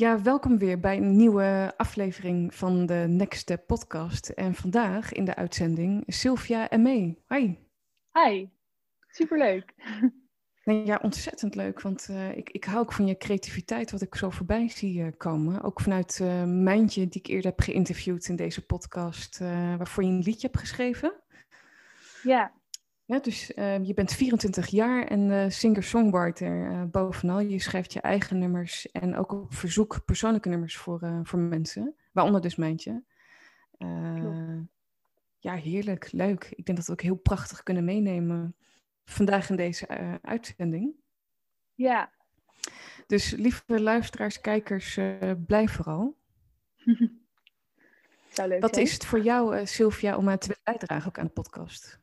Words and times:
Ja, 0.00 0.22
welkom 0.22 0.58
weer 0.58 0.80
bij 0.80 0.96
een 0.96 1.16
nieuwe 1.16 1.74
aflevering 1.76 2.54
van 2.54 2.86
de 2.86 3.04
Next 3.08 3.40
Step 3.40 3.66
podcast. 3.66 4.28
En 4.28 4.54
vandaag 4.54 5.12
in 5.12 5.24
de 5.24 5.34
uitzending 5.34 6.02
Sylvia 6.06 6.68
en 6.68 6.82
May. 6.82 7.18
Hi. 7.28 7.54
Hi, 8.12 8.48
superleuk. 9.08 9.74
Ja, 10.84 10.98
ontzettend 11.02 11.54
leuk, 11.54 11.80
want 11.80 12.08
uh, 12.10 12.36
ik, 12.36 12.50
ik 12.50 12.64
hou 12.64 12.78
ook 12.78 12.92
van 12.92 13.06
je 13.06 13.16
creativiteit, 13.16 13.90
wat 13.90 14.02
ik 14.02 14.14
zo 14.14 14.30
voorbij 14.30 14.68
zie 14.68 14.98
uh, 14.98 15.08
komen. 15.16 15.62
Ook 15.62 15.80
vanuit 15.80 16.18
uh, 16.22 16.44
Mijntje, 16.44 17.08
die 17.08 17.20
ik 17.20 17.26
eerder 17.26 17.50
heb 17.50 17.60
geïnterviewd 17.60 18.28
in 18.28 18.36
deze 18.36 18.66
podcast, 18.66 19.38
waarvoor 19.38 20.04
je 20.04 20.10
een 20.10 20.22
liedje 20.22 20.46
hebt 20.46 20.58
geschreven. 20.58 21.12
Ja. 22.22 22.52
Ja, 23.10 23.18
dus 23.18 23.52
uh, 23.56 23.84
je 23.84 23.94
bent 23.94 24.12
24 24.12 24.66
jaar 24.66 25.04
en 25.06 25.30
uh, 25.30 25.44
singer-songwriter 25.48 26.70
uh, 26.70 26.82
bovenal. 26.84 27.40
Je 27.40 27.58
schrijft 27.58 27.92
je 27.92 28.00
eigen 28.00 28.38
nummers 28.38 28.90
en 28.90 29.16
ook 29.16 29.32
op 29.32 29.54
verzoek 29.54 30.04
persoonlijke 30.04 30.48
nummers 30.48 30.76
voor, 30.76 31.20
voor 31.22 31.38
mensen. 31.38 31.94
Waaronder 32.12 32.40
dus 32.40 32.56
mijntje. 32.56 33.02
ja, 35.38 35.54
heerlijk, 35.54 36.12
leuk. 36.12 36.52
Ik 36.54 36.64
denk 36.64 36.78
dat 36.78 36.86
we 36.86 36.92
ook 36.92 37.00
heel 37.00 37.16
prachtig 37.16 37.62
kunnen 37.62 37.84
meenemen 37.84 38.56
vandaag 39.04 39.50
in 39.50 39.56
deze 39.56 39.86
uitzending. 40.22 40.94
Ja. 41.74 42.10
Dus 43.06 43.30
lieve 43.30 43.80
luisteraars, 43.80 44.40
kijkers, 44.40 44.98
blijf 45.46 45.72
vooral. 45.72 46.16
Zou 48.32 48.48
leuk 48.48 48.60
Wat 48.60 48.74
zijn. 48.74 48.86
is 48.86 48.92
het 48.92 49.04
voor 49.04 49.20
jou, 49.20 49.66
Sylvia, 49.66 50.16
om 50.16 50.28
aan 50.28 50.38
te 50.38 50.56
bijdragen 50.64 51.08
ook 51.08 51.18
aan 51.18 51.26
de 51.26 51.32
podcast? 51.32 51.99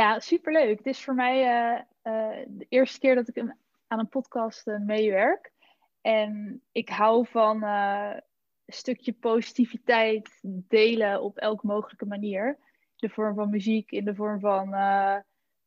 Ja, 0.00 0.20
superleuk. 0.20 0.78
Het 0.78 0.86
is 0.86 1.04
voor 1.04 1.14
mij 1.14 1.36
uh, 1.36 1.80
uh, 2.02 2.46
de 2.48 2.66
eerste 2.68 2.98
keer 2.98 3.14
dat 3.14 3.28
ik 3.28 3.38
aan 3.86 3.98
een 3.98 4.08
podcast 4.08 4.66
uh, 4.66 4.78
meewerk. 4.78 5.52
En 6.00 6.62
ik 6.72 6.88
hou 6.88 7.26
van 7.26 7.62
een 7.62 8.22
stukje 8.66 9.12
positiviteit 9.12 10.38
delen 10.42 11.22
op 11.22 11.38
elke 11.38 11.66
mogelijke 11.66 12.06
manier. 12.06 12.46
In 12.46 13.08
de 13.08 13.08
vorm 13.08 13.34
van 13.34 13.50
muziek, 13.50 13.90
in 13.90 14.04
de 14.04 14.14
vorm 14.14 14.40
van 14.40 14.74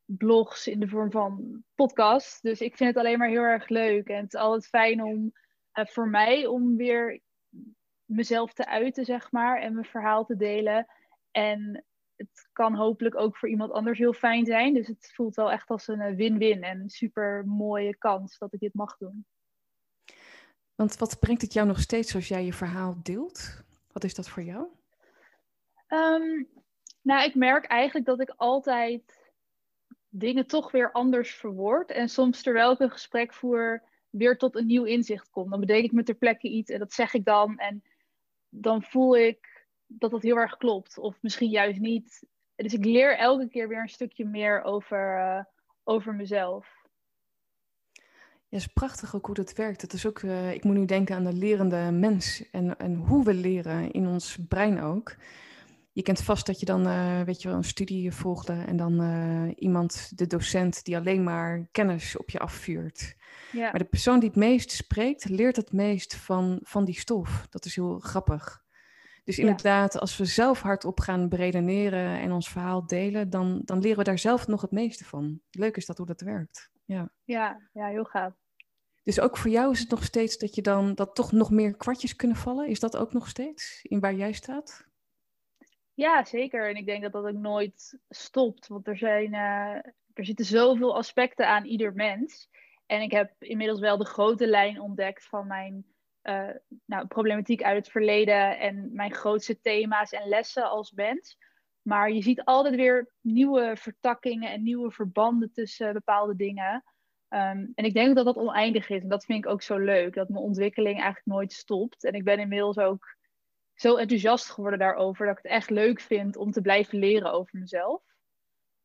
blogs, 0.06 0.68
in 0.68 0.80
de 0.80 0.88
vorm 0.88 1.12
van 1.12 1.64
podcasts. 1.76 2.42
Dus 2.42 2.62
ik 2.62 2.78
vind 2.78 2.90
het 2.90 2.98
alleen 2.98 3.18
maar 3.18 3.30
heel 3.30 3.42
erg 3.42 3.68
leuk. 3.68 4.08
En 4.08 4.24
het 4.24 4.34
is 4.34 4.40
altijd 4.40 4.68
fijn 4.68 5.04
om 5.04 5.32
voor 5.72 6.08
mij 6.08 6.46
om 6.46 6.78
weer 6.78 7.20
mezelf 8.06 8.54
te 8.54 8.66
uiten, 8.66 9.06
zeg 9.06 9.32
maar. 9.32 9.62
En 9.62 9.74
mijn 9.74 9.86
verhaal 9.86 10.26
te 10.26 10.36
delen. 10.36 10.86
En 11.32 11.84
het 12.32 12.50
kan 12.54 12.76
hopelijk 12.76 13.16
ook 13.16 13.38
voor 13.38 13.50
iemand 13.50 13.72
anders 13.72 14.00
heel 14.00 14.14
fijn 14.14 14.46
zijn. 14.46 14.74
Dus 14.74 14.88
het 14.88 15.12
voelt 15.14 15.36
wel 15.36 15.52
echt 15.52 15.70
als 15.70 15.88
een 15.88 16.16
win-win 16.16 16.64
en 16.64 16.80
een 16.80 16.90
super 16.90 17.46
mooie 17.46 17.98
kans 17.98 18.38
dat 18.38 18.54
ik 18.54 18.60
dit 18.60 18.74
mag 18.74 18.98
doen. 18.98 19.26
Want 20.76 20.98
wat 20.98 21.20
brengt 21.20 21.42
het 21.42 21.54
jou 21.54 21.68
nog 21.68 21.80
steeds 21.80 22.16
als 22.16 22.28
jij 22.28 22.46
je 22.46 22.54
verhaal 22.54 22.96
deelt? 23.04 23.64
Wat 23.92 24.04
is 24.04 24.14
dat 24.14 24.30
voor 24.30 24.44
jou? 24.44 24.68
Um, 25.88 26.48
nou, 27.02 27.24
ik 27.24 27.36
merk 27.36 27.66
eigenlijk 27.66 28.06
dat 28.06 28.20
ik 28.20 28.34
altijd 28.36 29.32
dingen 30.10 30.48
toch 30.48 30.72
weer 30.72 30.92
anders 30.92 31.36
verwoord. 31.36 31.92
En 31.92 32.10
soms 32.10 32.42
terwijl 32.42 32.72
ik 32.72 32.80
een 32.80 32.92
gesprek 32.92 33.34
voer, 33.34 33.84
weer 34.10 34.38
tot 34.38 34.56
een 34.56 34.66
nieuw 34.66 34.84
inzicht 34.84 35.30
kom. 35.30 35.50
Dan 35.50 35.60
bedenk 35.60 35.84
ik 35.84 35.92
me 35.92 36.04
ter 36.04 36.16
plekke 36.16 36.50
iets 36.50 36.72
en 36.72 36.80
dat 36.80 36.94
zeg 36.94 37.14
ik 37.14 37.26
dan. 37.26 37.58
En 37.58 37.84
dan 38.50 38.84
voel 38.84 39.18
ik 39.18 39.53
dat 40.00 40.12
dat 40.12 40.22
heel 40.22 40.38
erg 40.38 40.58
klopt. 40.58 40.98
Of 40.98 41.18
misschien 41.22 41.50
juist 41.50 41.80
niet. 41.80 42.24
Dus 42.56 42.74
ik 42.74 42.86
leer 42.86 43.18
elke 43.18 43.48
keer 43.48 43.68
weer 43.68 43.82
een 43.82 43.90
stukje 43.90 44.26
meer 44.26 44.64
over, 44.64 45.18
uh, 45.18 45.44
over 45.84 46.16
mezelf. 46.16 46.68
Ja, 47.94 48.60
het 48.60 48.68
is 48.68 48.74
prachtig 48.74 49.16
ook 49.16 49.26
hoe 49.26 49.36
dat 49.36 49.54
werkt. 49.54 49.82
Het 49.82 49.94
is 49.94 50.06
ook, 50.06 50.22
uh, 50.22 50.54
ik 50.54 50.64
moet 50.64 50.76
nu 50.76 50.86
denken 50.86 51.16
aan 51.16 51.24
de 51.24 51.34
lerende 51.34 51.92
mens 51.92 52.50
en, 52.52 52.78
en 52.78 52.96
hoe 52.96 53.24
we 53.24 53.34
leren 53.34 53.92
in 53.92 54.08
ons 54.08 54.38
brein 54.48 54.82
ook. 54.82 55.16
Je 55.92 56.02
kent 56.02 56.22
vast 56.22 56.46
dat 56.46 56.60
je 56.60 56.66
dan, 56.66 56.88
uh, 56.88 57.22
weet 57.22 57.42
je 57.42 57.48
wel, 57.48 57.58
een 57.58 57.64
studie 57.64 58.12
volgde 58.12 58.54
en 58.54 58.78
dan 58.78 59.00
iemand, 59.58 60.18
de 60.18 60.28
docent, 60.28 60.86
die 60.86 60.98
alleen 60.98 61.24
maar 61.24 61.68
kennis 61.72 62.18
op 62.18 62.30
je 62.30 62.40
afvuurt. 62.40 63.16
Ja. 63.52 63.62
Maar 63.62 63.80
de 63.80 63.86
persoon 63.86 64.20
die 64.20 64.30
het 64.30 64.38
meest 64.38 64.72
spreekt, 64.72 65.30
leert 65.30 65.56
het 65.56 65.72
meest 65.72 66.16
van, 66.16 66.60
van 66.64 66.86
die 66.86 67.00
stof. 67.00 67.48
Dat 67.50 67.66
is 67.66 67.76
heel 67.76 68.00
grappig. 68.00 68.63
Dus 69.24 69.40
inderdaad, 69.40 69.94
ja. 69.94 70.00
als 70.00 70.18
we 70.18 70.26
zelf 70.26 70.62
hardop 70.62 71.00
gaan 71.00 71.30
beredeneren 71.30 72.20
en 72.20 72.32
ons 72.32 72.50
verhaal 72.50 72.86
delen, 72.88 73.30
dan, 73.30 73.62
dan 73.66 73.80
leren 73.80 73.98
we 73.98 74.04
daar 74.04 74.20
zelf 74.20 74.48
nog 74.48 74.62
het 74.62 74.72
meeste 74.72 75.06
van. 75.06 75.42
Leuk 75.52 75.78
is 75.78 75.86
dat 75.86 75.98
hoe 75.98 76.06
dat 76.06 76.22
werkt. 76.22 76.72
Ja, 76.86 77.12
ja, 77.24 77.70
ja 77.74 77.88
heel 77.88 78.04
gaaf. 78.04 78.34
Dus 79.04 79.20
ook 79.20 79.38
voor 79.38 79.52
jou 79.52 79.72
is 79.72 79.80
het 79.80 79.90
nog 79.90 80.04
steeds 80.04 80.38
dat 80.38 80.56
je 80.56 80.62
dan 80.62 80.96
dat 80.96 81.16
toch 81.16 81.32
nog 81.32 81.52
meer 81.52 81.76
kwartjes 81.76 82.16
kunnen 82.16 82.38
vallen? 82.38 82.68
Is 82.68 82.80
dat 82.80 82.98
ook 82.98 83.14
nog 83.14 83.28
steeds 83.28 83.80
in 83.84 84.00
waar 84.00 84.14
jij 84.14 84.32
staat? 84.32 84.88
Ja, 85.94 86.26
zeker. 86.26 86.70
En 86.70 86.76
ik 86.76 86.86
denk 86.86 87.04
dat 87.04 87.12
dat 87.12 87.26
ook 87.26 87.40
nooit 87.40 88.00
stopt. 88.10 88.68
Want 88.68 88.88
er, 88.88 88.98
zijn, 88.98 89.34
uh, 89.34 89.76
er 90.14 90.26
zitten 90.26 90.46
zoveel 90.46 90.96
aspecten 90.96 91.48
aan 91.48 91.66
ieder 91.66 91.94
mens. 91.94 92.50
En 92.86 93.02
ik 93.02 93.12
heb 93.12 93.34
inmiddels 93.40 93.80
wel 93.80 93.98
de 93.98 94.06
grote 94.06 94.48
lijn 94.48 94.82
ontdekt 94.82 95.26
van 95.26 95.48
mijn 95.48 95.86
uh, 96.24 96.50
nou, 96.86 97.08
problematiek 97.08 97.64
uit 97.64 97.78
het 97.78 97.92
verleden 97.92 98.60
en 98.60 98.90
mijn 98.94 99.14
grootste 99.14 99.60
thema's 99.62 100.12
en 100.12 100.28
lessen 100.28 100.70
als 100.70 100.92
mens. 100.92 101.38
Maar 101.82 102.12
je 102.12 102.22
ziet 102.22 102.44
altijd 102.44 102.76
weer 102.76 103.14
nieuwe 103.22 103.76
vertakkingen 103.78 104.52
en 104.52 104.64
nieuwe 104.64 104.92
verbanden 104.92 105.52
tussen 105.52 105.94
bepaalde 105.94 106.36
dingen. 106.36 106.84
Um, 107.30 107.72
en 107.76 107.86
ik 107.86 107.94
denk 107.94 108.16
dat 108.16 108.26
dat 108.26 108.38
oneindig 108.38 108.90
is. 108.90 109.02
En 109.02 109.10
dat 109.10 109.26
vind 109.26 109.46
ik 109.46 109.52
ook 109.52 109.62
zo 109.62 109.78
leuk. 109.78 110.14
Dat 110.14 110.30
mijn 110.30 110.44
ontwikkeling 110.44 110.96
eigenlijk 110.96 111.26
nooit 111.26 111.54
stopt. 111.54 112.04
En 112.04 112.14
ik 112.14 112.24
ben 112.24 112.40
inmiddels 112.40 112.78
ook 112.78 113.18
zo 113.74 113.96
enthousiast 113.96 114.50
geworden 114.50 114.80
daarover. 114.80 115.26
Dat 115.26 115.38
ik 115.38 115.44
het 115.44 115.52
echt 115.52 115.70
leuk 115.70 116.00
vind 116.00 116.36
om 116.36 116.52
te 116.52 116.62
blijven 116.62 117.00
leren 117.00 117.32
over 117.32 117.60
mezelf. 117.60 118.04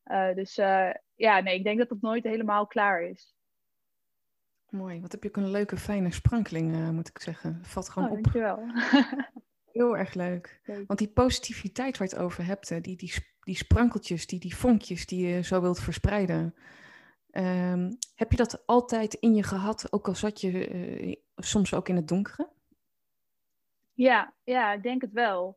Uh, 0.05 0.35
dus 0.35 0.59
uh, 0.59 0.91
ja, 1.15 1.41
nee, 1.41 1.55
ik 1.55 1.65
denk 1.65 1.79
dat 1.79 1.89
het 1.89 2.03
nooit 2.03 2.25
helemaal 2.25 2.67
klaar 2.67 3.03
is. 3.03 3.35
Mooi. 4.71 5.01
Wat 5.01 5.13
heb 5.13 5.23
je 5.23 5.29
ook 5.29 5.37
een 5.37 5.51
leuke, 5.51 5.77
fijne 5.77 6.13
sprankeling, 6.13 6.75
uh, 6.75 6.91
moet 6.91 7.09
ik 7.09 7.21
zeggen. 7.21 7.59
Valt 7.63 7.89
gewoon 7.89 8.11
oh, 8.11 8.17
op. 8.17 8.23
Dankjewel. 8.23 8.59
Heel 9.73 9.97
erg 9.97 10.15
leuk. 10.15 10.61
leuk. 10.65 10.87
Want 10.87 10.99
die 10.99 11.09
positiviteit 11.09 11.99
waar 11.99 12.09
je 12.09 12.15
het 12.15 12.25
over 12.25 12.45
hebt, 12.45 12.69
hè, 12.69 12.81
die, 12.81 12.97
die, 12.97 13.13
die 13.41 13.57
sprankeltjes, 13.57 14.27
die, 14.27 14.41
die 14.41 14.57
vonkjes 14.57 15.07
die 15.07 15.27
je 15.27 15.43
zo 15.43 15.61
wilt 15.61 15.81
verspreiden. 15.81 16.55
Um, 17.31 17.99
heb 18.15 18.31
je 18.31 18.37
dat 18.37 18.67
altijd 18.67 19.15
in 19.15 19.35
je 19.35 19.43
gehad, 19.43 19.93
ook 19.93 20.09
al 20.09 20.15
zat 20.15 20.41
je 20.41 20.69
uh, 20.69 21.15
soms 21.37 21.75
ook 21.75 21.89
in 21.89 21.97
het 21.97 22.09
donkere? 22.09 22.49
Ja, 23.93 24.35
ja, 24.45 24.73
ik 24.73 24.83
denk 24.83 25.01
het 25.01 25.13
wel. 25.13 25.57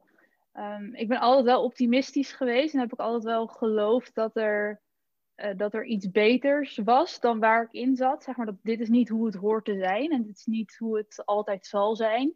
Um, 0.53 0.95
ik 0.95 1.07
ben 1.07 1.19
altijd 1.19 1.45
wel 1.45 1.63
optimistisch 1.63 2.33
geweest 2.33 2.73
en 2.73 2.79
heb 2.79 2.94
ik 2.94 3.00
altijd 3.00 3.23
wel 3.23 3.47
geloofd 3.47 4.16
dat 4.16 4.35
er 4.35 4.81
uh, 5.44 5.57
dat 5.57 5.74
er 5.74 5.85
iets 5.85 6.12
beters 6.12 6.78
was 6.78 7.19
dan 7.19 7.40
waar 7.40 7.63
ik 7.63 7.72
in 7.72 7.96
zat. 7.96 8.24
Zeg 8.24 8.35
maar 8.35 8.46
dat 8.46 8.56
dit 8.62 8.79
is 8.79 8.90
niet 8.90 9.09
hoe 9.09 9.25
het 9.25 9.35
hoort 9.35 9.66
te 9.66 9.78
zijn 9.78 10.12
en 10.12 10.24
dit 10.24 10.38
is 10.38 10.46
niet 10.46 10.75
hoe 10.78 10.97
het 10.97 11.25
altijd 11.25 11.66
zal 11.66 11.96
zijn. 11.96 12.34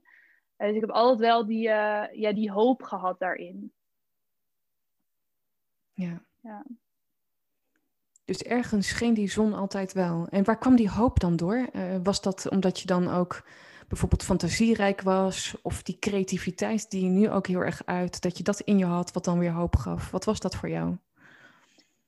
Uh, 0.57 0.67
dus 0.67 0.75
ik 0.75 0.81
heb 0.81 0.89
altijd 0.89 1.19
wel 1.19 1.45
die, 1.45 1.67
uh, 1.67 2.03
ja, 2.11 2.33
die 2.33 2.51
hoop 2.51 2.83
gehad 2.83 3.19
daarin. 3.19 3.73
Ja. 5.93 6.21
ja. 6.41 6.65
Dus 8.25 8.43
ergens 8.43 8.87
scheen 8.87 9.13
die 9.13 9.29
zon 9.29 9.53
altijd 9.53 9.93
wel. 9.93 10.27
En 10.27 10.43
waar 10.43 10.57
kwam 10.57 10.75
die 10.75 10.89
hoop 10.89 11.19
dan 11.19 11.35
door? 11.35 11.69
was 12.03 12.21
dat 12.21 12.49
omdat 12.49 12.79
je 12.79 12.87
dan 12.87 13.09
ook 13.09 13.43
bijvoorbeeld 13.87 14.23
fantasierijk 14.23 15.01
was? 15.01 15.55
Of 15.61 15.83
die 15.83 15.99
creativiteit 15.99 16.89
die 16.89 17.03
je 17.03 17.09
nu 17.09 17.29
ook 17.29 17.47
heel 17.47 17.59
erg 17.59 17.85
uit, 17.85 18.21
dat 18.21 18.37
je 18.37 18.43
dat 18.43 18.59
in 18.59 18.77
je 18.77 18.85
had, 18.85 19.11
wat 19.11 19.25
dan 19.25 19.39
weer 19.39 19.51
hoop 19.51 19.75
gaf? 19.75 20.11
Wat 20.11 20.25
was 20.25 20.39
dat 20.39 20.55
voor 20.55 20.69
jou? 20.69 20.97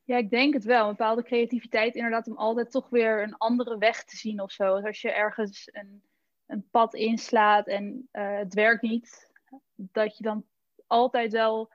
Ja, 0.08 0.18
ik 0.18 0.30
denk 0.30 0.54
het 0.54 0.64
wel. 0.64 0.84
Een 0.84 0.96
bepaalde 0.96 1.24
creativiteit 1.24 1.96
inderdaad 1.96 2.28
om 2.28 2.38
altijd 2.38 2.72
toch 2.72 2.90
weer 2.90 3.24
een 3.24 3.38
andere 3.38 3.78
weg 3.78 4.04
te 4.04 4.18
zien 4.18 4.42
of 4.42 4.52
zo. 4.52 4.76
Dus 4.76 4.86
als 4.86 5.02
je 5.02 5.12
ergens 5.12 5.70
een, 5.72 6.04
een 6.46 6.68
pad 6.72 6.94
inslaat 6.94 7.68
en 7.68 8.10
uh, 8.12 8.38
het 8.38 8.54
werkt 8.54 8.82
niet, 8.82 9.32
dat 9.76 10.18
je 10.18 10.24
dan 10.24 10.46
altijd 10.88 11.32
wel 11.32 11.72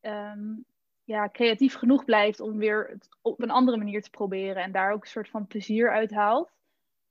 um, 0.00 0.64
ja, 1.04 1.28
creatief 1.28 1.74
genoeg 1.74 2.04
blijft 2.04 2.40
om 2.40 2.58
weer 2.58 2.88
het 2.88 3.08
op 3.22 3.42
een 3.42 3.50
andere 3.50 3.76
manier 3.76 4.02
te 4.02 4.10
proberen 4.10 4.62
en 4.62 4.72
daar 4.72 4.92
ook 4.92 5.02
een 5.02 5.08
soort 5.08 5.30
van 5.30 5.46
plezier 5.46 5.90
uit 5.90 6.10
haalt. 6.10 6.52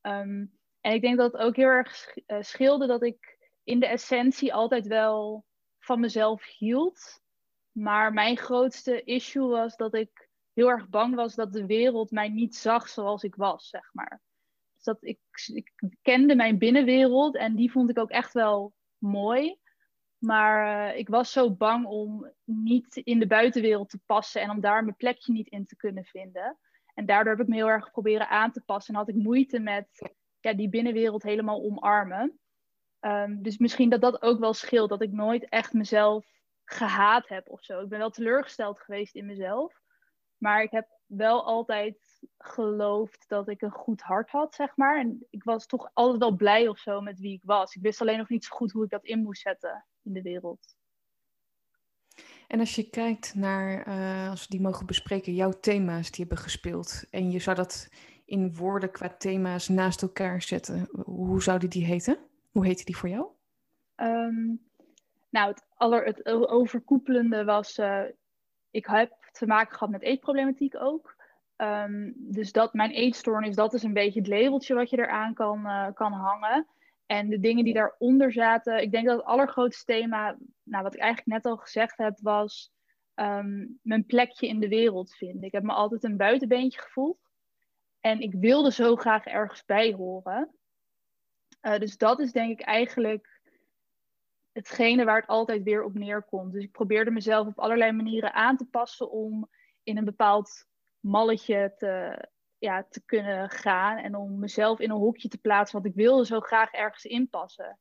Um, 0.01 0.57
en 0.81 0.93
ik 0.93 1.01
denk 1.01 1.17
dat 1.17 1.31
het 1.31 1.41
ook 1.41 1.55
heel 1.55 1.69
erg 1.69 2.17
uh, 2.27 2.37
scheelde 2.41 2.87
dat 2.87 3.03
ik 3.03 3.37
in 3.63 3.79
de 3.79 3.87
essentie 3.87 4.53
altijd 4.53 4.87
wel 4.87 5.45
van 5.79 5.99
mezelf 5.99 6.57
hield. 6.57 7.21
Maar 7.77 8.13
mijn 8.13 8.37
grootste 8.37 9.03
issue 9.03 9.47
was 9.47 9.75
dat 9.75 9.93
ik 9.93 10.29
heel 10.53 10.69
erg 10.69 10.89
bang 10.89 11.15
was 11.15 11.35
dat 11.35 11.53
de 11.53 11.65
wereld 11.65 12.11
mij 12.11 12.29
niet 12.29 12.55
zag 12.55 12.89
zoals 12.89 13.23
ik 13.23 13.35
was, 13.35 13.69
zeg 13.69 13.89
maar. 13.93 14.21
Dus 14.73 14.83
dat 14.83 14.97
ik, 14.99 15.19
ik 15.53 15.73
kende 16.01 16.35
mijn 16.35 16.57
binnenwereld 16.57 17.35
en 17.35 17.55
die 17.55 17.71
vond 17.71 17.89
ik 17.89 17.99
ook 17.99 18.09
echt 18.09 18.33
wel 18.33 18.73
mooi. 18.97 19.59
Maar 20.17 20.89
uh, 20.91 20.97
ik 20.97 21.09
was 21.09 21.31
zo 21.31 21.55
bang 21.55 21.85
om 21.85 22.31
niet 22.43 22.95
in 22.95 23.19
de 23.19 23.27
buitenwereld 23.27 23.89
te 23.89 23.99
passen 24.05 24.41
en 24.41 24.49
om 24.49 24.59
daar 24.59 24.83
mijn 24.83 24.95
plekje 24.95 25.33
niet 25.33 25.47
in 25.47 25.65
te 25.65 25.75
kunnen 25.75 26.05
vinden. 26.05 26.57
En 26.93 27.05
daardoor 27.05 27.33
heb 27.33 27.41
ik 27.41 27.47
me 27.47 27.55
heel 27.55 27.69
erg 27.69 27.91
proberen 27.91 28.29
aan 28.29 28.51
te 28.51 28.61
passen 28.61 28.93
en 28.93 28.99
had 28.99 29.09
ik 29.09 29.15
moeite 29.15 29.59
met 29.59 30.13
ja, 30.39 30.53
die 30.53 30.69
binnenwereld 30.69 31.23
helemaal 31.23 31.63
omarmen. 31.63 32.39
Ehm, 32.99 33.41
dus 33.41 33.57
misschien 33.57 33.89
dat 33.89 34.01
dat 34.01 34.21
ook 34.21 34.39
wel 34.39 34.53
scheelt, 34.53 34.89
dat 34.89 35.01
ik 35.01 35.11
nooit 35.11 35.49
echt 35.49 35.73
mezelf 35.73 36.36
gehaat 36.71 37.27
heb 37.27 37.49
of 37.49 37.63
zo. 37.63 37.81
Ik 37.81 37.89
ben 37.89 37.99
wel 37.99 38.09
teleurgesteld 38.09 38.79
geweest 38.79 39.15
in 39.15 39.25
mezelf, 39.25 39.81
maar 40.37 40.63
ik 40.63 40.71
heb 40.71 40.87
wel 41.05 41.45
altijd 41.45 41.97
geloofd 42.37 43.25
dat 43.27 43.49
ik 43.49 43.61
een 43.61 43.71
goed 43.71 44.01
hart 44.01 44.29
had, 44.29 44.55
zeg 44.55 44.75
maar. 44.75 44.99
En 44.99 45.25
ik 45.29 45.43
was 45.43 45.65
toch 45.65 45.89
altijd 45.93 46.19
wel 46.19 46.35
blij 46.35 46.67
of 46.67 46.79
zo 46.79 47.01
met 47.01 47.19
wie 47.19 47.33
ik 47.33 47.41
was. 47.43 47.75
Ik 47.75 47.81
wist 47.81 48.01
alleen 48.01 48.17
nog 48.17 48.29
niet 48.29 48.45
zo 48.45 48.55
goed 48.55 48.71
hoe 48.71 48.83
ik 48.83 48.89
dat 48.89 49.05
in 49.05 49.21
moest 49.21 49.41
zetten 49.41 49.85
in 50.03 50.13
de 50.13 50.21
wereld. 50.21 50.75
En 52.47 52.59
als 52.59 52.75
je 52.75 52.89
kijkt 52.89 53.35
naar, 53.35 53.87
uh, 53.87 54.29
als 54.29 54.41
we 54.41 54.47
die 54.49 54.61
mogen 54.61 54.85
bespreken, 54.85 55.33
jouw 55.33 55.51
thema's 55.51 56.11
die 56.11 56.25
hebben 56.25 56.43
gespeeld. 56.43 57.05
En 57.09 57.31
je 57.31 57.39
zou 57.39 57.55
dat 57.55 57.89
in 58.25 58.55
woorden 58.55 58.91
qua 58.91 59.09
thema's 59.09 59.67
naast 59.67 60.01
elkaar 60.01 60.41
zetten. 60.41 60.89
Hoe 61.05 61.41
zouden 61.43 61.69
die 61.69 61.85
heten? 61.85 62.17
Hoe 62.51 62.65
heette 62.65 62.85
die 62.85 62.97
voor 62.97 63.09
jou? 63.09 63.27
Ehm, 63.95 64.55
nou, 65.29 65.49
het, 65.49 65.65
aller, 65.75 66.05
het 66.05 66.25
overkoepelende 66.25 67.43
was, 67.43 67.77
uh, 67.77 68.03
ik 68.71 68.85
heb 68.85 69.11
te 69.31 69.47
maken 69.47 69.73
gehad 69.73 69.89
met 69.89 70.01
eetproblematiek 70.01 70.75
ook. 70.75 71.15
Um, 71.57 72.13
dus 72.17 72.51
dat 72.51 72.73
mijn 72.73 72.91
eetstoornis, 72.91 73.55
dat 73.55 73.73
is 73.73 73.83
een 73.83 73.93
beetje 73.93 74.19
het 74.19 74.29
labeltje 74.29 74.73
wat 74.73 74.89
je 74.89 74.97
eraan 74.97 75.33
kan, 75.33 75.59
uh, 75.65 75.87
kan 75.93 76.11
hangen. 76.11 76.67
En 77.05 77.29
de 77.29 77.39
dingen 77.39 77.63
die 77.63 77.73
daaronder 77.73 78.31
zaten, 78.31 78.81
ik 78.81 78.91
denk 78.91 79.07
dat 79.07 79.17
het 79.17 79.25
allergrootste 79.25 79.85
thema, 79.85 80.37
nou, 80.63 80.83
wat 80.83 80.93
ik 80.93 80.99
eigenlijk 80.99 81.29
net 81.29 81.45
al 81.53 81.57
gezegd 81.57 81.97
heb, 81.97 82.19
was 82.21 82.71
um, 83.15 83.79
mijn 83.81 84.05
plekje 84.05 84.47
in 84.47 84.59
de 84.59 84.67
wereld 84.67 85.15
vinden. 85.15 85.43
Ik 85.43 85.51
heb 85.51 85.63
me 85.63 85.73
altijd 85.73 86.03
een 86.03 86.17
buitenbeentje 86.17 86.81
gevoeld. 86.81 87.19
En 87.99 88.19
ik 88.19 88.33
wilde 88.33 88.71
zo 88.71 88.95
graag 88.95 89.25
ergens 89.25 89.65
bij 89.65 89.93
horen. 89.93 90.55
Uh, 91.61 91.77
dus 91.77 91.97
dat 91.97 92.19
is 92.19 92.31
denk 92.31 92.59
ik 92.59 92.65
eigenlijk 92.65 93.36
hetgene 94.57 95.05
waar 95.05 95.19
het 95.19 95.27
altijd 95.27 95.63
weer 95.63 95.83
op 95.83 95.93
neerkomt. 95.93 96.53
Dus 96.53 96.63
ik 96.63 96.71
probeerde 96.71 97.11
mezelf 97.11 97.47
op 97.47 97.59
allerlei 97.59 97.91
manieren 97.91 98.33
aan 98.33 98.57
te 98.57 98.65
passen 98.65 99.11
om 99.11 99.49
in 99.83 99.97
een 99.97 100.05
bepaald 100.05 100.65
malletje 100.99 101.73
te, 101.77 102.25
ja, 102.57 102.85
te 102.89 103.05
kunnen 103.05 103.49
gaan 103.49 103.97
en 103.97 104.15
om 104.15 104.39
mezelf 104.39 104.79
in 104.79 104.89
een 104.89 104.97
hokje 104.97 105.27
te 105.27 105.37
plaatsen, 105.37 105.81
want 105.81 105.93
ik 105.93 106.01
wilde 106.01 106.25
zo 106.25 106.39
graag 106.39 106.71
ergens 106.71 107.05
inpassen. 107.05 107.79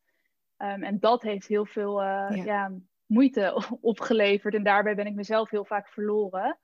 Um, 0.58 0.82
en 0.82 1.00
dat 1.00 1.22
heeft 1.22 1.46
heel 1.46 1.66
veel 1.66 2.02
uh, 2.02 2.44
ja. 2.44 2.72
moeite 3.06 3.66
opgeleverd 3.80 4.54
en 4.54 4.62
daarbij 4.62 4.94
ben 4.94 5.06
ik 5.06 5.14
mezelf 5.14 5.50
heel 5.50 5.64
vaak 5.64 5.88
verloren. 5.88 6.58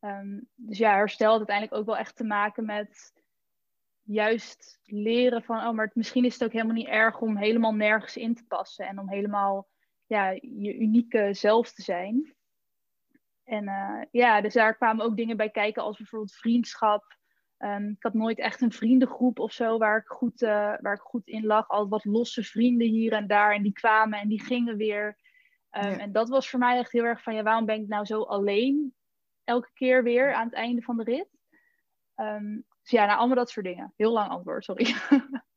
Um, 0.00 0.48
dus 0.54 0.78
ja, 0.78 0.94
herstel 0.94 1.28
had 1.30 1.38
uiteindelijk 1.38 1.78
ook 1.78 1.86
wel 1.86 1.96
echt 1.96 2.16
te 2.16 2.24
maken 2.24 2.64
met 2.64 3.12
juist 4.06 4.80
leren 4.84 5.42
van, 5.42 5.56
oh, 5.56 5.70
maar 5.70 5.90
misschien 5.94 6.24
is 6.24 6.32
het 6.32 6.44
ook 6.44 6.52
helemaal 6.52 6.74
niet 6.74 6.86
erg 6.86 7.20
om 7.20 7.36
helemaal 7.36 7.74
nergens 7.74 8.16
in 8.16 8.34
te 8.34 8.44
passen 8.44 8.86
en 8.86 8.98
om 8.98 9.08
helemaal 9.08 9.68
ja, 10.06 10.30
je 10.40 10.76
unieke 10.78 11.28
zelf 11.34 11.72
te 11.72 11.82
zijn. 11.82 12.34
En 13.44 13.64
uh, 13.64 14.02
ja, 14.10 14.40
dus 14.40 14.54
daar 14.54 14.76
kwamen 14.76 15.04
ook 15.04 15.16
dingen 15.16 15.36
bij 15.36 15.50
kijken 15.50 15.82
als 15.82 15.96
bijvoorbeeld 15.96 16.34
vriendschap. 16.34 17.16
Um, 17.58 17.88
ik 17.88 18.02
had 18.02 18.14
nooit 18.14 18.38
echt 18.38 18.60
een 18.60 18.72
vriendengroep 18.72 19.38
of 19.38 19.52
zo 19.52 19.78
waar 19.78 19.98
ik, 19.98 20.06
goed, 20.06 20.42
uh, 20.42 20.74
waar 20.80 20.94
ik 20.94 21.00
goed 21.00 21.26
in 21.26 21.46
lag. 21.46 21.68
Al 21.68 21.88
wat 21.88 22.04
losse 22.04 22.42
vrienden 22.42 22.88
hier 22.88 23.12
en 23.12 23.26
daar 23.26 23.54
en 23.54 23.62
die 23.62 23.72
kwamen 23.72 24.20
en 24.20 24.28
die 24.28 24.42
gingen 24.42 24.76
weer. 24.76 25.18
Um, 25.70 25.82
ja. 25.90 25.98
En 25.98 26.12
dat 26.12 26.28
was 26.28 26.50
voor 26.50 26.58
mij 26.58 26.78
echt 26.78 26.92
heel 26.92 27.04
erg 27.04 27.22
van, 27.22 27.34
ja, 27.34 27.42
waarom 27.42 27.64
ben 27.64 27.80
ik 27.80 27.88
nou 27.88 28.04
zo 28.04 28.22
alleen 28.22 28.94
elke 29.44 29.70
keer 29.74 30.02
weer 30.02 30.34
aan 30.34 30.46
het 30.46 30.54
einde 30.54 30.82
van 30.82 30.96
de 30.96 31.02
rit? 31.02 31.28
Um, 32.16 32.64
dus 32.86 32.98
ja, 32.98 33.06
nou, 33.06 33.18
allemaal 33.18 33.36
dat 33.36 33.50
soort 33.50 33.66
dingen. 33.66 33.92
Heel 33.96 34.12
lang 34.12 34.30
antwoord, 34.30 34.64
sorry. 34.64 34.94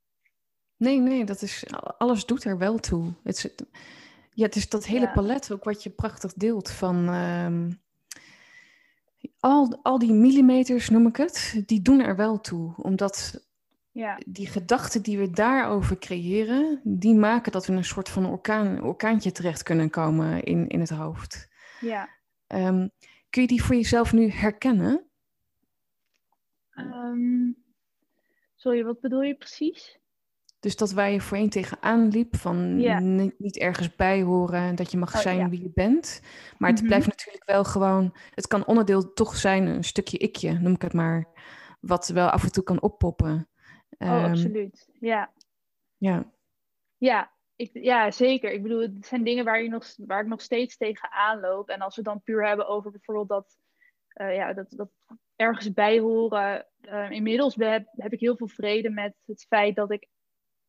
nee, 0.85 0.99
nee, 0.99 1.25
dat 1.25 1.41
is, 1.41 1.65
alles 1.97 2.25
doet 2.25 2.43
er 2.43 2.57
wel 2.57 2.77
toe. 2.77 3.13
Het 3.23 3.35
is, 3.35 3.49
ja, 4.33 4.45
het 4.45 4.55
is 4.55 4.69
dat 4.69 4.85
hele 4.85 5.05
ja. 5.05 5.11
palet 5.11 5.51
ook 5.51 5.63
wat 5.63 5.83
je 5.83 5.89
prachtig 5.89 6.33
deelt 6.33 6.71
van... 6.71 7.13
Um, 7.13 7.81
al, 9.39 9.79
al 9.81 9.99
die 9.99 10.13
millimeters, 10.13 10.89
noem 10.89 11.07
ik 11.07 11.15
het, 11.15 11.63
die 11.65 11.81
doen 11.81 11.99
er 11.99 12.15
wel 12.15 12.39
toe. 12.39 12.73
Omdat 12.77 13.47
ja. 13.91 14.17
die 14.27 14.47
gedachten 14.47 15.01
die 15.01 15.17
we 15.17 15.29
daarover 15.29 15.97
creëren, 15.97 16.81
die 16.83 17.15
maken 17.15 17.51
dat 17.51 17.65
we 17.65 17.73
een 17.73 17.83
soort 17.83 18.09
van 18.09 18.25
orkaan, 18.25 18.81
orkaantje 18.81 19.31
terecht 19.31 19.63
kunnen 19.63 19.89
komen 19.89 20.43
in, 20.43 20.67
in 20.67 20.79
het 20.79 20.89
hoofd. 20.89 21.47
Ja. 21.79 22.09
Um, 22.47 22.89
kun 23.29 23.41
je 23.41 23.47
die 23.47 23.63
voor 23.63 23.75
jezelf 23.75 24.13
nu 24.13 24.29
herkennen? 24.29 25.08
Um, 26.85 27.63
sorry, 28.55 28.83
wat 28.83 28.99
bedoel 28.99 29.21
je 29.21 29.35
precies? 29.35 29.97
Dus 30.59 30.75
dat 30.75 30.91
waar 30.91 31.09
je 31.09 31.21
voorheen 31.21 31.49
tegenaan 31.49 32.07
liep, 32.07 32.35
van 32.35 32.75
niet, 33.15 33.39
niet 33.39 33.57
ergens 33.57 33.95
bij 33.95 34.21
horen, 34.21 34.75
dat 34.75 34.91
je 34.91 34.97
mag 34.97 35.15
Oh, 35.15 35.21
zijn 35.21 35.37
ja. 35.37 35.49
wie 35.49 35.61
je 35.61 35.71
bent. 35.73 36.21
Maar 36.57 36.69
het 36.69 36.79
Mhm. 36.79 36.87
blijft 36.87 37.07
natuurlijk 37.07 37.45
wel 37.45 37.63
gewoon, 37.63 38.15
het 38.33 38.47
kan 38.47 38.65
onderdeel 38.65 39.13
toch 39.13 39.35
zijn, 39.35 39.65
een 39.67 39.83
stukje 39.83 40.17
ikje, 40.17 40.53
noem 40.59 40.73
ik 40.73 40.81
het 40.81 40.93
maar, 40.93 41.25
wat 41.79 42.07
wel 42.07 42.29
af 42.29 42.43
en 42.43 42.51
toe 42.51 42.63
kan 42.63 42.81
oppoppen. 42.81 43.49
Oh, 43.89 44.07
Ehm, 44.07 44.29
absoluut. 44.29 44.89
Ja. 44.99 45.31
ja, 45.97 46.31
Ja, 46.97 47.31
ik, 47.55 47.69
ja, 47.73 48.11
zeker. 48.11 48.51
Ik 48.51 48.61
bedoel, 48.63 48.81
het 48.81 49.05
zijn 49.05 49.23
dingen 49.23 49.45
waar, 49.45 49.61
je 49.63 49.69
nog, 49.69 49.85
waar 49.97 50.21
ik 50.21 50.27
nog 50.27 50.41
steeds 50.41 50.77
tegenaan 50.77 51.39
loop. 51.39 51.69
En 51.69 51.79
als 51.79 51.95
we 51.95 52.01
dan 52.01 52.21
puur 52.23 52.47
hebben 52.47 52.67
over 52.67 52.91
bijvoorbeeld 52.91 53.27
dat, 53.27 53.57
eh, 54.07 54.35
ja, 54.35 54.53
dat, 54.53 54.65
dat 54.69 54.89
ergens 55.39 55.73
bij 55.73 55.99
horen. 55.99 56.67
eh, 56.81 57.11
inmiddels 57.11 57.55
heb, 57.55 57.87
heb 57.95 58.13
ik 58.13 58.19
heel 58.19 58.37
veel 58.37 58.47
vrede 58.47 58.89
met 58.89 59.15
het 59.25 59.45
feit 59.47 59.75
dat 59.75 59.91
ik 59.91 60.07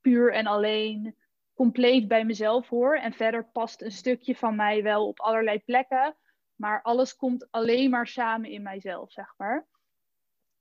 puur 0.00 0.32
en 0.32 0.46
alleen 0.46 1.16
compleet 1.54 2.08
bij 2.08 2.24
mezelf 2.24 2.68
hoor. 2.68 2.96
En 2.96 3.12
verder 3.12 3.44
past 3.44 3.82
een 3.82 3.90
stukje 3.90 4.36
van 4.36 4.56
mij 4.56 4.82
wel 4.82 5.06
op 5.06 5.20
allerlei 5.20 5.58
plekken. 5.58 6.16
Maar 6.54 6.82
alles 6.82 7.16
komt 7.16 7.50
alleen 7.50 7.90
maar 7.90 8.06
samen 8.06 8.50
in 8.50 8.62
mijzelf, 8.62 9.12
zeg 9.12 9.34
maar. 9.36 9.66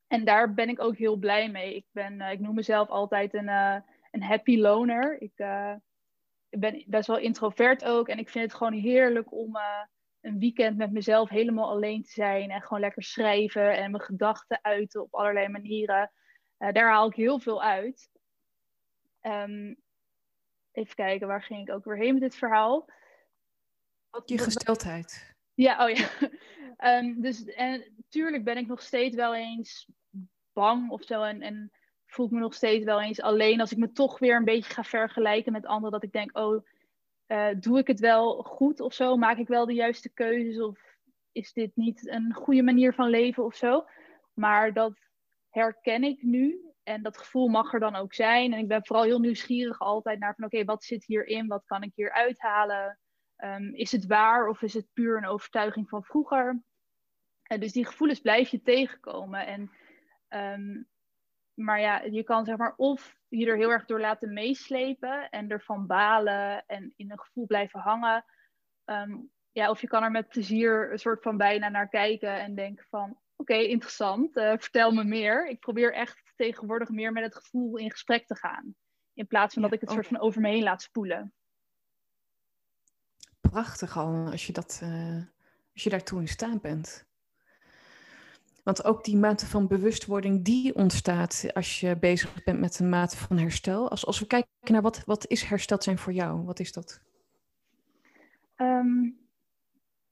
En 0.07 0.25
daar 0.25 0.53
ben 0.53 0.69
ik 0.69 0.81
ook 0.81 0.97
heel 0.97 1.15
blij 1.15 1.49
mee. 1.49 1.75
Ik, 1.75 1.85
ben, 1.91 2.21
eh, 2.21 2.31
ik 2.31 2.39
noem 2.39 2.55
mezelf 2.55 2.89
altijd 2.89 3.33
een, 3.33 3.49
eh, 3.49 3.77
een 4.11 4.23
happy 4.23 4.57
loner. 4.57 5.21
Ik, 5.21 5.33
ik 6.49 6.59
ben 6.59 6.83
best 6.87 7.07
wel 7.07 7.17
introvert 7.17 7.85
ook. 7.85 8.07
En 8.07 8.17
ik 8.17 8.29
vind 8.29 8.43
het 8.43 8.53
gewoon 8.53 8.73
heerlijk 8.73 9.31
om 9.31 9.57
een 10.21 10.39
weekend 10.39 10.77
met 10.77 10.91
mezelf 10.91 11.29
helemaal 11.29 11.69
alleen 11.69 12.03
te 12.03 12.11
zijn. 12.11 12.49
En 12.51 12.61
gewoon 12.61 12.79
lekker 12.79 13.03
schrijven 13.03 13.77
en 13.77 13.91
mijn 13.91 14.03
gedachten 14.03 14.59
uiten 14.61 15.01
op 15.01 15.13
allerlei 15.13 15.47
manieren. 15.47 16.11
Eh, 16.57 16.71
daar 16.71 16.89
haal 16.89 17.07
ik 17.07 17.15
heel 17.15 17.39
veel 17.39 17.63
uit. 17.63 18.09
Ehm, 19.21 19.73
even 20.71 20.95
kijken, 20.95 21.27
waar 21.27 21.43
ging 21.43 21.67
ik 21.67 21.73
ook 21.73 21.85
weer 21.85 21.97
heen 21.97 22.13
met 22.13 22.21
dit 22.21 22.35
verhaal? 22.35 22.89
Wat- 24.09 24.29
je 24.29 24.37
gesteldheid. 24.37 25.35
ja, 25.53 25.85
oh 25.85 25.97
ja. 25.97 26.09
Ehm, 26.77 27.21
dus 27.21 27.45
en 27.45 27.93
natuurlijk 27.95 28.43
ben 28.43 28.57
ik 28.57 28.67
nog 28.67 28.81
steeds 28.81 29.15
wel 29.15 29.35
eens 29.35 29.87
bang 30.53 30.89
of 30.89 31.03
zo. 31.03 31.23
En, 31.23 31.41
en 31.41 31.71
voel 32.05 32.25
ik 32.25 32.31
me 32.31 32.39
nog 32.39 32.53
steeds 32.53 32.85
wel 32.85 33.01
eens 33.01 33.21
alleen 33.21 33.59
als 33.59 33.71
ik 33.71 33.77
me 33.77 33.91
toch 33.91 34.19
weer 34.19 34.35
een 34.35 34.45
beetje 34.45 34.73
ga 34.73 34.83
vergelijken 34.83 35.51
met 35.51 35.65
anderen. 35.65 35.91
Dat 35.91 36.03
ik 36.03 36.11
denk, 36.11 36.37
oh, 36.37 36.65
eh, 37.29 37.49
doe 37.59 37.77
ik 37.77 37.87
het 37.87 37.99
wel 37.99 38.43
goed 38.43 38.79
of 38.79 38.93
zo? 38.93 39.17
Maak 39.17 39.37
ik 39.37 39.47
wel 39.47 39.65
de 39.65 39.73
juiste 39.73 40.09
keuzes? 40.09 40.61
Of 40.61 40.79
is 41.31 41.53
dit 41.53 41.75
niet 41.75 42.07
een 42.07 42.33
goede 42.33 42.63
manier 42.63 42.93
van 42.93 43.09
leven 43.09 43.43
of 43.43 43.55
zo? 43.55 43.85
Maar 44.33 44.73
dat 44.73 44.99
herken 45.49 46.03
ik 46.03 46.21
nu. 46.21 46.59
En 46.83 47.03
dat 47.03 47.17
gevoel 47.17 47.47
mag 47.47 47.73
er 47.73 47.79
dan 47.79 47.95
ook 47.95 48.13
zijn. 48.13 48.53
En 48.53 48.59
ik 48.59 48.67
ben 48.67 48.85
vooral 48.85 49.05
heel 49.05 49.19
nieuwsgierig 49.19 49.79
altijd 49.79 50.19
naar 50.19 50.35
van 50.35 50.45
oké, 50.45 50.63
wat 50.63 50.83
zit 50.83 51.05
hierin? 51.05 51.47
Wat 51.47 51.65
kan 51.65 51.83
ik 51.83 51.91
hier 51.95 52.11
uithalen? 52.11 52.99
Um, 53.37 53.73
is 53.73 53.91
het 53.91 54.05
waar 54.05 54.47
of 54.47 54.61
is 54.61 54.73
het 54.73 54.87
puur 54.93 55.17
een 55.17 55.27
overtuiging 55.27 55.89
van 55.89 56.03
vroeger? 56.03 56.63
Dus 57.43 57.71
die 57.71 57.85
gevoelens 57.85 58.19
blijf 58.19 58.49
je 58.49 58.61
tegenkomen. 58.61 59.45
En, 59.45 59.71
um, 60.29 60.87
maar 61.53 61.79
ja, 61.79 62.01
je 62.01 62.23
kan 62.23 62.45
zeg 62.45 62.57
maar 62.57 62.73
of 62.75 63.18
je 63.29 63.45
er 63.45 63.57
heel 63.57 63.69
erg 63.69 63.85
door 63.85 63.99
laten 63.99 64.33
meeslepen 64.33 65.29
en 65.29 65.49
ervan 65.49 65.87
balen 65.87 66.65
en 66.65 66.93
in 66.95 67.11
een 67.11 67.19
gevoel 67.19 67.45
blijven 67.45 67.79
hangen. 67.79 68.25
Um, 68.85 69.31
ja, 69.51 69.69
of 69.69 69.81
je 69.81 69.87
kan 69.87 70.03
er 70.03 70.11
met 70.11 70.27
plezier 70.27 70.91
een 70.91 70.99
soort 70.99 71.21
van 71.21 71.37
bijna 71.37 71.69
naar 71.69 71.89
kijken 71.89 72.39
en 72.39 72.55
denken 72.55 72.85
van 72.89 73.09
oké, 73.09 73.51
okay, 73.53 73.63
interessant, 73.63 74.37
uh, 74.37 74.53
vertel 74.57 74.91
me 74.91 75.03
meer. 75.03 75.47
Ik 75.47 75.59
probeer 75.59 75.93
echt 75.93 76.21
tegenwoordig 76.35 76.89
meer 76.89 77.11
met 77.11 77.23
het 77.23 77.35
gevoel 77.35 77.77
in 77.77 77.91
gesprek 77.91 78.27
te 78.27 78.35
gaan. 78.35 78.75
In 79.13 79.27
plaats 79.27 79.53
van 79.53 79.63
ja, 79.63 79.69
dat 79.69 79.77
ik 79.77 79.81
het 79.81 79.89
okay. 79.89 80.03
soort 80.03 80.17
van 80.17 80.27
over 80.27 80.41
me 80.41 80.49
heen 80.49 80.63
laat 80.63 80.81
spoelen 80.81 81.33
prachtig 83.49 83.97
al 83.97 84.31
als 84.31 84.47
je, 84.47 84.53
dat, 84.53 84.79
uh, 84.83 85.23
als 85.73 85.83
je 85.83 85.89
daartoe 85.89 86.19
in 86.19 86.27
staat 86.27 86.61
bent. 86.61 87.07
Want 88.69 88.83
ook 88.83 89.03
die 89.03 89.17
mate 89.17 89.45
van 89.45 89.67
bewustwording 89.67 90.45
die 90.45 90.75
ontstaat 90.75 91.45
als 91.53 91.79
je 91.79 91.97
bezig 91.99 92.43
bent 92.43 92.59
met 92.59 92.79
een 92.79 92.89
mate 92.89 93.17
van 93.17 93.37
herstel. 93.37 93.89
Als, 93.89 94.05
als 94.05 94.19
we 94.19 94.27
kijken 94.27 94.49
naar 94.63 94.81
wat, 94.81 95.03
wat 95.05 95.27
is 95.27 95.43
hersteld 95.43 95.83
zijn 95.83 95.97
voor 95.97 96.13
jou, 96.13 96.45
wat 96.45 96.59
is 96.59 96.73
dat? 96.73 97.01
Um, 98.57 99.19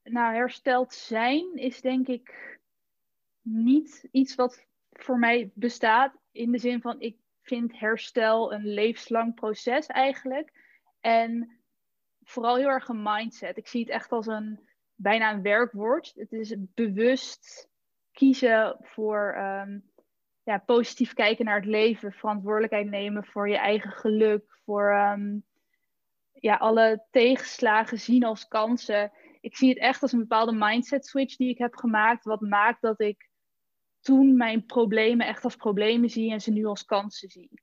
nou, 0.02 0.34
hersteld 0.34 0.94
zijn 0.94 1.56
is 1.56 1.80
denk 1.80 2.06
ik 2.08 2.58
niet 3.42 4.08
iets 4.10 4.34
wat 4.34 4.66
voor 4.92 5.18
mij 5.18 5.50
bestaat. 5.54 6.14
In 6.32 6.52
de 6.52 6.58
zin 6.58 6.80
van, 6.80 7.00
ik 7.00 7.16
vind 7.42 7.78
herstel 7.78 8.52
een 8.52 8.66
levenslang 8.66 9.34
proces 9.34 9.86
eigenlijk. 9.86 10.52
En 11.00 11.60
vooral 12.22 12.56
heel 12.56 12.68
erg 12.68 12.88
een 12.88 13.02
mindset. 13.02 13.56
Ik 13.56 13.68
zie 13.68 13.80
het 13.80 13.90
echt 13.90 14.12
als 14.12 14.26
een 14.26 14.60
bijna 14.94 15.32
een 15.32 15.42
werkwoord. 15.42 16.12
Het 16.16 16.32
is 16.32 16.54
bewust 16.58 17.67
kiezen 18.18 18.76
voor 18.80 19.32
ehm, 19.36 19.78
ja, 20.42 20.58
positief 20.58 21.12
kijken 21.12 21.44
naar 21.44 21.56
het 21.56 21.64
leven, 21.64 22.12
verantwoordelijkheid 22.12 22.86
nemen 22.86 23.24
voor 23.24 23.48
je 23.48 23.56
eigen 23.56 23.90
geluk, 23.90 24.58
voor 24.64 24.90
ehm, 24.90 25.38
ja, 26.32 26.56
alle 26.56 27.06
tegenslagen 27.10 27.98
zien 27.98 28.24
als 28.24 28.48
kansen. 28.48 29.12
Ik 29.40 29.56
zie 29.56 29.68
het 29.68 29.78
echt 29.78 30.02
als 30.02 30.12
een 30.12 30.18
bepaalde 30.18 30.52
mindset 30.52 31.06
switch 31.06 31.36
die 31.36 31.48
ik 31.48 31.58
heb 31.58 31.74
gemaakt, 31.76 32.24
wat 32.24 32.40
maakt 32.40 32.82
dat 32.82 33.00
ik 33.00 33.30
toen 34.00 34.36
mijn 34.36 34.64
problemen 34.64 35.26
echt 35.26 35.44
als 35.44 35.56
problemen 35.56 36.10
zie 36.10 36.32
en 36.32 36.40
ze 36.40 36.50
nu 36.50 36.64
als 36.64 36.84
kansen 36.84 37.28
zie. 37.28 37.62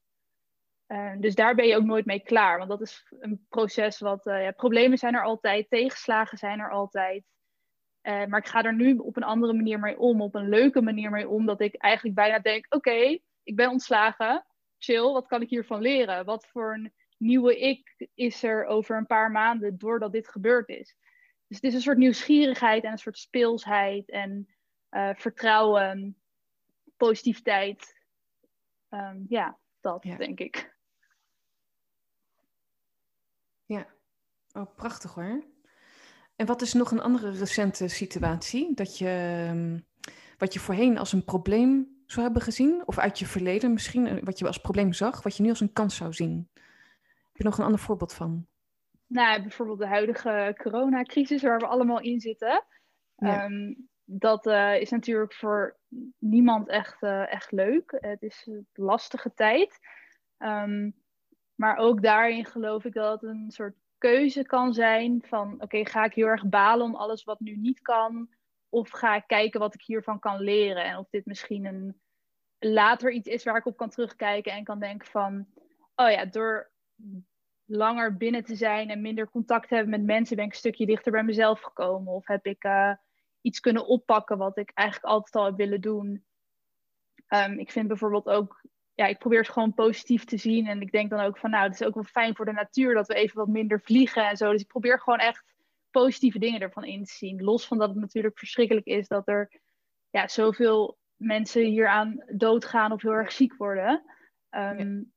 Uh, 0.88 1.20
dus 1.20 1.36
daar 1.36 1.56
ben 1.56 1.68
je 1.68 1.76
ook 1.76 1.84
nooit 1.84 2.06
mee 2.06 2.24
klaar, 2.24 2.58
want 2.58 2.70
dat 2.70 2.82
is 2.82 3.14
een 3.20 3.46
proces 3.50 4.00
wat, 4.00 4.26
uh, 4.26 4.44
ja, 4.44 4.52
problemen 4.52 4.98
zijn 4.98 5.16
er 5.16 5.24
altijd, 5.24 5.70
tegenslagen 5.70 6.38
zijn 6.38 6.60
er 6.60 6.72
altijd. 6.72 7.24
Uh, 8.06 8.26
maar 8.26 8.40
ik 8.40 8.48
ga 8.48 8.64
er 8.64 8.74
nu 8.74 8.98
op 8.98 9.16
een 9.16 9.24
andere 9.24 9.54
manier 9.54 9.80
mee 9.80 9.98
om, 10.00 10.22
op 10.22 10.36
een 10.36 10.50
leuke 10.50 10.82
manier 10.82 11.10
mee 11.10 11.30
om, 11.30 11.46
dat 11.46 11.62
ik 11.62 11.76
eigenlijk 11.76 12.16
bijna 12.16 12.40
denk, 12.40 12.66
oké, 12.70 13.20
ik 13.44 13.56
ben 13.56 13.70
ontslagen, 13.70 14.46
chill, 14.78 15.12
wat 15.12 15.28
kan 15.28 15.42
ik 15.42 15.50
hiervan 15.50 15.82
leren? 15.82 16.26
Wat 16.26 16.48
voor 16.48 16.74
een 16.74 16.94
nieuwe 17.18 17.60
ik 17.60 18.08
is 18.14 18.44
er 18.44 18.66
over 18.66 18.98
een 18.98 19.06
paar 19.06 19.32
maanden 19.32 19.78
doordat 19.78 20.12
dit 20.12 20.28
gebeurd 20.28 20.70
is? 20.70 20.96
Dus 21.48 21.58
het 21.58 21.64
is 21.64 21.74
een 21.74 21.82
soort 21.82 21.98
nieuwsgierigheid 21.98 22.84
en 22.84 22.92
een 22.92 22.98
soort 22.98 23.18
speelsheid 23.18 24.10
en 24.10 24.48
vertrouwen, 25.16 26.18
positiviteit. 26.98 27.96
Um, 28.90 29.26
ja, 29.30 29.58
dat 29.82 30.04
ja. 30.04 30.18
denk 30.18 30.40
ik. 30.40 30.76
Ja, 33.66 33.88
oh, 34.52 34.76
prachtig 34.76 35.14
hoor. 35.14 35.54
En 36.36 36.46
wat 36.46 36.62
is 36.62 36.74
nog 36.74 36.92
een 36.92 37.02
andere 37.02 37.32
recente 37.32 37.88
situatie 37.88 38.74
dat 38.74 38.98
je, 38.98 39.46
ehm, 39.50 39.80
wat 40.38 40.54
je 40.54 40.60
voorheen 40.60 40.98
als 40.98 41.14
een 41.14 41.24
probleem 41.24 42.04
zou 42.06 42.26
hebben 42.26 42.42
gezien? 42.42 42.84
Of 42.86 42.98
uit 42.98 43.20
je 43.20 43.26
verleden 43.26 43.74
misschien, 43.74 44.08
eh, 44.08 44.24
wat 44.24 44.40
je 44.40 44.48
als 44.48 44.58
probleem 44.58 44.94
zag, 44.94 45.24
wat 45.24 45.38
je 45.38 45.44
nu 45.44 45.50
als 45.50 45.60
een 45.60 45.74
kans 45.74 45.96
zou 45.96 46.14
zien? 46.14 46.50
Heb 46.54 47.38
je 47.38 47.44
nog 47.44 47.58
een 47.58 47.66
ander 47.66 47.80
voorbeeld 47.80 48.14
van? 48.14 48.48
Nou, 49.08 49.42
bijvoorbeeld 49.42 49.80
de 49.80 49.88
huidige 49.88 50.56
coronacrisis 50.58 51.42
waar 51.42 51.60
we 51.60 51.68
allemaal 51.68 52.00
in 52.00 52.20
zitten. 52.20 52.64
Ja. 53.16 53.46
Um, 53.46 53.90
dat 54.04 54.46
uh, 54.46 54.82
is 54.82 54.90
natuurlijk 54.90 55.34
voor 55.34 55.78
niemand 56.18 56.68
echt, 56.70 57.04
uh, 57.04 57.34
echt 57.34 57.52
leuk. 57.52 57.98
Het 58.00 58.22
is 58.22 58.48
een 58.50 58.68
lastige 58.74 59.34
tijd. 59.34 59.80
Um, 60.38 60.96
maar 61.56 61.78
ook 61.78 62.02
daarin 62.02 62.46
geloof 62.46 62.86
ik 62.86 62.94
dat 62.94 63.22
het 63.22 63.30
een 63.30 63.52
soort 63.52 63.76
keuze 64.06 64.46
kan 64.46 64.74
zijn 64.74 65.24
van 65.28 65.62
oké, 65.62 65.86
ga 65.86 66.04
ik 66.04 66.14
heel 66.14 66.28
erg 66.28 66.50
balen 66.50 66.86
om 66.86 66.96
alles 66.96 67.24
wat 67.24 67.40
nu 67.40 67.56
niet 67.58 67.82
kan? 67.82 68.30
Of 68.70 68.90
ga 68.90 69.16
ik 69.16 69.24
kijken 69.28 69.60
wat 69.60 69.74
ik 69.74 69.82
hiervan 69.82 70.20
kan 70.20 70.40
leren? 70.40 70.84
En 70.84 70.98
of 70.98 71.10
dit 71.10 71.26
misschien 71.26 71.66
een 71.66 72.02
later 72.60 73.12
iets 73.12 73.28
is 73.28 73.44
waar 73.44 73.58
ik 73.58 73.66
op 73.66 73.78
kan 73.78 73.90
terugkijken 73.90 74.52
en 74.52 74.64
kan 74.64 74.80
denken 74.80 75.08
van 75.08 75.48
oh 75.96 76.12
ja, 76.12 76.26
door 76.26 76.72
langer 77.66 78.18
binnen 78.18 78.44
te 78.44 78.56
zijn 78.56 78.90
en 78.90 79.02
minder 79.02 79.30
contact 79.30 79.68
te 79.68 79.76
hebben 79.76 79.92
met 79.92 80.04
mensen, 80.04 80.36
ben 80.36 80.46
ik 80.46 80.52
een 80.52 80.58
stukje 80.58 80.86
dichter 80.86 81.12
bij 81.12 81.24
mezelf 81.24 81.62
gekomen. 81.62 82.14
Of 82.14 82.28
heb 82.28 82.46
ik 82.46 82.64
uh, 82.64 82.94
iets 83.42 83.60
kunnen 83.60 83.88
oppakken 83.88 84.38
wat 84.38 84.58
ik 84.58 84.72
eigenlijk 84.74 85.14
altijd 85.14 85.36
al 85.36 85.46
heb 85.46 85.56
willen 85.56 85.82
doen. 85.82 86.26
Um, 87.30 87.60
ik 87.60 87.72
vind 87.72 87.88
bijvoorbeeld 87.88 88.28
ook 88.28 88.65
ja, 88.96 89.06
ik 89.06 89.18
probeer 89.18 89.40
het 89.40 89.50
gewoon 89.50 89.74
positief 89.74 90.26
te 90.26 90.38
zien. 90.38 90.68
En 90.68 90.82
ik 90.82 90.92
denk 90.92 91.10
dan 91.10 91.20
ook 91.20 91.38
van, 91.38 91.50
nou, 91.50 91.64
het 91.64 91.80
is 91.80 91.88
ook 91.88 91.94
wel 91.94 92.04
fijn 92.04 92.36
voor 92.36 92.46
de 92.46 92.52
natuur 92.52 92.94
dat 92.94 93.08
we 93.08 93.14
even 93.14 93.38
wat 93.38 93.48
minder 93.48 93.82
vliegen 93.82 94.28
en 94.28 94.38
zo. 94.38 94.52
Dus 94.52 94.62
ik 94.62 94.68
probeer 94.68 95.00
gewoon 95.00 95.20
echt 95.20 95.44
positieve 95.92 96.40
dingen 96.40 96.62
ervan 96.62 96.84
in 96.84 97.04
te 97.04 97.14
zien. 97.14 97.44
Los 97.44 97.68
van 97.68 97.78
dat 97.78 97.90
het 97.90 97.98
natuurlijk 97.98 98.38
verschrikkelijk 98.38 98.86
is 98.86 99.08
dat 99.08 99.28
er 99.28 99.52
ja, 100.10 100.28
zoveel 100.28 100.98
mensen 101.16 101.64
hieraan 101.64 102.24
doodgaan 102.28 102.92
of 102.92 103.02
heel 103.02 103.12
erg 103.12 103.32
ziek 103.32 103.56
worden. 103.58 104.04
Um, 104.50 105.14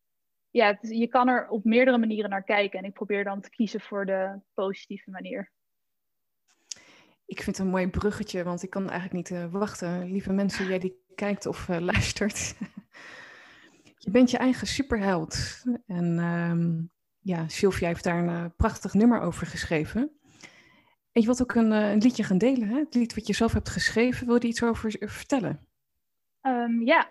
ja, 0.50 0.66
ja 0.66 0.66
het, 0.66 0.90
je 0.90 1.08
kan 1.08 1.28
er 1.28 1.48
op 1.48 1.64
meerdere 1.64 1.98
manieren 1.98 2.30
naar 2.30 2.44
kijken. 2.44 2.78
En 2.78 2.84
ik 2.84 2.92
probeer 2.92 3.24
dan 3.24 3.40
te 3.40 3.50
kiezen 3.50 3.80
voor 3.80 4.06
de 4.06 4.40
positieve 4.54 5.10
manier. 5.10 5.52
Ik 7.26 7.42
vind 7.42 7.56
het 7.56 7.66
een 7.66 7.72
mooi 7.72 7.88
bruggetje, 7.88 8.44
want 8.44 8.62
ik 8.62 8.70
kan 8.70 8.90
eigenlijk 8.90 9.12
niet 9.12 9.38
uh, 9.38 9.52
wachten. 9.52 10.10
Lieve 10.10 10.32
mensen, 10.32 10.66
jij 10.66 10.78
die 10.78 11.04
kijkt 11.14 11.46
of 11.46 11.68
uh, 11.68 11.78
luistert. 11.78 12.54
Je 14.08 14.14
bent 14.14 14.30
je 14.30 14.38
eigen 14.38 14.66
superheld. 14.66 15.64
En 15.86 16.18
um, 16.18 16.90
ja, 17.20 17.48
Sylvia 17.48 17.86
heeft 17.86 18.04
daar 18.04 18.18
een 18.18 18.30
uh, 18.30 18.44
prachtig 18.56 18.94
nummer 18.94 19.20
over 19.20 19.46
geschreven. 19.46 20.00
En 21.12 21.20
je 21.20 21.24
wilt 21.24 21.42
ook 21.42 21.54
een, 21.54 21.70
uh, 21.70 21.90
een, 21.90 21.98
liedje 21.98 22.22
gaan 22.22 22.38
delen, 22.38 22.68
hè? 22.68 22.78
Het 22.78 22.94
lied 22.94 23.14
wat 23.14 23.26
je 23.26 23.32
zelf 23.32 23.52
hebt 23.52 23.68
geschreven. 23.68 24.26
Wil 24.26 24.34
je 24.34 24.46
iets 24.46 24.62
over 24.62 24.96
vertellen? 24.98 25.66
Um, 26.42 26.82
ja, 26.82 27.10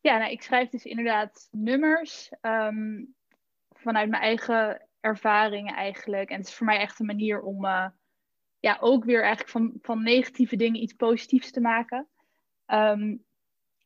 ja 0.00 0.18
nou, 0.18 0.30
ik 0.30 0.42
schrijf 0.42 0.68
dus 0.68 0.84
inderdaad 0.84 1.48
nummers 1.50 2.32
um, 2.42 3.14
vanuit 3.70 4.10
mijn 4.10 4.22
eigen 4.22 4.86
ervaringen 5.00 5.74
eigenlijk. 5.74 6.30
En 6.30 6.38
het 6.38 6.46
is 6.46 6.54
voor 6.54 6.66
mij 6.66 6.78
echt 6.78 7.00
een 7.00 7.06
manier 7.06 7.40
om 7.40 7.64
uh, 7.64 7.86
ja, 8.60 8.76
ook 8.80 9.04
weer 9.04 9.20
eigenlijk 9.20 9.50
van, 9.50 9.72
van 9.82 10.02
negatieve 10.02 10.56
dingen 10.56 10.82
iets 10.82 10.94
positiefs 10.94 11.50
te 11.50 11.60
maken. 11.60 12.08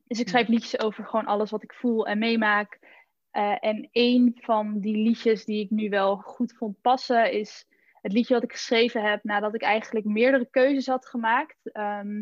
Dus 0.09 0.21
ik 0.21 0.29
schrijf 0.29 0.49
liedjes 0.49 0.81
over 0.81 1.05
gewoon 1.05 1.27
alles 1.27 1.51
wat 1.51 1.63
ik 1.63 1.75
voel 1.75 2.07
en 2.07 2.19
meemaak. 2.19 2.79
Uh, 3.33 3.57
en 3.61 3.89
een 3.93 4.39
van 4.41 4.81
die 4.81 4.97
liedjes 4.97 5.45
die 5.45 5.65
ik 5.65 5.71
nu 5.71 5.89
wel 5.89 6.17
goed 6.17 6.53
vond 6.57 6.81
passen 6.81 7.33
is 7.33 7.67
het 8.01 8.13
liedje 8.13 8.35
wat 8.35 8.43
ik 8.43 8.53
geschreven 8.53 9.03
heb 9.11 9.25
nadat 9.25 9.55
ik 9.55 9.63
eigenlijk 9.63 10.07
meerdere 10.07 10.49
keuzes 10.51 10.87
had 10.87 11.07
gemaakt. 11.07 11.57
Um, 11.73 12.19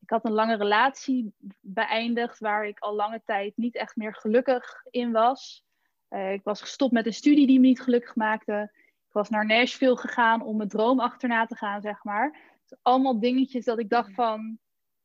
ik 0.00 0.10
had 0.10 0.24
een 0.24 0.32
lange 0.32 0.56
relatie 0.56 1.34
beëindigd 1.60 2.38
waar 2.38 2.66
ik 2.66 2.78
al 2.78 2.94
lange 2.94 3.22
tijd 3.24 3.56
niet 3.56 3.74
echt 3.74 3.96
meer 3.96 4.14
gelukkig 4.14 4.84
in 4.90 5.12
was. 5.12 5.64
Uh, 6.10 6.32
ik 6.32 6.42
was 6.44 6.60
gestopt 6.60 6.92
met 6.92 7.06
een 7.06 7.12
studie 7.12 7.46
die 7.46 7.60
me 7.60 7.66
niet 7.66 7.80
gelukkig 7.80 8.14
maakte. 8.14 8.70
Ik 9.06 9.12
was 9.12 9.28
naar 9.28 9.46
Nashville 9.46 9.96
gegaan 9.96 10.42
om 10.42 10.56
mijn 10.56 10.68
droom 10.68 11.00
achterna 11.00 11.46
te 11.46 11.56
gaan, 11.56 11.80
zeg 11.80 12.04
maar. 12.04 12.58
Dus 12.68 12.78
allemaal 12.82 13.20
dingetjes 13.20 13.64
dat 13.64 13.78
ik 13.78 13.88
dacht 13.88 14.14
van... 14.14 14.58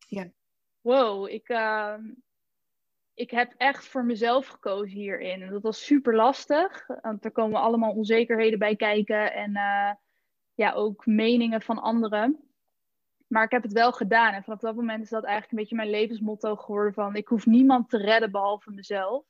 Ja 0.08 0.32
wow, 0.86 1.27
ik, 1.27 1.50
uh, 1.50 1.96
ik 3.13 3.32
heb 3.32 3.54
echt 3.58 3.88
voor 3.88 4.06
mezelf 4.06 4.48
gekozen 4.48 4.98
hierin. 4.98 5.42
En 5.42 5.50
dat 5.50 5.62
was 5.62 5.86
super 5.86 6.15
lastig, 6.15 6.88
want 7.01 7.25
er 7.25 7.32
komen 7.32 7.62
allemaal 7.62 7.94
onzekerheden 7.94 8.60
bij 8.60 8.75
kijken 8.75 9.34
en 9.34 9.50
uh, 9.50 9.92
ja, 10.54 10.74
ook 10.74 11.06
meningen 11.06 11.62
van 11.62 11.82
anderen. 11.82 12.39
Maar 13.27 13.44
ik 13.44 13.51
heb 13.51 13.63
het 13.63 13.72
wel 13.72 13.92
gedaan. 13.92 14.34
En 14.34 14.44
vanaf 14.44 14.60
dat 14.60 14.75
moment 14.75 15.04
is 15.04 15.10
dat 15.10 15.24
eigenlijk 15.24 15.51
een 15.51 15.60
beetje 15.60 15.75
mijn 15.75 15.89
levensmotto 15.89 16.56
geworden 16.56 16.94
van 16.94 17.15
ik 17.15 17.27
hoef 17.27 17.46
niemand 17.46 17.89
te 17.89 17.98
redden 17.98 18.32
behalve 18.32 18.72
mezelf. 18.72 19.25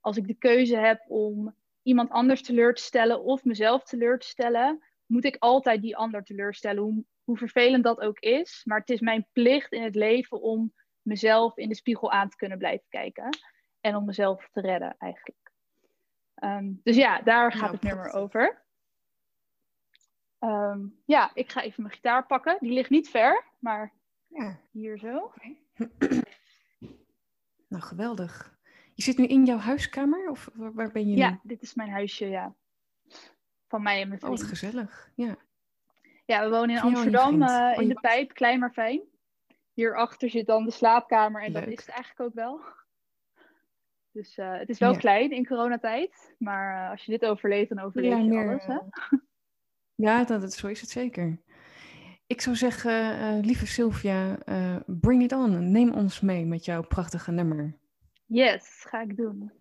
Als 0.00 0.16
ik 0.16 0.26
de 0.26 0.34
keuze 0.34 0.76
heb 0.76 1.04
om 1.08 1.54
iemand 1.82 2.10
anders 2.10 2.42
teleur 2.42 2.74
te 2.74 2.82
stellen 2.82 3.22
of 3.22 3.44
mezelf 3.44 3.84
teleur 3.84 4.18
te 4.18 4.26
stellen, 4.26 4.84
moet 5.06 5.24
ik 5.24 5.36
altijd 5.38 5.82
die 5.82 5.96
ander 5.96 6.24
teleurstellen. 6.24 6.82
Hoe, 6.82 7.04
hoe 7.24 7.36
vervelend 7.36 7.84
dat 7.84 8.00
ook 8.00 8.18
is. 8.18 8.62
Maar 8.64 8.78
het 8.78 8.90
is 8.90 9.00
mijn 9.00 9.26
plicht 9.32 9.72
in 9.72 9.82
het 9.82 9.94
leven 9.94 10.40
om 10.40 10.74
mezelf 11.02 11.56
in 11.56 11.68
de 11.68 11.74
spiegel 11.74 12.10
aan 12.10 12.28
te 12.28 12.36
kunnen 12.36 12.58
blijven 12.58 12.86
kijken. 12.88 13.28
En 13.80 13.96
om 13.96 14.04
mezelf 14.04 14.48
te 14.52 14.60
redden, 14.60 14.94
eigenlijk. 14.98 15.50
Um, 16.44 16.80
dus 16.82 16.96
ja, 16.96 17.20
daar 17.20 17.52
gaat 17.52 17.72
het 17.72 17.82
nummer 17.82 18.12
over. 18.12 18.64
Um, 20.38 21.02
ja, 21.04 21.30
ik 21.34 21.50
ga 21.50 21.62
even 21.62 21.82
mijn 21.82 21.94
gitaar 21.94 22.26
pakken. 22.26 22.56
Die 22.60 22.72
ligt 22.72 22.90
niet 22.90 23.10
ver, 23.10 23.44
maar 23.58 23.92
ja. 24.26 24.58
hier 24.70 24.98
zo. 24.98 25.32
Nou, 27.68 27.84
geweldig. 27.84 28.58
Je 28.94 29.02
zit 29.02 29.18
nu 29.18 29.26
in 29.26 29.44
jouw 29.44 29.58
huiskamer 29.58 30.30
of 30.30 30.50
waar 30.52 30.92
ben 30.92 31.08
je 31.08 31.16
ja, 31.16 31.28
nu? 31.28 31.34
Ja, 31.34 31.40
dit 31.42 31.62
is 31.62 31.74
mijn 31.74 31.90
huisje, 31.90 32.28
ja. 32.28 32.54
Van 33.68 33.82
mij 33.82 34.00
en 34.00 34.08
mijn 34.08 34.20
vriend. 34.20 34.34
Oh, 34.34 34.40
wat 34.40 34.48
gezellig. 34.48 35.10
Ja. 35.14 35.36
Ja, 36.32 36.44
we 36.44 36.50
wonen 36.50 36.76
in 36.76 36.82
Amsterdam, 36.82 37.42
uh, 37.42 37.72
in 37.76 37.88
de 37.88 38.00
Pijp, 38.00 38.32
klein 38.32 38.58
maar 38.58 38.72
fijn. 38.72 39.00
Hierachter 39.72 40.30
zit 40.30 40.46
dan 40.46 40.64
de 40.64 40.70
slaapkamer 40.70 41.42
en 41.42 41.52
Leuk. 41.52 41.64
dat 41.64 41.72
is 41.72 41.78
het 41.78 41.88
eigenlijk 41.88 42.20
ook 42.20 42.34
wel. 42.34 42.60
Dus 44.12 44.38
uh, 44.38 44.58
het 44.58 44.68
is 44.68 44.78
wel 44.78 44.92
ja. 44.92 44.98
klein 44.98 45.30
in 45.30 45.46
coronatijd, 45.46 46.34
maar 46.38 46.84
uh, 46.84 46.90
als 46.90 47.04
je 47.04 47.12
dit 47.12 47.24
overleeft, 47.24 47.68
dan 47.68 47.78
overleef 47.78 48.24
je 48.24 48.38
alles. 48.38 48.64
Hè? 48.66 48.78
Ja, 49.94 50.24
dat, 50.24 50.40
dat, 50.40 50.52
zo 50.52 50.66
is 50.66 50.80
het 50.80 50.90
zeker. 50.90 51.40
Ik 52.26 52.40
zou 52.40 52.56
zeggen, 52.56 53.40
lieve 53.40 53.66
Sylvia, 53.66 54.38
bring 54.86 55.22
it 55.22 55.32
on. 55.32 55.70
Neem 55.70 55.92
ons 55.92 56.20
mee 56.20 56.44
met 56.44 56.64
jouw 56.64 56.82
prachtige 56.82 57.30
nummer. 57.30 57.78
Yes, 58.26 58.84
ga 58.88 59.00
ik 59.00 59.16
doen. 59.16 59.52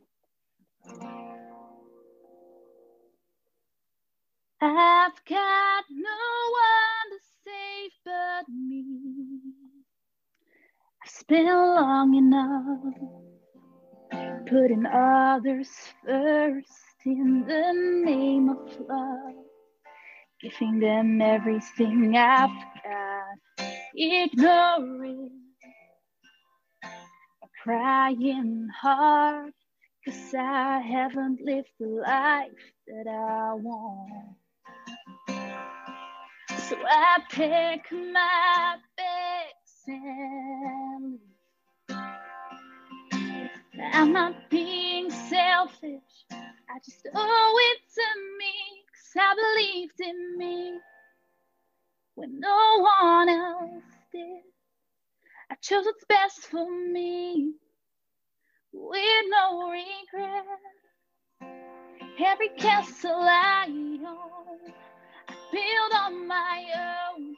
I've 4.63 5.25
got 5.27 5.86
no 5.89 6.20
one 6.51 7.10
to 7.12 7.20
save 7.46 7.91
but 8.06 8.50
me. 8.50 9.39
I've 11.03 11.12
spent 11.12 11.48
long 11.48 12.13
enough 12.15 12.94
putting 14.48 14.86
others 14.86 15.70
first 16.06 16.70
in 17.06 17.44
the 17.48 18.03
name 18.06 18.50
of 18.50 18.80
love, 18.88 19.46
giving 20.41 20.80
them 20.80 21.22
everything 21.22 22.15
I've 22.15 22.50
got, 22.84 23.68
ignoring 23.96 25.32
a 27.44 27.48
crying 27.63 28.68
heart, 28.80 29.53
cause 30.06 30.36
I 30.38 30.82
haven't 30.82 31.41
lived 31.44 31.70
the 31.80 31.88
life 31.88 32.51
that 32.88 33.08
I 33.08 33.53
want. 33.56 34.38
So 36.70 36.78
I 36.88 37.20
pick 37.32 37.92
my 37.92 38.78
bags 38.98 39.84
and 39.88 41.20
I'm 43.94 44.14
not 44.14 44.50
being 44.50 45.10
selfish. 45.10 46.26
I 46.32 46.80
just 46.86 47.08
owe 47.14 47.56
it 47.60 47.80
to 47.96 48.08
me, 48.40 48.54
cause 48.94 49.22
I 49.22 49.36
believed 49.36 50.02
in 50.02 50.38
me 50.38 50.80
when 52.16 52.40
no 52.40 52.80
one 52.82 53.30
else 53.30 53.84
did. 54.12 54.44
I 55.52 55.56
chose 55.62 55.86
what's 55.86 56.06
best 56.06 56.40
for 56.42 56.70
me 56.70 57.54
with 58.74 59.26
no 59.30 59.70
regret. 59.72 60.46
Every 62.20 62.50
castle 62.58 63.12
I 63.22 63.65
own, 63.68 64.74
I 65.27 65.34
build 65.51 65.94
on 65.96 66.27
my 66.27 66.65
own. 67.18 67.36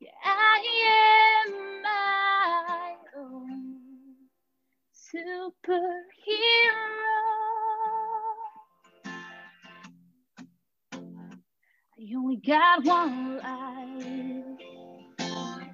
Yeah, 0.00 0.10
I 0.24 1.46
am 1.46 1.82
my 1.82 2.94
own 3.18 3.80
superhero. 4.94 5.66
I 11.98 12.14
only 12.16 12.36
got 12.36 12.84
one 12.84 13.38
life, 13.38 14.60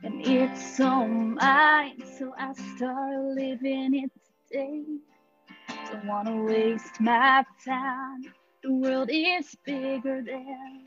and 0.05 0.27
it's 0.27 0.81
all 0.81 1.09
mine, 1.09 2.03
so 2.19 2.33
I 2.39 2.53
start 2.55 3.17
living 3.37 3.95
it 3.95 4.13
today. 4.51 4.85
Don't 5.93 6.07
wanna 6.07 6.45
waste 6.45 7.03
my 7.03 7.45
time. 7.67 8.23
The 8.63 8.73
world 8.73 9.11
is 9.13 9.55
bigger 9.67 10.23
than 10.23 10.85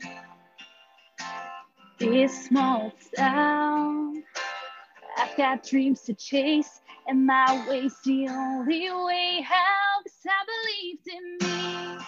this 2.00 2.46
small 2.46 2.92
town. 3.16 4.24
I've 5.16 5.36
got 5.36 5.62
dreams 5.62 6.00
to 6.02 6.14
chase, 6.14 6.80
and 7.06 7.24
my 7.24 7.64
way's 7.68 7.94
the 8.04 8.26
only 8.28 8.90
way 8.90 9.46
out. 9.48 10.02
Cause 10.02 10.26
I 10.26 10.44
believed 10.52 11.08
in 11.08 11.38
me 11.46 11.98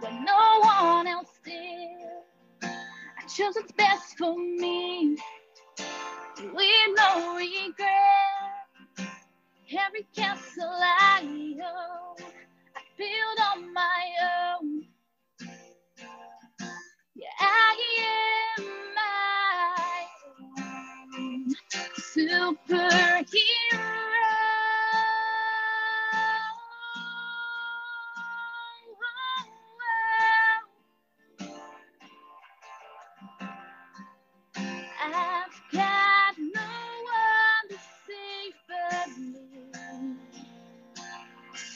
when 0.00 0.24
no 0.24 0.60
one 0.62 1.06
else 1.06 1.38
did. 1.44 2.00
I 2.62 3.26
chose 3.28 3.54
what's 3.54 3.70
best 3.72 4.18
for 4.18 4.36
me 4.36 5.16
with 6.52 6.96
no 6.96 7.36
regret. 7.36 8.25
Every 9.70 10.06
castle 10.16 10.64
I 10.80 11.20
own, 11.22 12.18
I 12.76 12.82
build 12.98 13.40
on 13.54 13.74
my 13.74 14.58
own. 14.60 14.84
Yeah, 17.14 17.26
I 17.40 17.76
am 18.58 18.64
my 18.94 20.06
own 21.18 21.54
superhero. 21.98 24.05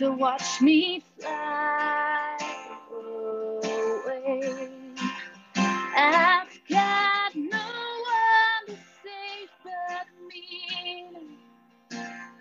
So 0.01 0.13
watch 0.13 0.63
me 0.63 1.03
fly 1.21 2.39
away. 2.91 4.71
I've 5.55 6.49
got 6.71 7.35
no 7.35 7.59
one 8.17 8.67
to 8.69 8.73
save 9.03 9.51
but 9.63 10.07
me. 10.27 11.37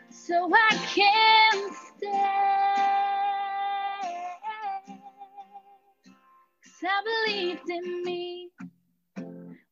So 0.10 0.50
I 0.56 0.69
can 0.88 1.74
stay. 1.98 2.08
Cause 6.63 6.84
I 6.86 7.26
believed 7.28 7.69
in 7.69 8.04
me 8.06 8.52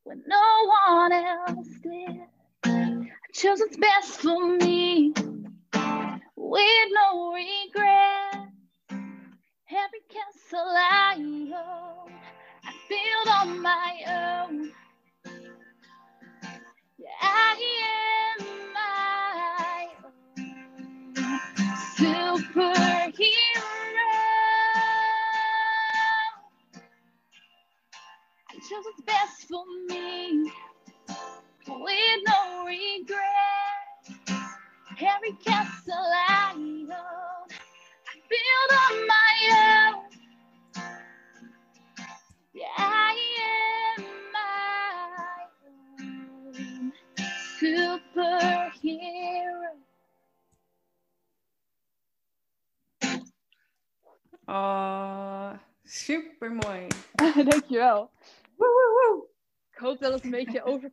when 0.03 0.23
no 0.27 0.71
one 0.91 1.13
else 1.13 1.69
did. 1.81 2.19
I 2.65 3.07
chose 3.31 3.61
what's 3.61 3.77
best 3.77 4.19
for 4.19 4.57
me 4.57 5.13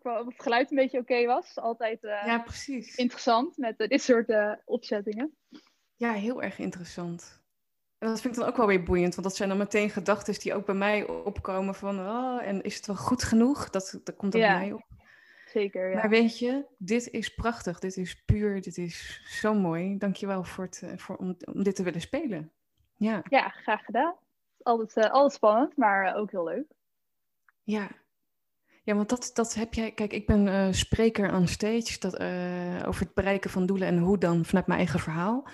overkwam, 0.06 0.28
het 0.28 0.42
geluid 0.42 0.70
een 0.70 0.76
beetje 0.76 0.98
oké 0.98 1.26
was. 1.26 1.58
Altijd 1.58 2.04
eh, 2.04 2.22
Ja, 2.26 2.38
precies. 2.38 2.96
interessant 2.96 3.56
met 3.56 3.80
eh, 3.80 3.88
dit 3.88 4.02
soort 4.02 4.28
eh, 4.28 4.52
opzettingen. 4.64 5.36
Ja, 5.96 6.12
heel 6.12 6.42
erg 6.42 6.58
interessant. 6.58 7.42
En 7.98 8.08
dat 8.08 8.20
vind 8.20 8.34
ik 8.34 8.40
dan 8.40 8.48
ook 8.48 8.56
wel 8.56 8.66
weer 8.66 8.82
boeiend, 8.82 9.14
want 9.14 9.26
dat 9.26 9.36
zijn 9.36 9.48
dan 9.48 9.58
meteen 9.58 9.90
gedachten 9.90 10.40
die 10.40 10.54
ook 10.54 10.66
bij 10.66 10.74
mij 10.74 11.06
opkomen 11.06 11.74
van, 11.74 11.98
oh, 12.00 12.42
en 12.46 12.62
is 12.62 12.76
het 12.76 12.86
wel 12.86 12.96
goed 12.96 13.22
genoeg? 13.22 13.70
Dat, 13.70 14.00
dat 14.04 14.16
komt 14.16 14.34
ook 14.34 14.40
Ja. 14.40 14.48
bij 14.52 14.58
mij 14.58 14.72
op. 14.72 14.82
Zeker, 15.46 15.90
ja. 15.90 15.94
Maar 15.96 16.08
weet 16.08 16.38
je, 16.38 16.66
dit 16.78 17.08
is 17.10 17.34
prachtig, 17.34 17.78
dit 17.78 17.96
is 17.96 18.22
puur, 18.24 18.60
dit 18.60 18.76
is 18.78 19.22
zo 19.40 19.54
mooi. 19.54 19.98
Dankjewel 19.98 20.44
voor 20.44 20.64
het, 20.64 20.82
voor, 20.96 21.16
om, 21.16 21.36
om 21.52 21.62
dit 21.62 21.76
te 21.76 21.82
willen 21.82 22.00
spelen. 22.00 22.52
Ja, 22.96 23.22
Ja, 23.28 23.48
graag 23.48 23.84
gedaan. 23.84 24.14
Altijd, 24.62 25.10
altijd 25.10 25.32
spannend, 25.32 25.76
maar 25.76 26.14
ook 26.14 26.30
heel 26.30 26.44
leuk. 26.44 26.72
ja. 27.62 27.88
Ja, 28.84 28.94
want 28.94 29.08
dat, 29.08 29.30
dat 29.34 29.54
heb 29.54 29.74
jij. 29.74 29.90
Kijk, 29.92 30.12
ik 30.12 30.26
ben 30.26 30.48
eh, 30.48 30.68
spreker 30.70 31.34
on 31.34 31.46
stage 31.46 31.98
dat, 31.98 32.16
eh, 32.16 32.82
over 32.86 33.04
het 33.04 33.14
bereiken 33.14 33.50
van 33.50 33.66
doelen 33.66 33.88
en 33.88 33.98
hoe 33.98 34.18
dan 34.18 34.44
vanuit 34.44 34.66
mijn 34.66 34.78
eigen 34.78 35.00
verhaal. 35.00 35.48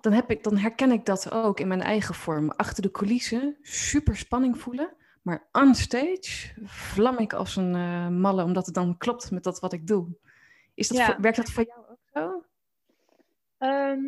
Dan, 0.00 0.12
heb 0.12 0.30
ik, 0.30 0.42
dan 0.42 0.56
herken 0.56 0.90
ik 0.92 1.04
dat 1.06 1.32
ook 1.32 1.60
in 1.60 1.68
mijn 1.68 1.80
eigen 1.82 2.14
vorm. 2.14 2.50
Achter 2.50 2.82
de 2.82 2.90
coulissen 2.90 3.56
super 3.62 4.16
spanning 4.16 4.58
voelen, 4.58 4.92
maar 5.22 5.48
on 5.52 5.74
stage 5.74 6.52
vlam 6.64 7.18
ik 7.18 7.32
als 7.32 7.56
een 7.56 7.74
eh, 7.74 8.08
malle, 8.08 8.44
omdat 8.44 8.66
het 8.66 8.74
dan 8.74 8.96
klopt 8.98 9.30
met 9.30 9.44
dat 9.44 9.60
wat 9.60 9.72
ik 9.72 9.86
doe. 9.86 10.06
Is 10.74 10.88
dat 10.88 10.96
Ja. 10.96 11.06
voor- 11.06 11.20
werkt 11.20 11.36
dat 11.36 11.50
voor 11.50 11.64
jou 11.66 11.80
ook 11.90 11.98
zo? 12.14 12.44
Ehm, 13.58 14.02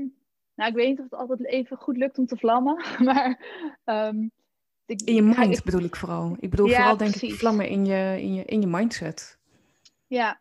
nou, 0.54 0.70
ik 0.70 0.74
weet 0.74 0.88
niet 0.88 0.98
of 0.98 1.04
het 1.04 1.14
altijd 1.14 1.46
even 1.46 1.76
goed 1.76 1.96
lukt 1.96 2.18
om 2.18 2.26
te 2.26 2.36
vlammen, 2.36 2.84
maar... 3.08 3.38
ehm, 3.84 4.26
ik, 4.92 5.00
In 5.08 5.14
je 5.14 5.22
mind 5.22 5.56
ik- 5.58 5.64
bedoel 5.64 5.82
ik 5.84 5.96
vooral. 5.96 6.36
Ik 6.40 6.50
bedoel 6.50 6.66
Ja, 6.68 6.76
vooral 6.76 6.96
denk 6.96 7.14
ik 7.14 7.34
vlammen 7.34 7.68
in 7.68 7.86
je, 7.86 8.16
in 8.20 8.34
je, 8.34 8.44
in 8.44 8.60
je 8.60 8.66
mindset. 8.66 9.38
Ja. 10.06 10.40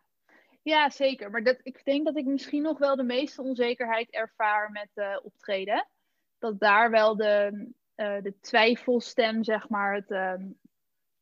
ja, 0.62 0.90
zeker. 0.90 1.30
Maar 1.32 1.44
dat, 1.44 1.60
ik 1.64 1.82
denk 1.86 2.06
dat 2.06 2.18
ik 2.18 2.26
misschien 2.26 2.62
nog 2.62 2.78
wel 2.78 2.96
de 2.96 3.04
meeste 3.04 3.42
onzekerheid 3.42 4.10
ervaar 4.10 4.72
met 4.72 4.90
eh, 4.94 5.18
optreden. 5.24 5.88
Dat 6.40 6.60
daar 6.60 6.92
wel 6.92 7.16
de, 7.16 7.68
eh, 7.96 8.22
de 8.22 8.34
twijfelstem, 8.42 9.44
zeg 9.44 9.70
maar, 9.70 9.96
het, 9.96 10.12
ehm, 10.12 10.44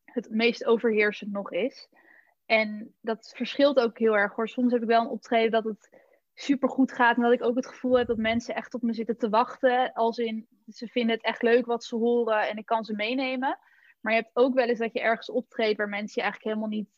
het 0.04 0.30
meest 0.30 0.64
overheersend 0.64 1.32
nog 1.32 1.52
is. 1.52 1.88
En 2.46 2.94
dat 3.00 3.32
verschilt 3.36 3.78
ook 3.78 3.98
heel 3.98 4.16
erg 4.16 4.34
hoor. 4.34 4.48
Soms 4.48 4.72
heb 4.72 4.82
ik 4.82 4.88
wel 4.88 5.00
een 5.00 5.08
optreden 5.08 5.50
dat 5.50 5.64
het 5.64 5.90
super 6.40 6.68
goed 6.68 6.92
gaat. 6.92 7.16
En 7.16 7.22
dat 7.22 7.32
ik 7.32 7.42
ook 7.42 7.56
het 7.56 7.66
gevoel 7.66 7.98
heb 7.98 8.06
dat 8.06 8.16
mensen 8.16 8.54
echt 8.54 8.74
op 8.74 8.82
me 8.82 8.92
zitten 8.92 9.18
te 9.18 9.28
wachten. 9.28 9.92
Als 9.92 10.18
in, 10.18 10.46
ze 10.68 10.86
vinden 10.86 11.14
het 11.14 11.24
echt 11.24 11.42
leuk 11.42 11.66
wat 11.66 11.84
ze 11.84 11.96
horen 11.96 12.48
en 12.48 12.56
ik 12.56 12.66
kan 12.66 12.84
ze 12.84 12.94
meenemen. 12.94 13.58
Maar 14.00 14.12
je 14.12 14.18
hebt 14.18 14.36
ook 14.36 14.54
wel 14.54 14.66
eens 14.66 14.78
dat 14.78 14.92
je 14.92 15.00
ergens 15.00 15.30
optreedt 15.30 15.76
waar 15.76 15.88
mensen 15.88 16.12
je 16.14 16.22
eigenlijk 16.22 16.54
helemaal 16.54 16.78
niet, 16.78 16.88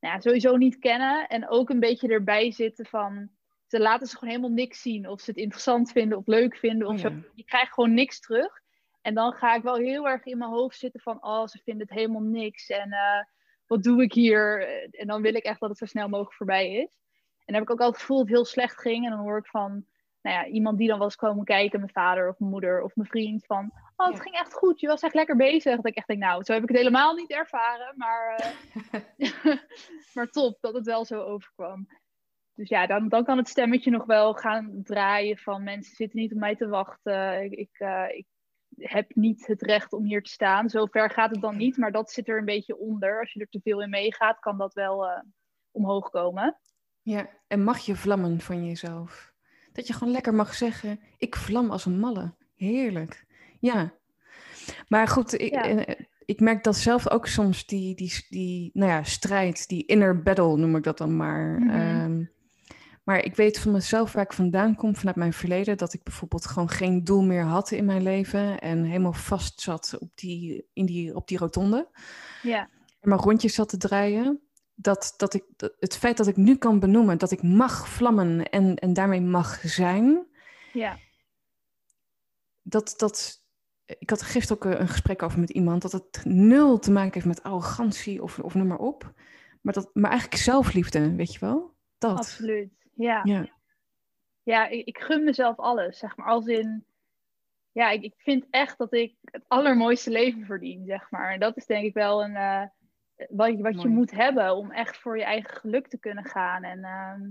nou 0.00 0.14
ja, 0.14 0.20
sowieso 0.20 0.56
niet 0.56 0.78
kennen. 0.78 1.28
En 1.28 1.48
ook 1.48 1.70
een 1.70 1.80
beetje 1.80 2.08
erbij 2.08 2.52
zitten 2.52 2.86
van, 2.86 3.30
ze 3.66 3.80
laten 3.80 4.06
ze 4.06 4.16
gewoon 4.16 4.34
helemaal 4.34 4.56
niks 4.56 4.82
zien. 4.82 5.08
Of 5.08 5.20
ze 5.20 5.30
het 5.30 5.40
interessant 5.40 5.92
vinden 5.92 6.18
of 6.18 6.26
leuk 6.26 6.56
vinden. 6.56 6.88
Of 6.88 6.98
zo. 6.98 7.12
Je 7.34 7.44
krijgt 7.44 7.72
gewoon 7.72 7.94
niks 7.94 8.20
terug. 8.20 8.60
En 9.02 9.14
dan 9.14 9.32
ga 9.32 9.54
ik 9.54 9.62
wel 9.62 9.76
heel 9.76 10.08
erg 10.08 10.24
in 10.24 10.38
mijn 10.38 10.50
hoofd 10.50 10.78
zitten 10.78 11.00
van, 11.00 11.24
oh, 11.24 11.46
ze 11.46 11.60
vinden 11.64 11.86
het 11.86 11.96
helemaal 11.96 12.22
niks. 12.22 12.68
En 12.68 12.88
uh, 12.88 13.22
wat 13.66 13.82
doe 13.82 14.02
ik 14.02 14.12
hier? 14.12 14.68
En 14.90 15.06
dan 15.06 15.22
wil 15.22 15.34
ik 15.34 15.44
echt 15.44 15.60
dat 15.60 15.68
het 15.68 15.78
zo 15.78 15.86
snel 15.86 16.08
mogelijk 16.08 16.34
voorbij 16.34 16.74
is. 16.74 16.98
En 17.50 17.56
dan 17.56 17.66
heb 17.66 17.70
ik 17.70 17.80
ook 17.80 17.86
al 17.86 17.92
het 17.92 18.00
gevoel 18.00 18.16
dat 18.16 18.26
het 18.26 18.36
heel 18.36 18.44
slecht 18.44 18.80
ging. 18.80 19.04
En 19.04 19.10
dan 19.10 19.20
hoor 19.20 19.38
ik 19.38 19.46
van 19.46 19.84
nou 20.22 20.36
ja, 20.36 20.46
iemand 20.46 20.78
die 20.78 20.88
dan 20.88 20.98
was 20.98 21.16
komen 21.16 21.44
kijken, 21.44 21.80
mijn 21.80 21.92
vader 21.92 22.28
of 22.28 22.38
mijn 22.38 22.50
moeder 22.50 22.82
of 22.82 22.96
mijn 22.96 23.08
vriend, 23.08 23.46
van 23.46 23.72
oh, 23.96 24.06
het 24.06 24.20
ging 24.20 24.34
echt 24.34 24.52
goed, 24.52 24.80
je 24.80 24.86
was 24.86 25.02
echt 25.02 25.14
lekker 25.14 25.36
bezig. 25.36 25.76
Dat 25.76 25.86
ik 25.86 25.96
echt 25.96 26.06
denk, 26.06 26.20
nou, 26.20 26.44
zo 26.44 26.52
heb 26.52 26.62
ik 26.62 26.68
het 26.68 26.78
helemaal 26.78 27.14
niet 27.14 27.30
ervaren, 27.30 27.94
maar, 27.96 28.40
uh, 28.40 29.00
maar 30.14 30.26
top 30.26 30.58
dat 30.60 30.74
het 30.74 30.86
wel 30.86 31.04
zo 31.04 31.22
overkwam. 31.22 31.88
Dus 32.54 32.68
ja, 32.68 32.86
dan, 32.86 33.08
dan 33.08 33.24
kan 33.24 33.36
het 33.36 33.48
stemmetje 33.48 33.90
nog 33.90 34.04
wel 34.04 34.34
gaan 34.34 34.80
draaien 34.82 35.38
van 35.38 35.62
mensen 35.62 35.96
zitten 35.96 36.18
niet 36.18 36.32
op 36.32 36.38
mij 36.38 36.56
te 36.56 36.68
wachten. 36.68 37.42
Ik, 37.42 37.52
ik, 37.52 37.78
uh, 37.78 38.04
ik 38.08 38.26
heb 38.76 39.14
niet 39.14 39.46
het 39.46 39.62
recht 39.62 39.92
om 39.92 40.04
hier 40.04 40.22
te 40.22 40.30
staan. 40.30 40.68
Zover 40.68 41.10
gaat 41.10 41.30
het 41.30 41.40
dan 41.40 41.56
niet, 41.56 41.76
maar 41.76 41.92
dat 41.92 42.10
zit 42.10 42.28
er 42.28 42.38
een 42.38 42.44
beetje 42.44 42.78
onder. 42.78 43.20
Als 43.20 43.32
je 43.32 43.40
er 43.40 43.48
te 43.48 43.60
veel 43.62 43.82
in 43.82 43.90
meegaat, 43.90 44.38
kan 44.38 44.58
dat 44.58 44.74
wel 44.74 45.04
uh, 45.04 45.20
omhoog 45.70 46.10
komen. 46.10 46.58
Ja, 47.02 47.28
en 47.46 47.64
mag 47.64 47.78
je 47.78 47.96
vlammen 47.96 48.40
van 48.40 48.66
jezelf? 48.66 49.32
Dat 49.72 49.86
je 49.86 49.92
gewoon 49.92 50.12
lekker 50.12 50.34
mag 50.34 50.54
zeggen, 50.54 51.00
ik 51.18 51.36
vlam 51.36 51.70
als 51.70 51.84
een 51.84 51.98
malle. 51.98 52.34
Heerlijk. 52.56 53.26
Ja. 53.60 53.92
Maar 54.88 55.08
goed, 55.08 55.40
ik, 55.40 55.52
eh, 55.52 55.94
ik 56.24 56.40
merk 56.40 56.64
dat 56.64 56.76
zelf 56.76 57.10
ook 57.10 57.26
soms 57.26 57.66
die, 57.66 57.94
die, 57.94 58.26
die 58.28 58.70
nou 58.72 58.90
ja, 58.90 59.02
strijd, 59.02 59.68
die 59.68 59.86
inner 59.86 60.22
battle 60.22 60.56
noem 60.56 60.76
ik 60.76 60.82
dat 60.82 60.98
dan 60.98 61.16
maar. 61.16 61.60
Mhm. 61.60 61.70
Ehm, 61.70 62.24
maar 63.04 63.24
ik 63.24 63.36
weet 63.36 63.58
van 63.58 63.72
mezelf 63.72 64.12
waar 64.12 64.24
ik 64.24 64.32
vandaan 64.32 64.76
kom, 64.76 64.96
vanuit 64.96 65.16
mijn 65.16 65.32
verleden, 65.32 65.78
dat 65.78 65.92
ik 65.92 66.02
bijvoorbeeld 66.02 66.46
gewoon 66.46 66.68
geen 66.68 67.04
doel 67.04 67.22
meer 67.22 67.42
had 67.42 67.70
in 67.70 67.84
mijn 67.84 68.02
leven 68.02 68.58
en 68.58 68.84
helemaal 68.84 69.12
vast 69.12 69.60
zat 69.60 69.96
op 69.98 70.10
die, 70.14 70.66
in 70.72 70.86
die, 70.86 71.14
op 71.16 71.28
die 71.28 71.38
rotonde. 71.38 71.88
Ja. 72.42 72.68
En 73.00 73.08
maar 73.08 73.18
rondjes 73.18 73.54
zat 73.54 73.68
te 73.68 73.76
draaien 73.76 74.40
dat, 74.82 75.14
dat 75.16 75.34
ik, 75.34 75.44
het 75.78 75.96
feit 75.96 76.16
dat 76.16 76.26
ik 76.26 76.36
nu 76.36 76.56
kan 76.56 76.80
benoemen 76.80 77.18
dat 77.18 77.30
ik 77.30 77.42
mag 77.42 77.88
vlammen 77.88 78.50
en, 78.50 78.76
en 78.76 78.92
daarmee 78.92 79.20
mag 79.20 79.60
zijn. 79.60 80.26
Ja. 80.72 80.96
Dat, 82.62 82.94
dat, 82.96 83.44
ik 83.98 84.10
had 84.10 84.22
gisteren 84.22 84.56
ook 84.62 84.80
een 84.80 84.88
gesprek 84.88 85.22
over 85.22 85.40
met 85.40 85.50
iemand 85.50 85.82
dat 85.82 85.92
het 85.92 86.20
nul 86.24 86.78
te 86.78 86.92
maken 86.92 87.12
heeft 87.12 87.26
met 87.26 87.42
arrogantie 87.42 88.22
of, 88.22 88.38
of 88.38 88.54
noem 88.54 88.66
maar 88.66 88.78
op. 88.78 89.12
Maar, 89.60 89.74
dat, 89.74 89.90
maar 89.92 90.10
eigenlijk 90.10 90.42
zelfliefde, 90.42 91.14
weet 91.14 91.32
je 91.32 91.38
wel? 91.38 91.74
Dat. 91.98 92.18
Absoluut, 92.18 92.72
ja. 92.94 93.20
Ja, 93.24 93.48
ja 94.42 94.66
ik, 94.66 94.86
ik 94.86 94.98
gun 94.98 95.24
mezelf 95.24 95.56
alles, 95.56 95.98
zeg 95.98 96.16
maar. 96.16 96.26
Als 96.26 96.46
in, 96.46 96.84
ja, 97.72 97.90
ik, 97.90 98.02
ik 98.02 98.14
vind 98.16 98.46
echt 98.50 98.78
dat 98.78 98.92
ik 98.92 99.14
het 99.24 99.44
allermooiste 99.48 100.10
leven 100.10 100.44
verdien, 100.44 100.84
zeg 100.86 101.10
maar. 101.10 101.32
En 101.32 101.40
dat 101.40 101.56
is 101.56 101.66
denk 101.66 101.84
ik 101.84 101.94
wel 101.94 102.24
een... 102.24 102.34
Uh, 102.34 102.62
wat, 103.28 103.58
wat 103.58 103.82
je 103.82 103.88
moet 103.88 104.10
hebben 104.10 104.56
om 104.56 104.70
echt 104.70 104.96
voor 104.96 105.18
je 105.18 105.24
eigen 105.24 105.56
geluk 105.56 105.88
te 105.88 105.98
kunnen 105.98 106.24
gaan. 106.24 106.62
En 106.62 106.78
uh, 106.78 107.28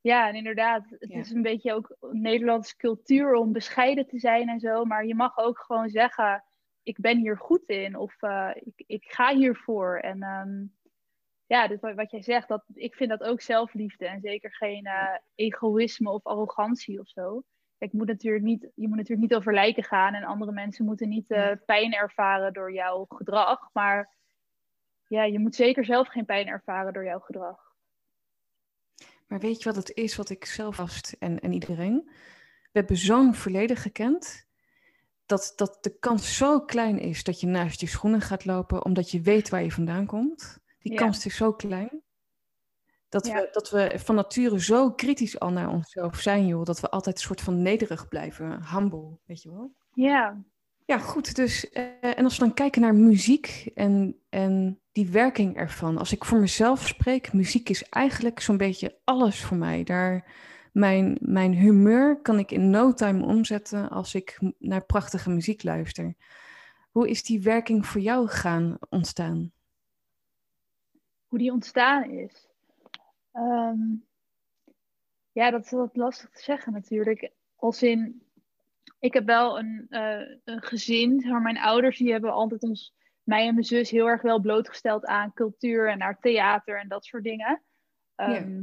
ja, 0.00 0.28
en 0.28 0.34
inderdaad, 0.34 0.86
het 0.90 1.10
is 1.10 1.30
een 1.30 1.42
beetje 1.42 1.72
ook 1.72 1.96
Nederlandse 2.00 2.76
cultuur 2.76 3.34
om 3.34 3.52
bescheiden 3.52 4.06
te 4.06 4.18
zijn 4.18 4.48
en 4.48 4.60
zo. 4.60 4.84
Maar 4.84 5.06
je 5.06 5.14
mag 5.14 5.38
ook 5.38 5.58
gewoon 5.58 5.88
zeggen, 5.88 6.44
ik 6.82 6.98
ben 7.00 7.18
hier 7.18 7.38
goed 7.38 7.68
in 7.68 7.96
of 7.96 8.22
uh, 8.22 8.50
ik, 8.54 8.84
ik 8.86 9.04
ga 9.04 9.34
hiervoor. 9.34 9.98
En 9.98 10.22
um, 10.22 10.76
ja, 11.46 11.68
dus 11.68 11.80
wat, 11.80 11.94
wat 11.94 12.10
jij 12.10 12.22
zegt, 12.22 12.48
dat, 12.48 12.64
ik 12.74 12.94
vind 12.94 13.10
dat 13.10 13.22
ook 13.22 13.40
zelfliefde 13.40 14.06
en 14.06 14.20
zeker 14.20 14.54
geen 14.54 14.86
uh, 14.86 15.16
egoïsme 15.34 16.10
of 16.10 16.26
arrogantie 16.26 17.00
of 17.00 17.08
zo. 17.08 17.42
Kijk, 17.78 17.92
moet 17.92 18.06
natuurlijk 18.06 18.44
niet, 18.44 18.70
je 18.74 18.88
moet 18.88 18.96
natuurlijk 18.96 19.28
niet 19.28 19.34
over 19.34 19.54
lijken 19.54 19.84
gaan 19.84 20.14
en 20.14 20.24
andere 20.24 20.52
mensen 20.52 20.84
moeten 20.84 21.08
niet 21.08 21.30
uh, 21.30 21.50
pijn 21.66 21.92
ervaren 21.92 22.52
door 22.52 22.72
jouw 22.72 23.04
gedrag. 23.08 23.70
Maar 23.72 24.12
ja, 25.08 25.24
je 25.24 25.38
moet 25.38 25.54
zeker 25.54 25.84
zelf 25.84 26.08
geen 26.08 26.24
pijn 26.24 26.46
ervaren 26.46 26.92
door 26.92 27.04
jouw 27.04 27.20
gedrag. 27.20 27.72
Maar 29.26 29.40
weet 29.40 29.58
je 29.58 29.64
wat 29.64 29.76
het 29.76 29.96
is 29.96 30.16
wat 30.16 30.30
ik 30.30 30.44
zelf 30.44 30.74
vast 30.76 31.16
en, 31.18 31.40
en 31.40 31.52
iedereen? 31.52 32.02
We 32.72 32.80
hebben 32.80 32.96
zo'n 32.96 33.34
verleden 33.34 33.76
gekend 33.76 34.46
dat, 35.26 35.52
dat 35.56 35.78
de 35.80 35.98
kans 35.98 36.36
zo 36.36 36.60
klein 36.60 36.98
is 36.98 37.24
dat 37.24 37.40
je 37.40 37.46
naast 37.46 37.80
je 37.80 37.86
schoenen 37.86 38.20
gaat 38.20 38.44
lopen 38.44 38.84
omdat 38.84 39.10
je 39.10 39.20
weet 39.20 39.48
waar 39.48 39.62
je 39.62 39.72
vandaan 39.72 40.06
komt. 40.06 40.58
Die 40.78 40.94
kans 40.94 41.26
is 41.26 41.36
zo 41.36 41.52
klein. 41.52 42.02
Dat, 43.08 43.26
we, 43.26 43.48
dat 43.52 43.70
we 43.70 43.92
van 43.96 44.14
nature 44.14 44.60
zo 44.60 44.92
kritisch 44.92 45.40
al 45.40 45.50
naar 45.50 45.68
onszelf 45.68 46.20
zijn, 46.20 46.46
joh. 46.46 46.64
Dat 46.64 46.80
we 46.80 46.90
altijd 46.90 47.16
een 47.16 47.22
soort 47.22 47.40
van 47.40 47.62
nederig 47.62 48.08
blijven. 48.08 48.66
Humble, 48.66 49.18
weet 49.24 49.42
je 49.42 49.50
wel? 49.50 49.74
Ja. 49.92 50.44
Ja, 50.84 50.98
goed. 50.98 51.34
Dus, 51.34 51.70
uh, 51.72 52.18
en 52.18 52.24
als 52.24 52.38
we 52.38 52.44
dan 52.44 52.54
kijken 52.54 52.80
naar 52.80 52.94
muziek 52.94 53.70
en, 53.74 54.20
en 54.28 54.80
die 54.92 55.10
werking 55.10 55.56
ervan. 55.56 55.98
Als 55.98 56.12
ik 56.12 56.24
voor 56.24 56.38
mezelf 56.38 56.86
spreek, 56.86 57.32
muziek 57.32 57.68
is 57.68 57.88
eigenlijk 57.88 58.40
zo'n 58.40 58.56
beetje 58.56 58.98
alles 59.04 59.44
voor 59.44 59.56
mij. 59.56 59.84
Daar, 59.84 60.32
mijn, 60.72 61.18
mijn 61.20 61.52
humeur 61.52 62.20
kan 62.20 62.38
ik 62.38 62.50
in 62.50 62.70
no 62.70 62.92
time 62.92 63.24
omzetten 63.24 63.90
als 63.90 64.14
ik 64.14 64.38
naar 64.58 64.84
prachtige 64.84 65.30
muziek 65.30 65.62
luister. 65.62 66.14
Hoe 66.90 67.08
is 67.08 67.22
die 67.22 67.42
werking 67.42 67.86
voor 67.86 68.00
jou 68.00 68.28
gaan 68.28 68.76
ontstaan? 68.88 69.52
Hoe 71.26 71.38
die 71.38 71.52
ontstaan 71.52 72.10
is? 72.10 72.48
Ehm, 73.32 73.80
ja, 75.32 75.50
dat 75.50 75.64
is 75.64 75.70
wat 75.70 75.96
lastig 75.96 76.30
te 76.30 76.42
zeggen 76.42 76.72
natuurlijk. 76.72 77.30
Als 77.56 77.82
in, 77.82 78.22
ik 79.04 79.12
heb 79.12 79.26
wel 79.26 79.58
een, 79.58 79.86
uh, 79.90 80.20
een 80.44 80.62
gezin, 80.62 81.24
maar 81.28 81.42
mijn 81.42 81.58
ouders 81.58 81.98
die 81.98 82.12
hebben 82.12 82.32
altijd 82.32 82.62
ons 82.62 82.94
mij 83.22 83.46
en 83.46 83.54
mijn 83.54 83.66
zus 83.66 83.90
heel 83.90 84.06
erg 84.06 84.22
wel 84.22 84.40
blootgesteld 84.40 85.06
aan 85.06 85.32
cultuur 85.32 85.90
en 85.90 85.98
naar 85.98 86.18
theater 86.20 86.80
en 86.80 86.88
dat 86.88 87.04
soort 87.04 87.24
dingen. 87.24 87.62
Ehm, 88.14 88.62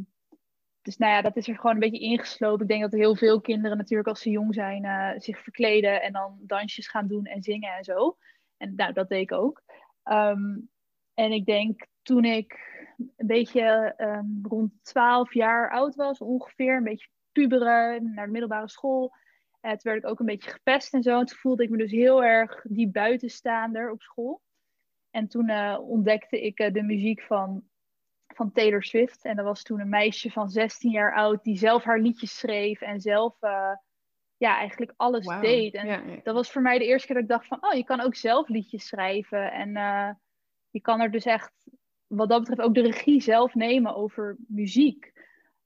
dus 0.82 0.97
nou 0.97 1.12
ja, 1.12 1.21
dat 1.21 1.36
is 1.36 1.47
er 1.47 1.56
gewoon 1.56 1.73
een 1.73 1.80
beetje 1.80 1.99
ingeslopen. 1.99 2.62
Ik 2.62 2.67
denk 2.67 2.82
dat 2.82 2.91
heel 2.91 3.15
veel 3.15 3.41
kinderen 3.41 3.77
natuurlijk 3.77 4.10
als 4.10 4.21
ze 4.21 4.30
jong 4.30 4.54
zijn 4.54 4.84
uh, 4.84 5.12
zich 5.17 5.39
verkleden 5.43 6.01
en 6.01 6.13
dan 6.13 6.38
dansjes 6.39 6.88
gaan 6.88 7.08
doen 7.08 7.25
en 7.25 7.43
zingen 7.43 7.73
en 7.73 7.84
zo. 7.84 8.17
En 8.58 8.75
nou, 8.75 8.93
dat 8.93 9.10
deed 9.10 9.21
ik 9.21 9.32
ook. 9.32 9.63
Ehm, 10.04 10.58
en 11.13 11.32
ik 11.32 11.45
denk 11.45 11.88
toen 12.01 12.25
ik 12.25 12.69
een 12.97 13.27
beetje 13.27 13.93
um, 13.97 14.39
rond 14.41 14.71
12 14.82 15.34
jaar 15.34 15.71
oud 15.71 15.95
was, 15.95 16.19
ongeveer, 16.19 16.77
een 16.77 16.84
beetje 16.84 17.10
puberen, 17.32 18.13
naar 18.13 18.25
de 18.25 18.32
middelbare 18.32 18.69
school. 18.69 19.19
Uh, 19.62 19.71
toen 19.71 19.91
werd 19.91 20.04
ik 20.04 20.10
ook 20.10 20.19
een 20.19 20.26
beetje 20.26 20.52
gepest 20.52 20.93
en 20.93 21.04
zo. 21.04 21.19
En 21.19 21.26
toen 21.26 21.38
voelde 21.38 21.63
ik 21.63 21.69
me 21.69 21.78
dus 21.78 21.91
heel 21.91 22.24
erg 22.24 22.62
die 22.63 22.89
buitenstaander 22.89 23.91
op 23.91 24.02
school. 24.02 24.41
En 25.10 25.28
toen 25.28 25.50
uh, 25.50 25.78
ontdekte 25.82 26.41
ik 26.41 26.60
uh, 26.60 26.74
de 26.74 26.82
muziek 26.82 27.21
van, 27.21 27.63
van 28.28 28.52
Taylor 28.52 28.84
Swift. 28.84 29.26
En 29.26 29.36
dat 29.36 29.45
was 29.45 29.63
toen 29.63 29.80
een 29.80 29.89
meisje 29.89 30.32
van 30.32 30.50
16 30.50 30.91
jaar 30.91 31.15
oud 31.15 31.43
die 31.43 31.58
zelf 31.58 31.84
haar 31.84 32.00
liedjes 32.00 32.38
schreef 32.38 32.82
en 32.82 33.02
zelf 33.02 33.41
uh, 33.41 33.76
ja, 34.38 34.58
eigenlijk 34.58 34.93
alles 34.95 35.26
deed. 35.41 35.74
En 35.74 35.88
ja, 35.88 36.02
ja. 36.06 36.19
dat 36.24 36.36
was 36.36 36.52
voor 36.52 36.62
mij 36.62 36.78
de 36.78 36.86
eerste 36.86 37.08
keer 37.08 37.15
dat 37.15 37.24
ik 37.24 37.30
dacht 37.30 37.47
van, 37.47 37.58
oh, 37.62 37.74
je 37.74 37.84
kan 37.84 38.02
ook 38.02 38.15
zelf 38.15 38.47
liedjes 38.47 38.88
schrijven. 38.88 39.52
En 39.52 39.71
je 40.69 40.82
kan 40.82 41.02
er 41.02 41.12
dus 41.12 41.26
echt, 41.26 41.52
wat 42.08 42.30
dat 42.30 42.39
betreft, 42.39 42.62
ook 42.62 42.76
de 42.76 42.82
regie 42.82 43.21
zelf 43.21 43.56
nemen 43.56 43.95
over 43.95 44.38
muziek. 44.47 45.12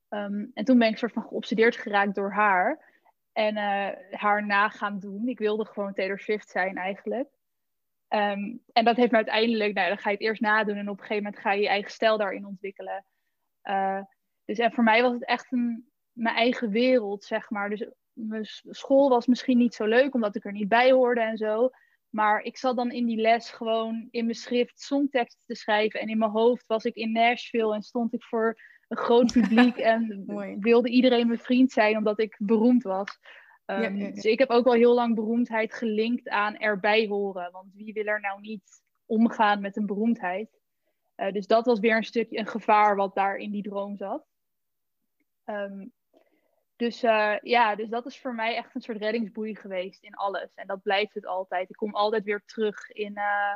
Um, 0.10 0.52
en 0.54 0.66
toen 0.66 0.78
ben 0.78 0.90
ik 0.90 0.98
soort 0.98 1.14
van 1.14 1.24
geobsedeerd 1.24 1.76
geraakt 1.76 2.16
door 2.16 2.32
haar. 2.32 2.95
En 3.36 3.56
haar 4.12 4.46
na 4.46 4.70
gaan 4.70 5.00
doen. 5.00 5.28
Ik 5.28 5.40
wilde 5.40 5.66
gewoon 5.66 5.94
Taylor 5.94 6.20
Swift 6.20 6.50
zijn 6.50 6.78
eigenlijk. 6.78 7.30
Um, 8.10 8.62
en 8.74 8.86
dat 8.86 8.96
heeft 8.96 9.12
me 9.12 9.18
uiteindelijk, 9.18 9.74
nou, 9.74 9.88
dan 9.88 9.98
ga 9.98 10.10
je 10.10 10.16
het 10.16 10.26
eerst 10.26 10.42
nadoen 10.42 10.76
en 10.76 10.90
op 10.90 11.00
een 11.00 11.06
gegeven 11.06 11.24
moment 11.24 11.42
ga 11.42 11.52
je 11.52 11.62
je 11.62 11.68
eigen 11.68 11.92
stijl 11.92 12.18
daarin 12.18 12.46
ontwikkelen. 12.46 13.06
Uh, 13.64 14.02
dus 14.46 14.58
en 14.58 14.74
voor 14.74 14.84
mij 14.84 15.02
was 15.02 15.14
het 15.14 15.26
echt 15.26 15.52
een, 15.52 15.90
mijn 16.12 16.36
eigen 16.36 16.70
wereld, 16.70 17.24
zeg 17.24 17.50
maar. 17.50 17.70
Dus 17.70 17.90
mijn 18.14 18.46
school 18.70 19.10
was 19.10 19.26
misschien 19.26 19.58
niet 19.58 19.74
zo 19.74 19.86
leuk, 19.86 20.14
omdat 20.14 20.36
ik 20.36 20.46
er 20.46 20.52
niet 20.52 20.68
bij 20.68 20.92
hoorde 20.92 21.22
en 21.22 21.38
zo. 21.38 21.70
Maar 22.10 22.42
ik 22.42 22.58
zat 22.58 22.76
dan 22.76 22.92
in 22.92 23.06
die 23.06 23.22
les 23.22 23.50
gewoon 23.50 24.08
in 24.12 24.26
mijn 24.26 24.38
schrift 24.38 24.80
songteksten 24.80 25.46
te 25.46 25.56
schrijven. 25.56 26.00
En 26.00 26.08
in 26.08 26.18
mijn 26.18 26.32
hoofd 26.32 26.68
was 26.68 26.86
ik 26.86 26.96
in 26.96 27.12
Nashville 27.12 27.74
en 27.74 27.82
stond 27.82 28.14
ik 28.14 28.24
voor 28.24 28.58
een 28.88 28.98
groot 28.98 29.32
publiek. 29.32 29.78
en 29.78 30.26
wilde 30.60 30.90
iedereen 30.90 31.28
mijn 31.28 31.40
vriend 31.40 31.72
zijn, 31.72 31.98
omdat 31.98 32.20
ik 32.20 32.36
beroemd 32.40 32.84
was. 32.84 33.20
Um, 33.66 34.14
Dus 34.14 34.24
ik 34.24 34.40
heb 34.40 34.50
ook 34.50 34.64
wel 34.64 34.74
heel 34.74 34.94
lang 34.94 35.16
beroemdheid 35.16 35.74
gelinkt 35.74 36.30
aan 36.30 36.58
erbij 36.58 37.08
horen. 37.08 37.52
Want 37.52 37.74
wie 37.74 37.94
wil 37.94 38.06
er 38.06 38.20
nou 38.20 38.42
niet 38.42 38.84
omgaan 39.06 39.62
met 39.62 39.78
een 39.78 39.86
beroemdheid? 39.86 40.60
Uh, 41.18 41.32
dus 41.32 41.48
dat 41.48 41.66
was 41.66 41.80
weer 41.80 41.96
een 41.96 42.04
stukje 42.04 42.38
een 42.38 42.48
gevaar 42.48 42.96
wat 42.96 43.16
daar 43.16 43.38
in 43.38 43.52
die 43.52 43.64
droom 43.64 43.98
zat. 43.98 44.26
Ehm, 45.44 45.88
dus 46.76 47.04
uh, 47.04 47.36
ja, 47.42 47.76
dus 47.76 47.90
dat 47.90 48.06
is 48.06 48.20
voor 48.20 48.36
mij 48.36 48.56
echt 48.56 48.76
een 48.76 48.82
soort 48.82 48.98
reddingsboei 48.98 49.56
geweest 49.56 50.04
in 50.04 50.14
alles. 50.14 50.54
En 50.54 50.68
dat 50.68 50.82
blijft 50.82 51.14
het 51.14 51.26
altijd. 51.26 51.70
Ik 51.70 51.76
kom 51.76 51.96
altijd 51.96 52.24
weer 52.24 52.44
terug 52.46 52.90
in, 52.90 53.12
uh, 53.12 53.56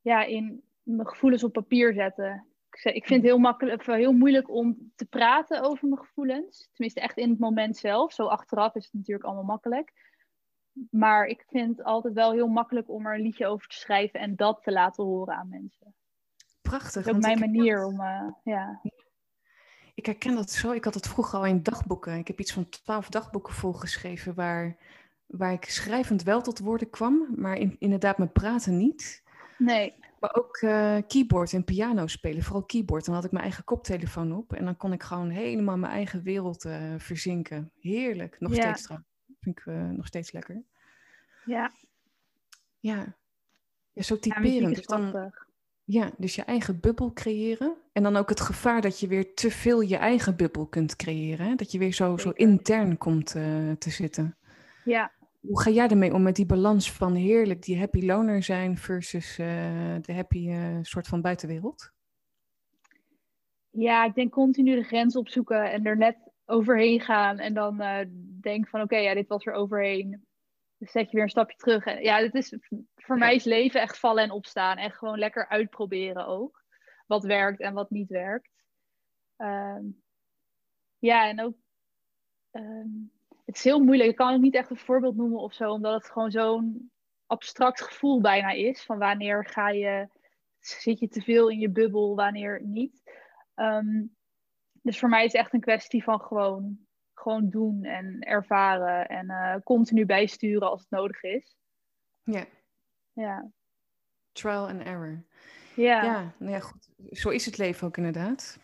ja, 0.00 0.24
in 0.24 0.62
mijn 0.82 1.08
gevoelens 1.08 1.44
op 1.44 1.52
papier 1.52 1.92
zetten. 1.92 2.49
Ik, 2.70 3.06
vind 3.06 3.22
het 3.22 3.30
heel, 3.30 3.38
makkelijk, 3.38 3.86
heel 3.86 4.12
moeilijk 4.12 4.50
om 4.50 4.92
te 4.96 5.06
praten 5.06 5.62
over 5.62 5.88
mijn 5.88 6.00
gevoelens. 6.00 6.68
Tenminste, 6.72 7.00
echt 7.00 7.16
in 7.16 7.30
het 7.30 7.38
moment 7.38 7.76
zelf. 7.76 8.12
Zo 8.12 8.26
achteraf 8.26 8.74
is 8.74 8.84
het 8.84 8.92
natuurlijk 8.92 9.26
allemaal 9.26 9.44
makkelijk. 9.44 9.92
Maar 10.90 11.26
ik 11.26 11.44
vind 11.48 11.76
het 11.76 11.86
altijd 11.86 12.14
wel 12.14 12.32
heel 12.32 12.48
makkelijk 12.48 12.88
om 12.88 13.06
er 13.06 13.14
een 13.14 13.22
liedje 13.22 13.46
over 13.46 13.68
te 13.68 13.76
schrijven 13.76 14.20
en 14.20 14.36
dat 14.36 14.62
te 14.62 14.72
laten 14.72 15.04
horen 15.04 15.34
aan 15.34 15.48
mensen. 15.48 15.94
Prachtig. 16.62 17.04
Dat 17.04 17.06
is 17.06 17.12
ook 17.12 17.20
mijn 17.20 17.38
manier 17.38 17.84
om, 17.84 18.00
uh, 18.00 18.28
ja. 18.44 18.80
Ik 19.94 20.06
herken 20.06 20.34
dat 20.34 20.50
zo. 20.50 20.72
Ik 20.72 20.84
had 20.84 20.94
het 20.94 21.08
vroeger 21.08 21.38
al 21.38 21.46
in 21.46 21.62
dagboeken. 21.62 22.18
Ik 22.18 22.26
heb 22.26 22.40
iets 22.40 22.52
van 22.52 22.68
twaalf 22.68 23.08
dagboeken 23.08 23.52
volgeschreven 23.52 24.34
waar, 24.34 24.76
waar 25.26 25.52
ik 25.52 25.64
schrijvend 25.64 26.22
wel 26.22 26.42
tot 26.42 26.58
woorden 26.58 26.90
kwam, 26.90 27.26
maar 27.36 27.56
in, 27.56 27.76
inderdaad 27.78 28.18
met 28.18 28.32
praten 28.32 28.76
niet. 28.76 29.22
Nee. 29.58 29.94
Maar 30.20 30.34
ook 30.34 30.60
uh, 30.60 30.96
keyboard 31.06 31.52
en 31.52 31.64
piano 31.64 32.06
spelen, 32.06 32.42
vooral 32.42 32.62
keyboard. 32.62 33.04
Dan 33.04 33.14
had 33.14 33.24
ik 33.24 33.30
mijn 33.30 33.44
eigen 33.44 33.64
koptelefoon 33.64 34.36
op 34.36 34.52
en 34.52 34.64
dan 34.64 34.76
kon 34.76 34.92
ik 34.92 35.02
gewoon 35.02 35.30
helemaal 35.30 35.76
mijn 35.76 35.92
eigen 35.92 36.22
wereld 36.22 36.64
uh, 36.64 36.94
verzinken. 36.98 37.70
Heerlijk, 37.80 38.40
nog 38.40 38.54
ja. 38.54 38.62
steeds 38.62 38.82
trouwens. 38.82 39.10
Vind 39.40 39.58
ik 39.58 39.64
uh, 39.66 39.88
nog 39.88 40.06
steeds 40.06 40.32
lekker. 40.32 40.62
Ja. 41.44 41.72
Ja. 42.78 43.16
Ja, 43.92 44.02
zo 44.02 44.18
typerend. 44.18 44.74
dus 44.74 44.86
dan, 44.86 45.32
ja, 45.84 46.10
dus 46.16 46.34
je 46.34 46.42
eigen 46.42 46.80
bubbel 46.80 47.12
creëren. 47.12 47.76
En 47.92 48.02
dan 48.02 48.16
ook 48.16 48.28
het 48.28 48.40
gevaar 48.40 48.80
dat 48.80 49.00
je 49.00 49.06
weer 49.06 49.34
te 49.34 49.50
veel 49.50 49.80
je 49.80 49.96
eigen 49.96 50.36
bubbel 50.36 50.66
kunt 50.66 50.96
creëren. 50.96 51.46
Hè? 51.46 51.54
Dat 51.54 51.72
je 51.72 51.78
weer 51.78 51.92
zo, 51.92 52.16
zo 52.16 52.30
intern 52.30 52.98
komt 52.98 53.26
te 53.78 53.90
zitten. 53.90 54.36
Ja. 54.84 55.12
Hoe 55.40 55.60
ga 55.60 55.70
jij 55.70 55.88
ermee 55.88 56.14
om 56.14 56.22
met 56.22 56.36
die 56.36 56.46
balans 56.46 56.92
van 56.92 57.14
heerlijk 57.14 57.62
die 57.62 57.78
happy 57.78 58.06
loner 58.06 58.42
zijn 58.42 58.76
versus 58.76 59.38
uh, 59.38 59.46
de 60.00 60.12
happy 60.14 60.48
uh, 60.48 60.78
soort 60.82 61.06
van 61.06 61.20
buitenwereld? 61.20 61.92
Ja, 63.70 64.04
ik 64.04 64.14
denk 64.14 64.32
continu 64.32 64.74
de 64.74 64.82
grens 64.82 65.16
opzoeken 65.16 65.70
en 65.70 65.86
er 65.86 65.96
net 65.96 66.16
overheen 66.44 67.00
gaan. 67.00 67.38
En 67.38 67.54
dan 67.54 67.76
denk 68.40 68.68
van 68.68 68.80
oké, 68.80 68.94
okay, 68.94 69.04
ja, 69.04 69.14
dit 69.14 69.28
was 69.28 69.46
er 69.46 69.52
overheen. 69.52 70.10
Dan 70.78 70.88
zet 70.88 71.10
je 71.10 71.12
weer 71.12 71.22
een 71.22 71.30
stapje 71.30 71.56
terug. 71.56 71.84
En 71.84 72.02
ja, 72.02 72.18
het 72.18 72.34
is, 72.34 72.58
voor 72.94 73.18
mij 73.18 73.34
is 73.34 73.44
leven 73.44 73.80
echt 73.80 73.98
vallen 73.98 74.22
en 74.22 74.30
opstaan. 74.30 74.76
En 74.76 74.90
gewoon 74.90 75.18
lekker 75.18 75.48
uitproberen 75.48 76.26
ook. 76.26 76.64
Wat 77.06 77.24
werkt 77.24 77.60
en 77.60 77.74
wat 77.74 77.90
niet 77.90 78.08
werkt. 78.08 78.50
Um, 79.36 80.02
ja, 80.98 81.28
en 81.28 81.40
ook... 81.40 81.54
Um, 82.50 83.12
het 83.50 83.58
is 83.58 83.64
heel 83.64 83.80
moeilijk. 83.80 84.10
Ik 84.10 84.16
kan 84.16 84.32
het 84.32 84.40
niet 84.40 84.54
echt 84.54 84.70
een 84.70 84.76
voorbeeld 84.76 85.16
noemen 85.16 85.40
of 85.40 85.54
zo. 85.54 85.70
Omdat 85.70 85.94
het 85.94 86.12
gewoon 86.12 86.30
zo'n 86.30 86.90
abstract 87.26 87.80
gevoel 87.80 88.20
bijna 88.20 88.50
is. 88.50 88.82
Van 88.82 88.98
wanneer 88.98 89.46
ga 89.46 89.68
je... 89.68 90.08
Zit 90.60 90.98
je 90.98 91.08
te 91.08 91.20
veel 91.20 91.48
in 91.48 91.58
je 91.58 91.70
bubbel, 91.70 92.14
wanneer 92.16 92.62
niet. 92.62 93.02
Um, 93.54 94.16
dus 94.82 94.98
voor 94.98 95.08
mij 95.08 95.24
is 95.24 95.32
het 95.32 95.40
echt 95.40 95.52
een 95.52 95.60
kwestie 95.60 96.02
van 96.02 96.20
gewoon 96.20 96.78
gewoon 97.14 97.48
doen 97.48 97.84
en 97.84 98.20
ervaren 98.20 99.08
en 99.08 99.26
uh, 99.26 99.56
continu 99.64 100.06
bijsturen 100.06 100.70
als 100.70 100.80
het 100.80 100.90
nodig 100.90 101.22
is. 101.22 101.56
Ja. 102.22 102.44
Ja. 103.12 103.50
Trial 104.32 104.68
and 104.68 104.82
error. 104.82 105.24
Ja. 105.74 106.04
Ja, 106.04 106.34
nou 106.38 106.52
ja, 106.52 106.60
goed. 106.60 106.88
Zo 107.10 107.28
is 107.28 107.46
het 107.46 107.58
leven 107.58 107.86
ook 107.86 107.96
inderdaad. 107.96 108.58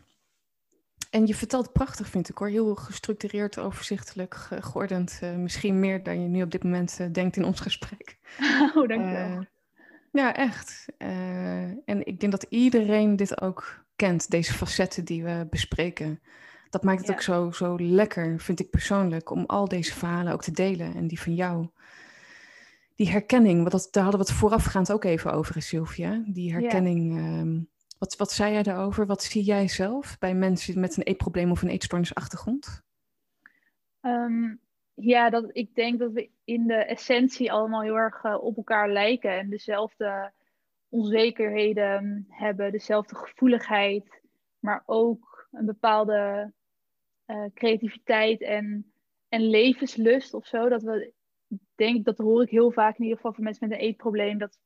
En 1.16 1.26
je 1.26 1.35
vertelt 1.35 1.72
prachtig, 1.72 2.09
vind 2.09 2.29
ik 2.29 2.38
hoor. 2.38 2.48
Heel 2.48 2.74
gestructureerd, 2.74 3.59
overzichtelijk, 3.59 4.35
ge 4.35 4.62
geordend. 4.62 5.20
Uh, 5.22 5.35
misschien 5.35 5.81
meer 5.81 6.02
dan 6.02 6.22
je 6.22 6.29
nu 6.29 6.42
op 6.42 6.50
dit 6.50 6.62
moment 6.62 6.98
uh, 7.00 7.07
denkt 7.12 7.37
in 7.37 7.44
ons 7.44 7.61
gesprek. 7.61 8.16
Oh, 8.74 8.88
dankjewel. 8.88 9.31
Uh, 9.31 9.40
ja, 10.12 10.35
echt. 10.35 10.87
en 11.85 12.07
ik 12.07 12.20
denk 12.20 12.33
dat 12.33 12.46
iedereen 12.48 13.16
dit 13.16 13.40
ook 13.40 13.85
kent, 13.96 14.31
deze 14.31 14.52
facetten 14.52 15.05
die 15.05 15.24
we 15.24 15.46
bespreken 15.50 16.20
dat 16.70 16.83
maakt 16.83 17.00
het 17.00 17.11
ook 17.11 17.22
zo, 17.22 17.50
zo 17.50 17.76
lekker, 17.79 18.40
vind 18.40 18.61
ik 18.61 18.70
persoonlijk, 18.70 19.31
om 19.31 19.44
al 19.46 19.68
deze 19.68 19.94
verhalen 19.94 20.33
ook 20.33 20.42
te 20.42 20.52
delen. 20.52 20.94
En 20.94 21.07
die 21.07 21.20
van 21.20 21.35
jou. 21.35 21.68
Die 22.94 23.11
herkenning, 23.11 23.59
want 23.59 23.70
dat, 23.70 23.88
daar 23.90 24.02
hadden 24.02 24.20
we 24.20 24.26
het 24.26 24.37
voorafgaand 24.37 24.92
ook 24.92 25.05
even 25.05 25.33
over, 25.33 25.62
Sylvia. 25.62 26.22
Die 26.26 26.52
herkenning. 26.52 27.14
Ja. 27.14 27.40
Um, 27.40 27.68
wat, 27.99 28.17
wat 28.17 28.33
zei 28.33 28.53
jij 28.53 28.63
daarover? 28.63 29.07
Wat 29.07 29.23
zie 29.23 29.43
jij 29.43 29.69
zelf 29.69 30.19
bij 30.19 30.35
mensen 30.35 30.81
met 30.81 30.97
een 30.97 31.03
eetprobleem 31.03 31.51
of 31.51 31.63
een 31.63 31.69
eetstoornisachtergrond? 31.69 32.83
Um, 34.01 34.61
ja, 34.95 35.31
dat, 35.31 35.51
ik 35.53 35.75
denk 35.75 35.99
dat 35.99 36.13
we 36.13 36.31
in 36.45 36.67
de 36.67 36.75
essentie 36.75 37.53
allemaal 37.53 37.83
heel 37.83 37.97
erg 37.97 38.25
uh, 38.25 38.43
op 38.43 38.57
elkaar 38.57 38.91
lijken 38.91 39.39
en 39.39 39.51
dezelfde 39.51 40.33
onzekerheden 40.89 42.27
hebben, 42.29 42.73
dezelfde 42.73 43.15
gevoeligheid, 43.15 44.23
maar 44.59 44.83
ook 44.87 45.49
een 45.51 45.67
bepaalde 45.67 46.53
uh, 47.27 47.45
creativiteit 47.55 48.41
en, 48.41 48.93
en 49.29 49.41
levenslust 49.41 50.35
of 50.35 50.47
zo. 50.47 50.69
Dat 50.69 50.83
we, 50.83 51.13
denk 51.75 52.05
dat 52.05 52.19
hoor 52.19 52.43
ik 52.43 52.51
heel 52.51 52.71
vaak 52.71 52.97
in 52.97 53.03
ieder 53.03 53.17
geval 53.17 53.33
van 53.33 53.45
mensen 53.45 53.69
met 53.69 53.79
een 53.79 53.85
eetprobleem, 53.85 54.39
dat 54.39 54.59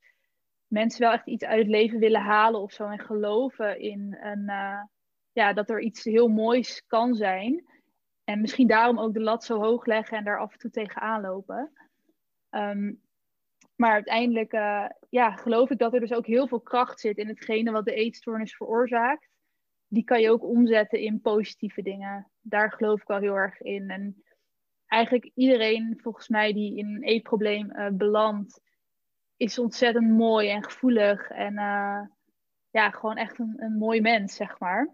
mensen 0.71 1.01
wel 1.01 1.13
echt 1.13 1.27
iets 1.27 1.45
uit 1.45 1.59
het 1.59 1.69
leven 1.69 1.99
willen 1.99 2.21
halen 2.21 2.61
of 2.61 2.73
zo 2.73 2.89
en 2.89 2.99
geloven 2.99 3.81
in 3.81 4.17
een, 4.21 4.43
uh, 4.43 4.83
ja, 5.33 5.53
dat 5.53 5.71
er 5.71 5.81
iets 5.81 6.05
heel 6.05 6.29
moois 6.29 6.85
kan 6.87 7.15
zijn. 7.15 7.65
En 8.25 8.41
misschien 8.41 8.67
daarom 8.67 8.99
ook 8.99 9.15
de 9.15 9.21
lat 9.21 9.45
zo 9.45 9.59
hoog 9.59 9.87
leggen 9.87 10.19
en 10.19 10.25
daar 10.25 10.39
af 10.39 10.53
en 10.53 10.59
toe 10.59 10.71
tegenaan 10.71 11.21
lopen. 11.21 11.73
Um, 12.51 13.01
maar 13.77 13.93
uiteindelijk 13.93 14.53
uh, 14.53 14.87
ja, 15.09 15.31
geloof 15.31 15.71
ik 15.71 15.79
dat 15.79 15.95
er 15.95 16.01
dus 16.01 16.13
ook 16.13 16.27
heel 16.27 16.49
veel 16.49 16.61
kracht 16.61 17.01
zit 17.01 17.19
in 17.19 17.29
hetgene 17.29 17.71
wat 17.71 17.85
de 17.85 17.95
eetstoornis 17.95 18.57
veroorzaakt 18.57 19.29
die 19.91 20.05
kan 20.05 20.21
je 20.21 20.31
ook 20.31 20.45
omzetten 20.45 21.01
in 21.01 21.21
positieve 21.21 21.83
dingen. 21.83 22.31
Daar 22.41 22.73
geloof 22.73 23.01
ik 23.01 23.07
wel 23.07 23.19
heel 23.19 23.35
erg 23.35 23.61
in. 23.61 23.91
En 23.91 24.23
eigenlijk 24.87 25.31
iedereen, 25.35 25.99
volgens 26.03 26.29
mij, 26.29 26.53
die 26.53 26.77
in 26.77 26.87
een 26.87 27.03
eetprobleem 27.03 27.71
uh, 27.77 27.89
belandt, 27.93 28.61
is 29.41 29.59
ontzettend 29.59 30.09
mooi 30.09 30.49
en 30.49 30.65
gevoelig. 30.65 31.31
En 31.31 31.53
uh, 31.53 32.01
ja, 32.71 32.91
gewoon 32.91 33.17
echt 33.17 33.39
een, 33.39 33.55
een 33.57 33.73
mooi 33.73 34.01
mens, 34.01 34.35
zeg 34.35 34.59
maar. 34.59 34.89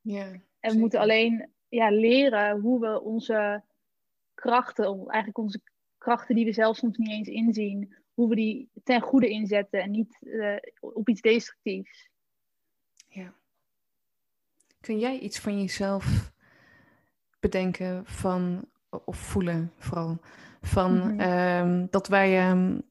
Ja, 0.00 0.24
en 0.24 0.32
we 0.32 0.40
zeker. 0.60 0.78
moeten 0.78 1.00
alleen 1.00 1.50
ja, 1.68 1.90
leren 1.90 2.60
hoe 2.60 2.80
we 2.80 3.00
onze 3.00 3.62
krachten, 4.34 4.84
eigenlijk 4.84 5.38
onze 5.38 5.60
krachten 5.98 6.34
die 6.34 6.44
we 6.44 6.52
zelf 6.52 6.76
soms 6.76 6.96
niet 6.96 7.10
eens 7.10 7.28
inzien, 7.28 7.96
hoe 8.14 8.28
we 8.28 8.34
die 8.34 8.70
ten 8.84 9.00
goede 9.00 9.28
inzetten 9.28 9.82
en 9.82 9.90
niet 9.90 10.18
uh, 10.20 10.56
op 10.80 11.08
iets 11.08 11.20
destructiefs. 11.20 12.08
Ja. 13.08 13.34
Kun 14.80 14.98
jij 14.98 15.18
iets 15.18 15.38
van 15.38 15.60
jezelf 15.60 16.32
bedenken 17.40 18.06
van, 18.06 18.68
of 19.04 19.16
voelen 19.16 19.72
vooral, 19.76 20.18
van 20.60 20.92
mm 20.92 21.20
-hmm. 21.20 21.86
dat 21.90 22.08
wij, 22.08 22.50
um, 22.50 22.87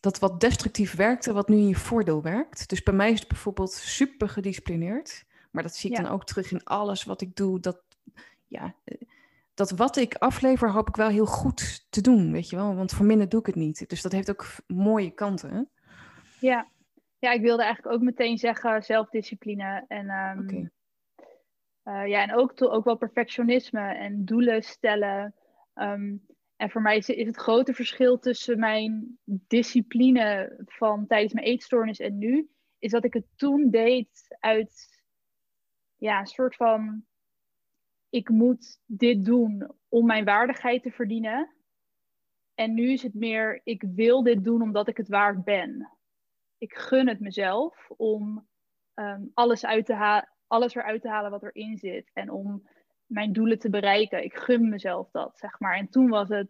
dat 0.00 0.18
wat 0.18 0.40
destructief 0.40 0.94
werkte, 0.94 1.32
wat 1.32 1.48
nu 1.48 1.56
in 1.56 1.68
je 1.68 1.74
voordeel 1.74 2.22
werkt? 2.22 2.68
Dus 2.68 2.82
bij 2.82 2.94
mij 2.94 3.12
is 3.12 3.18
het 3.18 3.28
bijvoorbeeld 3.28 3.72
super 3.72 4.28
gedisciplineerd, 4.28 5.24
maar 5.50 5.62
dat 5.62 5.74
zie 5.74 5.90
ik 5.90 5.96
ja. 5.96 6.02
dan 6.02 6.12
ook 6.12 6.24
terug 6.24 6.50
in 6.50 6.64
alles 6.64 7.04
wat 7.04 7.20
ik 7.20 7.36
doe. 7.36 7.60
Dat, 7.60 7.82
ja, 8.46 8.74
eh, 8.84 9.00
dat 9.54 9.70
wat 9.70 9.96
ik 9.96 10.14
aflever, 10.14 10.70
hoop 10.70 10.88
ik 10.88 10.96
wel 10.96 11.08
heel 11.08 11.26
goed 11.26 11.86
te 11.90 12.00
doen, 12.00 12.32
weet 12.32 12.50
je 12.50 12.56
wel, 12.56 12.74
want 12.74 12.92
voor 12.92 13.06
minder 13.06 13.28
doe 13.28 13.40
ik 13.40 13.46
het 13.46 13.54
niet. 13.54 13.88
Dus 13.88 14.02
dat 14.02 14.12
heeft 14.12 14.30
ook 14.30 14.46
mooie 14.66 15.10
kanten. 15.10 15.70
Ja. 16.40 16.68
Ja, 17.18 17.32
ik 17.32 17.40
wilde 17.40 17.62
eigenlijk 17.62 17.94
ook 17.96 18.02
meteen 18.02 18.38
zeggen 18.38 18.82
zelfdiscipline. 18.82 19.84
En 19.88 20.10
um, 20.10 20.38
okay. 20.42 20.70
Uh, 21.84 22.06
ja, 22.08 22.22
en 22.22 22.34
ook, 22.34 22.52
ook 22.56 22.84
wel 22.84 22.96
perfectionisme 22.96 23.94
en 23.94 24.24
doelen 24.24 24.62
stellen. 24.62 25.34
Um, 25.74 26.26
en 26.56 26.70
voor 26.70 26.82
mij 26.82 26.96
is, 26.96 27.06
het 27.06 27.36
grote 27.36 27.74
verschil 27.74 28.18
tussen 28.18 28.58
mijn 28.58 29.18
discipline 29.24 30.56
van 30.64 31.06
tijdens 31.06 31.32
mijn 31.32 31.46
eetstoornis 31.46 31.98
en 31.98 32.18
nu, 32.18 32.50
is 32.78 32.90
dat 32.90 33.04
ik 33.04 33.12
het 33.12 33.26
toen 33.36 33.70
deed 33.70 34.36
uit 34.40 35.02
ja, 35.96 36.20
een 36.20 36.26
soort 36.26 36.56
van: 36.56 37.04
ik 38.08 38.28
moet 38.28 38.80
dit 38.86 39.24
doen 39.24 39.70
om 39.88 40.06
mijn 40.06 40.24
waardigheid 40.24 40.82
te 40.82 40.90
verdienen. 40.90 41.54
En 42.54 42.74
nu 42.74 42.92
is 42.92 43.02
het 43.02 43.14
meer: 43.14 43.60
ik 43.64 43.82
wil 43.94 44.22
dit 44.22 44.44
doen 44.44 44.62
omdat 44.62 44.88
ik 44.88 44.96
het 44.96 45.08
waard 45.08 45.44
ben. 45.44 45.90
Ik 46.58 46.74
gun 46.74 47.08
het 47.08 47.20
mezelf 47.20 47.90
om 47.96 48.48
um, 48.94 49.30
alles 49.34 49.64
uit 49.64 49.86
te 49.86 50.24
alles 50.46 50.74
eruit 50.74 51.02
te 51.02 51.08
halen 51.08 51.30
wat 51.30 51.42
erin 51.42 51.78
zit. 51.78 52.10
En 52.12 52.30
om 52.30 52.68
mijn 53.06 53.32
doelen 53.32 53.58
te 53.58 53.70
bereiken. 53.70 54.24
Ik 54.24 54.34
gun 54.34 54.68
mezelf 54.68 55.10
dat, 55.10 55.38
zeg 55.38 55.60
maar. 55.60 55.76
En 55.76 55.88
toen 55.88 56.08
was 56.08 56.28
het, 56.28 56.48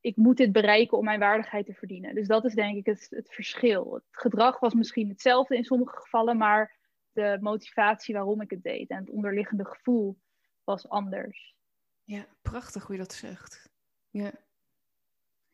ik 0.00 0.16
moet 0.16 0.36
dit 0.36 0.52
bereiken 0.52 0.98
om 0.98 1.04
mijn 1.04 1.20
waardigheid 1.20 1.66
te 1.66 1.74
verdienen. 1.74 2.14
Dus 2.14 2.26
dat 2.26 2.44
is 2.44 2.54
denk 2.54 2.76
ik 2.76 2.86
het, 2.86 3.06
het 3.10 3.30
verschil. 3.30 3.94
Het 3.94 4.04
gedrag 4.10 4.58
was 4.60 4.74
misschien 4.74 5.08
hetzelfde 5.08 5.56
in 5.56 5.64
sommige 5.64 5.96
gevallen, 5.96 6.36
maar 6.36 6.76
de 7.12 7.38
motivatie 7.40 8.14
waarom 8.14 8.40
ik 8.40 8.50
het 8.50 8.62
deed 8.62 8.90
en 8.90 8.98
het 8.98 9.10
onderliggende 9.10 9.64
gevoel 9.64 10.18
was 10.64 10.88
anders. 10.88 11.56
Ja, 12.04 12.26
prachtig 12.42 12.86
hoe 12.86 12.96
je 12.96 13.02
dat 13.02 13.12
zegt. 13.12 13.70
Ja. 14.10 14.30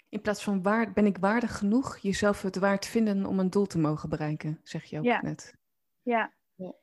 In 0.09 0.21
plaats 0.21 0.43
van 0.43 0.63
waar, 0.63 0.93
ben 0.93 1.07
ik 1.07 1.19
waardig 1.19 1.59
genoeg 1.59 1.99
jezelf 1.99 2.43
het 2.43 2.57
waard 2.57 2.87
vinden 2.87 3.27
om 3.27 3.39
een 3.39 3.51
doel 3.51 3.67
te 3.67 3.79
mogen 3.79 4.09
bereiken, 4.09 4.61
zeg 4.63 4.85
je 4.85 4.99
ook 4.99 5.05
ja. 5.05 5.23
net. 5.23 5.55
Ja. 6.03 6.33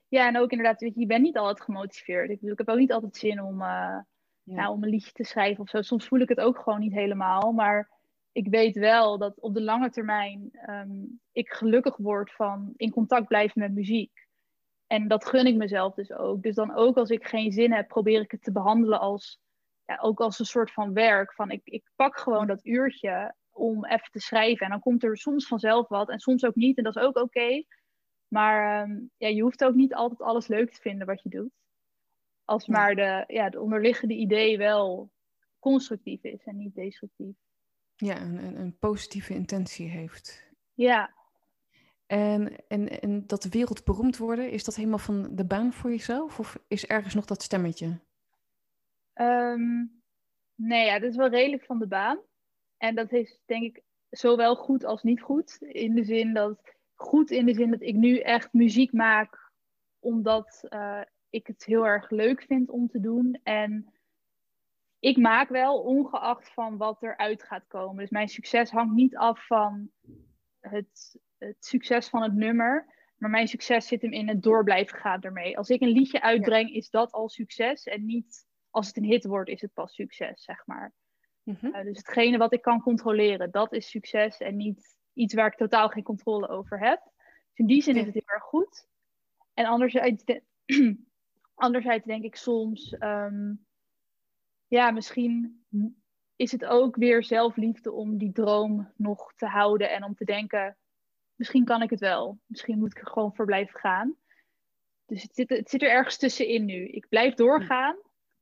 Ja. 0.08 0.28
En 0.28 0.38
ook 0.38 0.52
inderdaad, 0.52 0.82
weet 0.82 0.94
je, 0.94 1.00
je 1.00 1.06
bent 1.06 1.22
niet 1.22 1.38
altijd 1.38 1.62
gemotiveerd. 1.62 2.30
Ik 2.30 2.40
bedoel, 2.40 2.52
ik 2.52 2.58
heb 2.58 2.70
ook 2.70 2.78
niet 2.78 2.94
altijd 2.94 3.16
zin 3.16 3.42
om, 3.42 3.62
uh, 3.62 4.00
ja. 4.44 4.72
om 4.72 4.84
een 4.84 4.90
liedje 4.90 5.12
te 5.12 5.24
schrijven 5.24 5.64
of 5.64 5.70
zo. 5.70 5.82
Soms 5.82 6.08
voel 6.08 6.20
ik 6.20 6.30
het 6.30 6.40
ook 6.40 6.60
gewoon 6.60 6.80
niet 6.80 6.94
helemaal. 6.94 7.52
Maar 7.52 7.90
ik 8.32 8.48
weet 8.48 8.76
wel 8.76 9.18
dat 9.18 9.40
op 9.40 9.54
de 9.54 9.62
lange 9.62 9.90
termijn 9.90 10.52
um, 10.70 11.20
ik 11.32 11.50
gelukkig 11.50 11.98
word 11.98 12.32
van 12.32 12.74
in 12.76 12.92
contact 12.92 13.28
blijven 13.28 13.62
met 13.62 13.74
muziek. 13.74 14.28
En 14.88 15.08
dat 15.08 15.26
gun 15.26 15.46
ik 15.46 15.56
mezelf 15.56 15.94
dus 15.94 16.12
ook. 16.12 16.42
Dus 16.42 16.56
dan 16.56 16.76
ook 16.76 16.98
als 16.98 17.10
ik 17.10 17.28
geen 17.28 17.52
zin 17.52 17.72
heb, 17.72 17.88
probeer 17.88 18.22
ik 18.22 18.32
het 18.32 18.44
te 18.44 18.52
behandelen 18.52 19.00
als, 19.00 19.40
ja, 19.86 19.98
ook 20.02 20.20
als 20.20 20.40
een 20.40 20.46
soort 20.46 20.72
van 20.72 20.94
werk. 20.94 21.34
Van 21.34 21.52
ik, 21.52 21.62
ik 21.64 21.92
pak 21.96 22.18
gewoon 22.18 22.48
dat 22.48 22.66
uurtje 22.66 23.36
om 23.52 23.86
even 23.86 24.12
te 24.12 24.20
schrijven. 24.20 24.66
En 24.66 24.72
dan 24.72 24.80
komt 24.80 25.04
er 25.04 25.18
soms 25.18 25.48
vanzelf 25.48 25.88
wat 25.88 26.10
en 26.10 26.20
soms 26.20 26.46
ook 26.46 26.56
niet. 26.56 26.78
En 26.78 26.84
dat 26.84 26.96
is 26.96 27.02
ook 27.02 27.18
oké. 27.18 27.64
Maar 28.32 28.82
um, 28.82 29.12
ja, 29.18 29.28
je 29.28 29.42
hoeft 29.42 29.64
ook 29.64 29.76
niet 29.76 29.94
altijd 29.94 30.22
alles 30.22 30.48
leuk 30.48 30.72
te 30.72 30.82
vinden 30.82 31.08
wat 31.08 31.22
je 31.24 31.30
doet. 31.30 31.52
Als 32.46 32.68
maar 32.68 32.96
de, 32.96 33.24
ja, 33.28 33.50
de 33.50 33.62
onderliggende 33.62 34.14
idee 34.14 34.58
wel 34.58 35.12
constructief 35.60 36.24
is 36.24 36.44
en 36.44 36.58
niet 36.58 36.76
destructief. 36.76 37.36
Ja, 37.96 38.22
een, 38.22 38.60
een 38.60 38.78
positieve 38.78 39.34
intentie 39.34 39.90
heeft. 39.90 40.50
Ja. 40.74 41.14
En, 42.06 42.66
en, 42.68 43.02
en 43.02 43.28
dat 43.28 43.44
wereldberoemd 43.44 44.18
worden, 44.18 44.52
is 44.52 44.64
dat 44.64 44.76
helemaal 44.76 44.98
van 44.98 45.36
de 45.36 45.46
baan 45.46 45.74
voor 45.74 45.90
jezelf? 45.90 46.40
Of 46.40 46.60
is 46.68 46.86
ergens 46.86 47.14
nog 47.14 47.26
dat 47.26 47.44
stemmetje? 47.44 48.00
Um, 49.14 50.02
nee, 50.56 50.86
ja, 50.86 51.00
dat 51.00 51.10
is 51.10 51.16
wel 51.16 51.30
redelijk 51.30 51.66
van 51.66 51.80
de 51.80 51.88
baan. 51.88 52.20
En 52.78 52.96
dat 52.96 53.12
is 53.12 53.40
denk 53.46 53.64
ik 53.64 53.84
zowel 54.10 54.56
goed 54.56 54.86
als 54.86 55.04
niet 55.04 55.22
goed. 55.22 55.58
In 55.62 55.96
de 55.96 56.04
zin 56.04 56.34
dat, 56.34 56.76
goed 57.02 57.32
in 57.32 57.46
de 57.46 57.54
zin 57.54 57.72
dat 57.72 57.82
ik 57.82 57.96
nu 57.96 58.20
echt 58.20 58.54
muziek 58.54 58.92
maak 58.92 59.52
omdat 60.00 60.64
uh, 60.70 61.02
ik 61.30 61.48
het 61.48 61.66
heel 61.66 61.88
erg 61.88 62.10
leuk 62.10 62.42
vind 62.42 62.70
om 62.70 62.88
te 62.88 63.00
doen. 63.00 63.40
En 63.44 63.94
ik 65.00 65.18
maak 65.18 65.50
wel, 65.50 65.82
ongeacht 65.82 66.54
van 66.54 66.78
wat 66.78 67.04
eruit 67.04 67.44
gaat 67.44 67.68
komen. 67.68 67.98
Dus 67.98 68.10
mijn 68.10 68.28
succes 68.28 68.72
hangt 68.72 68.94
niet 68.94 69.16
af 69.16 69.46
van 69.46 69.92
het, 70.60 71.20
het 71.38 71.66
succes 71.66 72.10
van 72.10 72.22
het 72.22 72.34
nummer. 72.34 73.00
Maar 73.18 73.30
mijn 73.30 73.48
succes 73.48 73.88
zit 73.88 74.02
hem 74.02 74.12
in 74.12 74.28
het 74.28 74.44
door 74.44 74.64
blijven 74.64 74.98
gaan 74.98 75.22
ermee. 75.22 75.58
Als 75.58 75.70
ik 75.70 75.82
een 75.82 75.88
liedje 75.88 76.22
uitbreng, 76.22 76.74
is 76.74 76.90
dat 76.90 77.12
al 77.12 77.30
succes. 77.30 77.84
En 77.84 78.06
niet 78.06 78.48
als 78.70 78.88
het 78.88 78.98
een 78.98 79.04
hit 79.04 79.26
wordt, 79.26 79.50
is 79.50 79.62
het 79.62 79.74
pas 79.74 79.94
succes, 79.94 80.44
zeg 80.44 80.66
maar. 80.66 80.94
Mhm. 81.44 81.66
Uh, 81.66 81.84
dus 81.84 81.98
hetgene 81.98 82.38
wat 82.38 82.54
ik 82.54 82.62
kan 82.62 82.82
controleren, 82.82 83.52
dat 83.52 83.74
is 83.74 83.90
succes. 83.90 84.38
En 84.38 84.56
niet 84.56 84.98
iets 85.14 85.34
waar 85.34 85.48
ik 85.48 85.58
totaal 85.58 85.90
geen 85.90 86.04
controle 86.04 86.48
over 86.48 86.80
heb. 86.80 87.02
Dus 87.50 87.58
in 87.60 87.66
die 87.66 87.82
zin 87.82 87.96
is 87.96 88.06
het 88.06 88.14
heel 88.14 88.24
erg 88.26 88.44
goed. 88.44 88.88
En 89.54 89.66
anderzijds, 89.66 90.24
de- 90.26 90.44
anderzijds 91.56 92.06
denk 92.06 92.24
ik 92.24 92.36
soms, 92.36 92.98
ehm, 92.98 93.54
ja, 94.68 94.92
misschien 94.92 95.64
is 96.36 96.52
het 96.52 96.66
ook 96.66 96.96
weer 96.96 97.24
zelfliefde 97.24 97.92
om 97.92 98.18
die 98.18 98.32
droom 98.32 98.92
nog 98.96 99.34
te 99.36 99.46
houden 99.46 99.90
en 99.92 100.04
om 100.04 100.16
te 100.16 100.26
denken, 100.26 100.78
misschien 101.36 101.66
kan 101.66 101.82
ik 101.82 101.90
het 101.90 102.00
wel. 102.00 102.40
Misschien 102.46 102.80
moet 102.80 102.92
ik 102.92 103.02
er 103.02 103.08
gewoon 103.08 103.36
voor 103.36 103.46
blijven 103.46 103.80
gaan. 103.80 104.16
Dus 105.06 105.24
het 105.24 105.36
zit, 105.36 105.50
het 105.50 105.70
zit 105.70 105.82
er 105.82 105.90
ergens 105.90 106.18
tussenin 106.18 106.66
nu. 106.66 106.88
Ik 106.88 107.10
blijf 107.10 107.34
doorgaan, 107.34 107.98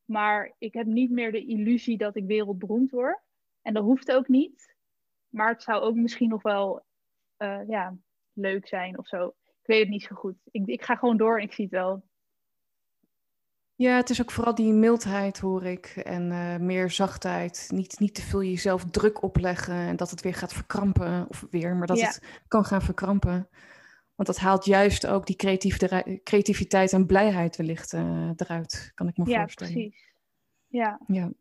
maar 0.05 0.55
ik 0.57 0.73
heb 0.73 0.85
niet 0.85 1.11
meer 1.11 1.31
de 1.31 1.45
illusie 1.45 1.97
dat 1.97 2.15
ik 2.15 2.25
wereldberoemd 2.25 2.91
word. 2.91 3.19
En 3.61 3.73
dat 3.73 3.83
hoeft 3.83 4.11
ook 4.11 4.27
niet. 4.27 4.75
Maar 5.29 5.49
het 5.49 5.63
zou 5.63 5.81
ook 5.81 5.95
misschien 5.95 6.29
nog 6.29 6.41
wel 6.41 6.85
eh, 7.37 7.59
ja, 7.67 7.97
leuk 8.33 8.67
zijn 8.67 8.97
of 8.97 9.07
zo. 9.07 9.25
Ik 9.45 9.65
weet 9.65 9.79
het 9.79 9.89
niet 9.89 10.03
zo 10.03 10.15
goed. 10.15 10.35
Ik, 10.51 10.65
ik 10.67 10.83
ga 10.83 10.95
gewoon 10.95 11.17
door 11.17 11.37
en 11.37 11.43
ik 11.43 11.53
zie 11.53 11.63
het 11.65 11.73
wel. 11.73 12.03
Ja, 13.75 13.95
het 13.95 14.09
is 14.09 14.21
ook 14.21 14.31
vooral 14.31 14.55
die 14.55 14.73
mildheid, 14.73 15.39
hoor 15.39 15.63
ik. 15.63 15.85
En 15.85 16.31
eh, 16.31 16.57
meer 16.57 16.89
zachtheid. 16.91 17.67
Niet, 17.73 17.99
niet 17.99 18.15
te 18.15 18.21
veel 18.21 18.43
jezelf 18.43 18.85
druk 18.85 19.21
opleggen 19.23 19.73
en 19.75 19.95
dat 19.95 20.09
het 20.09 20.21
weer 20.21 20.33
gaat 20.33 20.53
verkrampen. 20.53 21.25
Of 21.29 21.45
weer, 21.49 21.75
maar 21.75 21.87
dat 21.87 21.99
Ja. 21.99 22.05
het 22.05 22.43
kan 22.47 22.65
gaan 22.65 22.81
verkrampen. 22.81 23.49
Want 24.15 24.27
dat 24.27 24.37
haalt 24.37 24.65
juist 24.65 25.07
ook 25.07 25.25
die 25.25 25.35
creativiteit 26.23 26.93
en 26.93 27.05
blijheid 27.05 27.55
wellicht 27.55 27.93
eh, 27.93 28.29
eruit, 28.35 28.91
kan 28.95 29.07
ik 29.07 29.17
me 29.17 29.29
Ja, 29.29 29.39
voorstellen. 29.39 29.73
precies. 29.73 30.13
Ja. 30.67 30.99
Ja. 31.07 31.31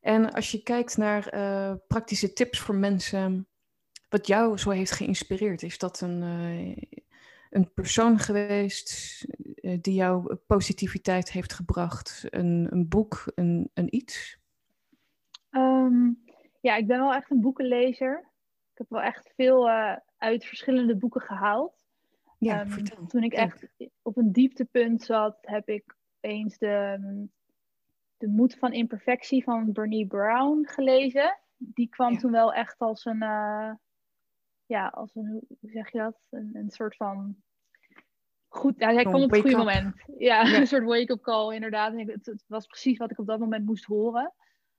En 0.00 0.32
als 0.32 0.50
je 0.50 0.62
kijkt 0.62 0.96
naar 0.96 1.26
eh, 1.26 1.74
praktische 1.86 2.32
tips 2.32 2.58
voor 2.60 2.74
mensen, 2.74 3.48
wat 4.08 4.26
jou 4.26 4.58
zo 4.58 4.70
heeft 4.70 4.90
geïnspireerd, 4.92 5.62
is 5.62 5.78
dat 5.78 6.00
een, 6.00 6.22
eh, 6.22 7.00
een 7.50 7.72
persoon 7.72 8.18
geweest 8.18 9.24
eh, 9.54 9.78
die 9.80 9.94
jou 9.94 10.34
positiviteit 10.34 11.30
heeft 11.32 11.52
gebracht? 11.52 12.26
Een, 12.30 12.66
een 12.70 12.88
boek, 12.88 13.32
een, 13.34 13.70
een 13.74 13.94
iets? 13.94 14.38
Ehm, 15.50 16.10
ja, 16.60 16.76
ik 16.76 16.86
ben 16.86 16.98
wel 16.98 17.14
echt 17.14 17.30
een 17.30 17.40
boekenlezer. 17.40 18.30
Ik 18.72 18.78
heb 18.78 18.86
wel 18.88 19.02
echt 19.02 19.32
veel 19.36 19.68
uit 20.16 20.44
verschillende 20.44 20.96
boeken 20.96 21.20
gehaald. 21.20 21.80
Ja, 22.38 22.60
Ehm, 22.60 22.70
vertel. 22.70 23.06
Toen 23.06 23.22
ik 23.22 23.32
echt 23.32 23.66
op 24.02 24.16
een 24.16 24.32
dieptepunt 24.32 25.02
zat, 25.02 25.38
heb 25.40 25.68
ik 25.68 25.96
eens 26.20 26.58
de, 26.58 26.98
de 28.20 28.28
Moed 28.28 28.54
van 28.54 28.72
Imperfectie 28.72 29.42
van 29.42 29.72
Bernie 29.72 30.06
Brown 30.06 30.66
gelezen. 30.68 31.38
Die 31.56 31.88
kwam 31.88 32.12
Ja. 32.12 32.18
toen 32.18 32.30
wel 32.30 32.54
echt 32.54 32.78
als 32.78 33.04
een, 33.04 33.22
eh, 33.22 33.72
ja, 34.66 34.86
als 34.86 35.14
een, 35.14 35.40
hoe 35.60 35.70
zeg 35.70 35.92
je 35.92 35.98
dat? 35.98 36.20
Een, 36.30 36.50
een 36.52 36.70
soort 36.70 36.96
van 36.96 37.36
goed, 38.48 38.74
ja, 38.78 38.92
hij 38.92 39.02
kwam 39.04 39.22
op 39.22 39.30
het 39.30 39.40
goede 39.40 39.56
moment. 39.56 39.94
Ja, 40.18 40.42
Ja. 40.42 40.42
een 40.60 40.66
soort 40.66 40.84
wake-up 40.84 41.20
call 41.22 41.54
inderdaad. 41.54 41.92
En 41.92 41.98
ik- 41.98 42.10
Het, 42.10 42.26
het 42.26 42.44
was 42.46 42.66
precies 42.66 42.98
wat 42.98 43.10
ik 43.10 43.18
op 43.18 43.26
dat 43.26 43.38
moment 43.38 43.64
moest 43.64 43.84
horen. 43.84 44.32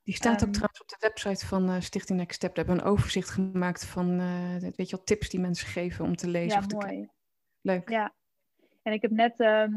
Die 0.03 0.15
staat 0.15 0.33
ook 0.35 0.41
ehm, 0.41 0.51
trouwens 0.51 0.81
op 0.81 0.87
de 0.87 0.95
website 0.99 1.45
van 1.45 1.69
eh, 1.69 1.79
Stichting 1.79 2.19
Next 2.19 2.35
Step. 2.35 2.55
Daar 2.55 2.65
hebben 2.65 2.83
we 2.83 2.89
een 2.89 2.95
overzicht 2.97 3.29
gemaakt 3.29 3.85
van 3.85 4.19
eh, 4.19 4.55
weet 4.57 4.89
je 4.89 4.95
wel, 4.95 5.05
tips 5.05 5.29
die 5.29 5.39
mensen 5.39 5.67
geven 5.67 6.05
om 6.05 6.15
te 6.15 6.27
lezen 6.27 6.49
Ja, 6.51 6.57
of 6.57 6.67
te 6.67 6.75
mooi. 6.75 7.09
Leuk. 7.61 7.89
Ja. 7.89 8.13
En 8.81 8.93
ik 8.93 9.01
heb 9.01 9.11
net 9.11 9.39
ehm, 9.39 9.73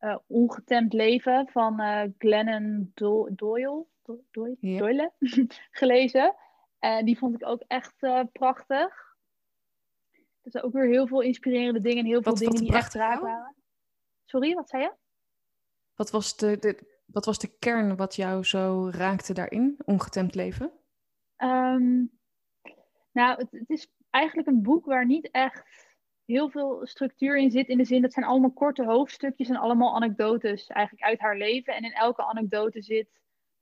eh, 0.00 0.16
Ongetemd 0.26 0.92
Leven 0.92 1.48
van 1.48 1.80
eh, 1.80 2.02
Glennon 2.18 2.90
Do- 2.94 3.28
Doyle, 3.34 3.84
Do- 4.02 4.24
Doyle. 4.30 4.56
Doyle 4.60 5.12
gelezen. 5.80 6.34
En 6.78 7.04
die 7.04 7.18
vond 7.18 7.34
ik 7.34 7.46
ook 7.46 7.62
echt 7.66 7.94
eh, 8.02 8.20
prachtig. 8.32 9.08
Er 10.42 10.50
zijn 10.50 10.64
ook 10.64 10.72
weer 10.72 10.88
heel 10.88 11.06
veel 11.06 11.20
inspirerende 11.20 11.80
dingen 11.80 11.98
en 11.98 12.04
heel 12.10 12.22
veel 12.22 12.32
Wat- 12.32 12.40
dingen 12.40 12.54
wat 12.58 12.62
die 12.66 12.76
echt 12.76 12.94
raak 12.94 13.20
waren. 13.20 13.54
Sorry, 14.24 14.54
wat 14.54 14.68
zei 14.68 14.82
je? 14.82 14.92
Wat, 15.94 16.10
was 16.10 16.36
de, 16.36 16.58
de, 16.58 17.00
wat 17.06 17.24
was 17.24 17.38
de 17.38 17.56
kern 17.58 17.96
wat 17.96 18.16
jou 18.16 18.44
zo 18.44 18.88
raakte 18.92 19.32
daarin, 19.34 19.76
ongetemd 19.84 20.34
leven? 20.34 20.72
Ehm, 21.36 22.04
nou, 23.12 23.38
het, 23.38 23.50
het 23.50 23.70
is 23.70 23.92
eigenlijk 24.10 24.48
een 24.48 24.62
boek 24.62 24.84
waar 24.84 25.06
niet 25.06 25.30
echt 25.30 25.62
heel 26.30 26.50
veel 26.50 26.80
structuur 26.86 27.36
in 27.36 27.50
zit. 27.50 27.68
In 27.68 27.78
de 27.78 27.84
zin 27.84 28.02
dat 28.02 28.12
zijn 28.12 28.26
allemaal 28.26 28.52
korte 28.52 28.84
hoofdstukjes 28.84 29.48
en 29.48 29.56
allemaal 29.56 29.94
anekdotes 29.94 30.66
eigenlijk 30.66 31.06
uit 31.06 31.20
haar 31.20 31.36
leven. 31.36 31.74
En 31.74 31.84
in 31.84 31.92
elke 31.92 32.24
anekdote 32.24 32.82
zit 32.82 33.08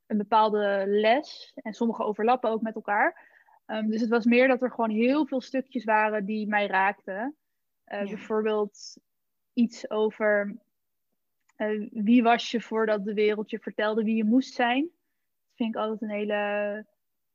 een 0.07 0.17
bepaalde 0.17 0.85
les. 0.87 1.53
En 1.55 1.73
sommige 1.73 2.03
overlappen 2.03 2.51
ook 2.51 2.63
met 2.63 2.75
elkaar. 2.75 3.27
Ehm, 3.67 3.89
dus 3.89 4.01
het 4.01 4.11
was 4.11 4.25
meer 4.25 4.49
dat 4.49 4.63
er 4.63 4.71
gewoon 4.71 4.91
heel 4.91 5.27
veel 5.27 5.41
stukjes 5.41 5.85
waren 5.85 6.25
die 6.25 6.47
mij 6.47 6.67
raakten. 6.67 7.37
Eh, 7.85 8.01
Ja. 8.03 8.09
Bijvoorbeeld 8.09 8.97
iets 9.53 9.91
over 9.91 10.57
eh, 11.57 11.89
wie 11.91 12.23
was 12.23 12.51
je 12.51 12.61
voordat 12.61 13.05
de 13.05 13.15
wereld 13.15 13.51
je 13.51 13.59
vertelde 13.59 14.03
wie 14.05 14.17
je 14.17 14.25
moest 14.25 14.55
zijn. 14.55 14.83
Dat 14.83 15.57
vind 15.57 15.75
ik 15.75 15.81
altijd 15.81 16.03
een 16.03 16.17
hele 16.17 16.87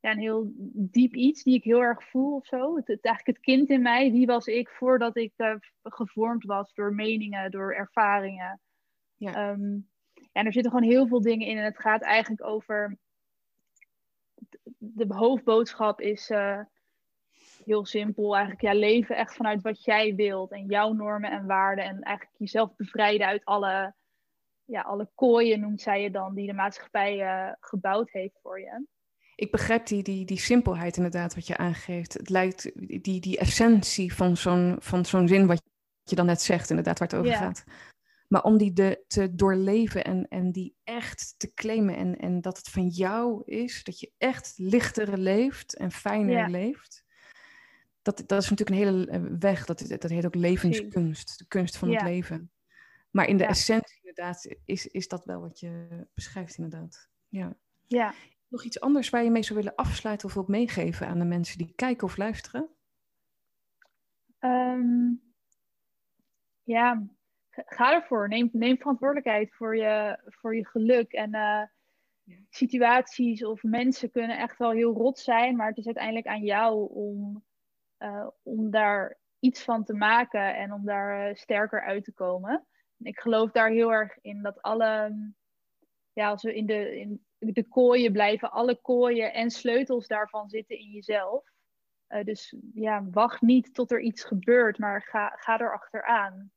ja, 0.03 0.11
een 0.11 0.19
heel 0.19 0.51
diep 0.73 1.15
iets 1.15 1.43
die 1.43 1.55
ik 1.55 1.63
heel 1.63 1.81
erg 1.81 2.03
voel 2.03 2.35
of 2.35 2.45
zo. 2.45 2.75
Het, 2.75 2.87
het, 2.87 3.05
eigenlijk 3.05 3.37
het 3.37 3.45
kind 3.45 3.69
in 3.69 3.81
mij, 3.81 4.11
wie 4.11 4.25
was 4.25 4.45
ik 4.45 4.69
voordat 4.69 5.17
ik 5.17 5.33
eh, 5.35 5.55
gevormd 5.83 6.43
was 6.43 6.73
door 6.73 6.93
meningen, 6.93 7.51
door 7.51 7.73
ervaringen. 7.73 8.61
Ja. 9.15 9.33
Ehm, 9.33 9.79
en 10.31 10.45
er 10.45 10.53
zitten 10.53 10.71
gewoon 10.71 10.89
heel 10.89 11.07
veel 11.07 11.21
dingen 11.21 11.47
in 11.47 11.57
en 11.57 11.63
het 11.63 11.79
gaat 11.79 12.01
eigenlijk 12.01 12.43
over. 12.43 12.97
De 14.77 15.05
hoofdboodschap 15.07 16.01
is 16.01 16.29
eh, 16.29 16.59
heel 17.65 17.85
simpel. 17.85 18.33
Eigenlijk 18.33 18.61
ja, 18.61 18.73
leven 18.73 19.15
echt 19.15 19.35
vanuit 19.35 19.61
wat 19.61 19.83
jij 19.83 20.15
wilt 20.15 20.51
en 20.51 20.65
jouw 20.65 20.93
normen 20.93 21.31
en 21.31 21.45
waarden. 21.45 21.85
En 21.85 22.01
eigenlijk 22.01 22.37
jezelf 22.37 22.75
bevrijden 22.75 23.27
uit 23.27 23.45
alle, 23.45 23.93
ja, 24.65 24.81
alle 24.81 25.09
kooien, 25.15 25.59
noemt 25.59 25.81
zij 25.81 26.01
je 26.01 26.11
dan, 26.11 26.35
die 26.35 26.47
de 26.47 26.53
maatschappij 26.53 27.21
eh, 27.21 27.53
gebouwd 27.59 28.09
heeft 28.11 28.39
voor 28.41 28.59
je. 28.59 28.85
Ik 29.35 29.51
begrijp 29.51 29.87
die, 29.87 30.03
die, 30.03 30.25
die 30.25 30.39
simpelheid 30.39 30.97
inderdaad 30.97 31.35
wat 31.35 31.47
je 31.47 31.57
aangeeft. 31.57 32.13
Het 32.13 32.29
lijkt 32.29 32.71
die, 33.03 33.19
die 33.19 33.37
essentie 33.37 34.13
van 34.13 34.37
zo'n, 34.37 34.75
van 34.79 35.05
zo'n 35.05 35.27
zin 35.27 35.47
wat 35.47 35.61
je 36.03 36.15
dan 36.15 36.25
net 36.25 36.41
zegt, 36.41 36.69
inderdaad, 36.69 36.99
waar 36.99 37.07
het 37.07 37.17
over 37.17 37.31
Ja. 37.31 37.37
gaat. 37.37 37.63
Maar 38.27 38.43
om 38.43 38.57
die 38.57 38.73
de, 38.73 39.03
te 39.07 39.35
doorleven 39.35 40.03
en, 40.03 40.27
en 40.27 40.51
die 40.51 40.75
echt 40.83 41.35
te 41.37 41.53
claimen 41.53 41.95
en, 41.95 42.17
en 42.17 42.41
dat 42.41 42.57
het 42.57 42.69
van 42.69 42.87
jou 42.87 43.41
is, 43.45 43.83
dat 43.83 43.99
je 43.99 44.11
echt 44.17 44.53
lichter 44.57 45.17
leeft 45.17 45.75
en 45.75 45.91
fijner 45.91 46.49
leeft. 46.49 47.03
Dat, 48.01 48.23
dat 48.27 48.43
is 48.43 48.49
natuurlijk 48.49 48.69
een 48.69 48.87
hele 48.87 49.07
eh, 49.07 49.21
weg, 49.39 49.65
dat, 49.65 49.85
dat 49.87 50.09
heet 50.09 50.25
ook 50.25 50.35
levenskunst, 50.35 51.37
de 51.37 51.45
kunst 51.47 51.77
van 51.77 51.89
het 51.89 52.01
leven. 52.01 52.51
Maar 53.11 53.27
in 53.27 53.37
de 53.37 53.45
essentie 53.45 53.97
inderdaad 53.97 54.55
is, 54.65 54.87
is 54.87 55.07
dat 55.07 55.25
wel 55.25 55.41
wat 55.41 55.59
je 55.59 55.87
beschrijft 56.13 56.57
inderdaad. 56.57 57.09
Ja. 57.27 57.55
ja. 57.87 58.13
Nog 58.53 58.63
iets 58.63 58.79
anders 58.79 59.09
waar 59.09 59.23
je 59.23 59.31
mee 59.31 59.43
zou 59.43 59.59
willen 59.59 59.75
afsluiten 59.75 60.27
of 60.27 60.33
wilt 60.33 60.47
meegeven 60.47 61.07
aan 61.07 61.19
de 61.19 61.25
mensen 61.25 61.57
die 61.57 61.73
kijken 61.75 62.07
of 62.07 62.17
luisteren? 62.17 62.69
Ehm, 64.39 65.13
ja, 66.63 67.07
ga 67.49 67.93
ervoor. 67.93 68.27
Neem, 68.27 68.49
neem 68.51 68.77
verantwoordelijkheid 68.77 69.53
voor 69.53 69.77
je, 69.77 70.19
voor 70.25 70.55
je 70.55 70.67
geluk. 70.67 71.11
En 71.11 71.35
uh, 71.35 71.63
situaties 72.49 73.45
of 73.45 73.63
mensen 73.63 74.11
kunnen 74.11 74.37
echt 74.37 74.57
wel 74.57 74.71
heel 74.71 74.93
rot 74.93 75.19
zijn, 75.19 75.55
maar 75.55 75.67
het 75.67 75.77
is 75.77 75.85
uiteindelijk 75.85 76.27
aan 76.27 76.43
jou 76.43 76.89
om, 76.93 77.43
uh, 77.99 78.27
om 78.43 78.69
daar 78.71 79.19
iets 79.39 79.63
van 79.63 79.83
te 79.83 79.93
maken 79.93 80.55
en 80.55 80.73
om 80.73 80.85
daar 80.85 81.29
uh, 81.29 81.35
sterker 81.35 81.81
uit 81.81 82.03
te 82.03 82.13
komen. 82.13 82.67
ik 82.97 83.19
geloof 83.19 83.51
daar 83.51 83.69
heel 83.69 83.93
erg 83.93 84.17
in 84.21 84.41
dat 84.41 84.61
alle, 84.61 85.15
ja, 86.11 86.29
als 86.29 86.43
we 86.43 86.55
in 86.55 86.65
de, 86.65 86.99
in 86.99 87.25
de 87.51 87.67
kooien 87.67 88.11
blijven, 88.11 88.51
alle 88.51 88.81
kooien 88.81 89.33
en 89.33 89.51
sleutels 89.51 90.07
daarvan 90.07 90.49
zitten 90.49 90.79
in 90.79 90.89
jezelf. 90.89 91.51
dus 92.23 92.55
ja, 92.73 93.07
wacht 93.11 93.41
niet 93.41 93.73
tot 93.73 93.91
er 93.91 94.01
iets 94.01 94.23
gebeurt, 94.23 94.77
maar 94.77 95.01
ga, 95.01 95.29
ga 95.39 95.59
er 95.59 95.73
achteraan 95.73 96.51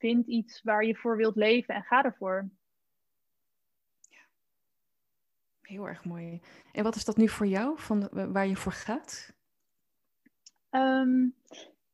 vind 0.00 0.26
iets 0.26 0.62
waar 0.62 0.84
je 0.84 0.96
voor 0.96 1.16
wilt 1.16 1.36
leven 1.36 1.74
en 1.74 1.82
ga 1.82 2.04
ervoor. 2.04 2.48
Ja. 4.00 4.20
Heel 5.62 5.88
erg 5.88 6.04
mooi. 6.04 6.40
En 6.72 6.82
wat 6.82 6.94
is 6.94 7.04
dat 7.04 7.16
nu 7.16 7.28
voor 7.28 7.46
jou, 7.46 7.78
van 7.78 8.08
waar 8.10 8.46
je 8.46 8.56
voor 8.56 8.72
gaat? 8.72 9.34
Ehm, 10.70 11.28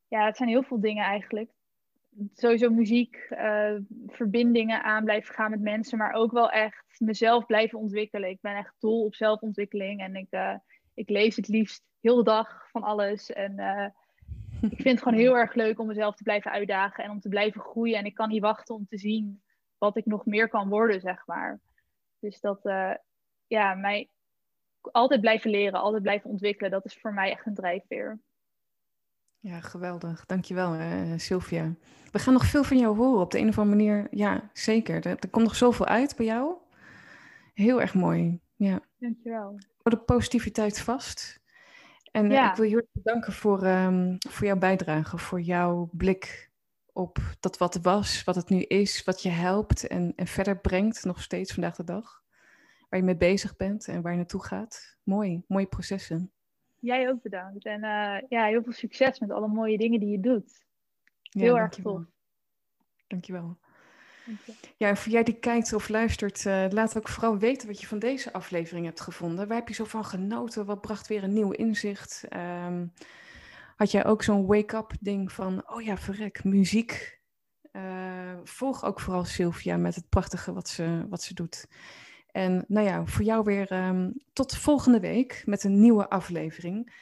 ja, 0.09 0.27
het 0.27 0.37
zijn 0.37 0.49
heel 0.49 0.63
veel 0.63 0.81
dingen 0.81 1.05
eigenlijk. 1.05 1.51
Sowieso 2.35 2.71
muziek, 2.71 3.27
uh, 3.31 3.75
verbindingen 4.07 4.83
aan 4.83 5.05
blijven 5.05 5.35
gaan 5.35 5.51
met 5.51 5.61
mensen, 5.61 5.99
maar 5.99 6.13
ook 6.13 6.33
wel 6.33 6.51
echt 6.51 7.01
mezelf 7.01 7.47
blijven 7.47 7.79
ontwikkelen. 7.79 8.29
Ik 8.29 8.41
ben 8.41 8.57
echt 8.57 8.75
dol 8.79 9.05
op 9.05 9.15
zelfontwikkeling 9.15 10.01
en 10.01 10.17
ik, 10.17 10.27
uh, 10.31 10.55
ik 10.95 11.09
lees 11.09 11.37
het 11.37 11.49
liefst 11.49 11.83
heel 12.01 12.17
de 12.17 12.23
dag 12.23 12.71
van 12.71 12.83
alles. 12.83 13.33
En 13.33 13.53
uh, 13.61 13.87
ik 14.71 14.81
vind 14.81 14.85
het 14.85 15.03
gewoon 15.03 15.19
heel 15.19 15.37
erg 15.37 15.55
leuk 15.55 15.79
om 15.79 15.87
mezelf 15.87 16.17
te 16.17 16.23
blijven 16.23 16.51
uitdagen 16.51 17.05
en 17.05 17.11
om 17.11 17.21
te 17.21 17.29
blijven 17.29 17.61
groeien. 17.61 17.99
En 17.99 18.05
ik 18.05 18.15
kan 18.15 18.29
niet 18.29 18.43
wachten 18.43 18.75
om 18.75 18.87
te 18.87 18.99
zien 18.99 19.43
wat 19.79 19.97
ik 19.97 20.07
nog 20.07 20.27
meer 20.27 20.49
kan 20.49 20.69
worden, 20.69 21.01
zeg 21.01 21.27
maar. 21.27 21.61
Dus 22.19 22.41
dat, 22.41 22.61
ja, 23.47 23.75
mij 23.75 24.09
altijd 24.81 25.21
blijven 25.21 25.51
leren, 25.51 25.81
altijd 25.81 26.03
blijven 26.03 26.31
ontwikkelen, 26.31 26.71
dat 26.71 26.85
is 26.85 26.99
voor 26.99 27.15
mij 27.15 27.31
echt 27.31 27.47
een 27.47 27.55
drijfveer. 27.55 28.21
Ja, 29.47 29.61
geweldig. 29.61 30.27
Dankjewel, 30.27 30.75
uh, 30.75 31.13
Sylvia. 31.17 31.75
We 32.13 32.19
gaan 32.19 32.33
nog 32.33 32.47
veel 32.47 32.65
van 32.65 32.79
jou 32.79 32.97
horen 32.97 33.21
op 33.21 33.31
de 33.31 33.39
een 33.39 33.49
of 33.49 33.59
andere 33.59 33.77
manier. 33.77 34.07
Ja, 34.11 34.51
zeker. 34.53 34.95
Er, 34.95 35.17
er 35.19 35.31
komt 35.31 35.45
nog 35.45 35.57
zoveel 35.57 35.87
uit 35.87 36.17
bij 36.17 36.27
jou. 36.27 36.55
Heel 37.55 37.81
erg 37.81 37.95
mooi. 37.95 38.41
Ja. 38.57 38.81
Dankjewel. 38.99 39.59
Voor 39.83 39.91
de 39.91 39.99
positiviteit 39.99 40.81
vast. 40.81 41.41
En 42.13 42.33
eh, 42.33 42.45
ik 42.45 42.55
wil 42.55 42.65
je 42.65 42.71
heel 42.71 42.89
bedanken 42.93 43.33
voor, 43.33 43.67
um, 43.67 44.17
voor 44.29 44.47
jouw 44.47 44.59
bijdrage, 44.59 45.19
voor 45.19 45.41
jouw 45.41 45.91
blik 45.93 46.51
op 46.93 47.19
dat 47.41 47.59
wat 47.59 47.75
was, 47.83 48.25
wat 48.25 48.35
het 48.35 48.49
nu 48.49 48.63
is, 48.63 49.05
wat 49.05 49.23
je 49.23 49.29
helpt 49.29 49.87
en, 49.87 50.13
en 50.17 50.27
verder 50.27 50.61
brengt, 50.61 51.05
nog 51.05 51.23
steeds 51.23 51.53
vandaag 51.53 51.77
de 51.77 51.85
dag. 51.85 52.23
Waar 52.89 53.01
je 53.01 53.07
mee 53.07 53.17
bezig 53.17 53.57
bent 53.57 53.89
en 53.89 54.03
waar 54.03 54.13
je 54.13 54.19
naartoe 54.19 54.45
gaat. 54.45 54.97
Mooi, 55.03 55.45
mooie 55.47 55.67
processen. 55.67 56.33
Jij 56.87 57.09
ook 57.09 57.23
bedankt. 57.23 57.65
En 57.65 57.85
uh, 57.85 58.29
ja, 58.29 58.47
heel 58.47 58.63
veel 58.63 58.73
succes 58.73 59.19
met 59.19 59.31
alle 59.31 59.49
mooie 59.49 59.79
dingen 59.79 60.01
die 60.01 60.09
je 60.09 60.21
doet. 60.21 60.65
Heel 61.23 61.55
ja, 61.55 61.61
erg 61.61 61.75
tof. 61.75 62.03
Dankjewel. 63.07 63.59
Ja, 64.77 64.89
en 64.89 64.97
voor 64.97 65.13
jij 65.13 65.23
die 65.23 65.39
kijkt 65.39 65.73
of 65.73 65.89
luistert, 65.89 66.45
uh, 66.45 66.67
laat 66.69 66.97
ook 66.97 67.09
vooral 67.09 67.39
weten 67.39 67.69
wat 67.69 67.81
je 67.81 67.87
van 67.87 67.99
deze 67.99 68.33
aflevering 68.33 68.87
hebt 68.87 69.01
gevonden. 69.01 69.49
Waar 69.49 69.57
heb 69.57 69.69
je 69.69 69.75
zo 69.75 69.85
van 69.85 70.05
genoten? 70.05 70.67
Wat 70.67 70.81
bracht 70.81 71.07
weer 71.07 71.25
een 71.25 71.33
nieuw 71.33 71.51
inzicht? 71.51 72.25
Um, 72.37 72.93
had 73.77 73.91
jij 73.91 74.05
ook 74.05 74.23
zo'n 74.23 74.47
wake-up 74.47 74.93
ding 75.01 75.33
van, 75.33 75.71
oh 75.71 75.83
ja, 75.83 75.97
verrek, 75.97 76.45
muziek. 76.45 77.21
Uh, 77.73 78.39
volg 78.45 78.85
ook 78.85 79.01
vooral 79.01 79.25
Sylvia 79.25 79.77
met 79.77 79.95
het 79.95 80.09
prachtige 80.09 80.53
wat 80.53 80.69
ze, 80.69 81.07
wat 81.09 81.23
ze 81.23 81.35
doet. 81.35 81.67
En 82.37 82.65
nou 82.69 82.87
ja, 82.87 83.07
voor 83.07 83.25
jou 83.25 83.45
weer 83.45 83.73
um, 83.73 84.15
tot 84.33 84.57
volgende 84.57 85.01
week 85.01 85.43
met 85.47 85.65
een 85.65 85.81
nieuwe 85.81 86.09
aflevering. 86.09 86.95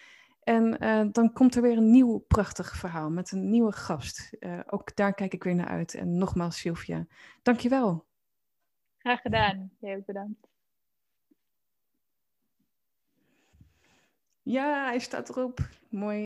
En 0.43 0.85
uh, 0.85 1.05
dan 1.13 1.33
komt 1.33 1.55
er 1.55 1.63
weer 1.63 1.77
een 1.77 1.91
nieuw 1.91 2.19
prachtig 2.19 2.77
verhaal 2.77 3.11
met 3.11 3.31
een 3.31 3.51
nieuwe 3.51 3.73
gast. 3.73 4.37
Uh, 4.41 4.61
ook 4.67 4.97
daar 4.97 5.15
kijk 5.15 5.33
ik 5.33 5.45
weer 5.45 5.55
naar 5.55 5.69
uit. 5.69 5.95
En 5.95 6.19
nogmaals, 6.19 6.59
Sylvia, 6.59 7.07
dankjewel. 7.43 8.05
Graag 8.99 9.21
gedaan. 9.21 9.71
Heel 9.81 10.03
bedankt. 10.07 10.49
Ja, 14.43 14.85
hij 14.85 14.99
staat 14.99 15.29
erop. 15.29 15.69
Mooi. 15.89 16.23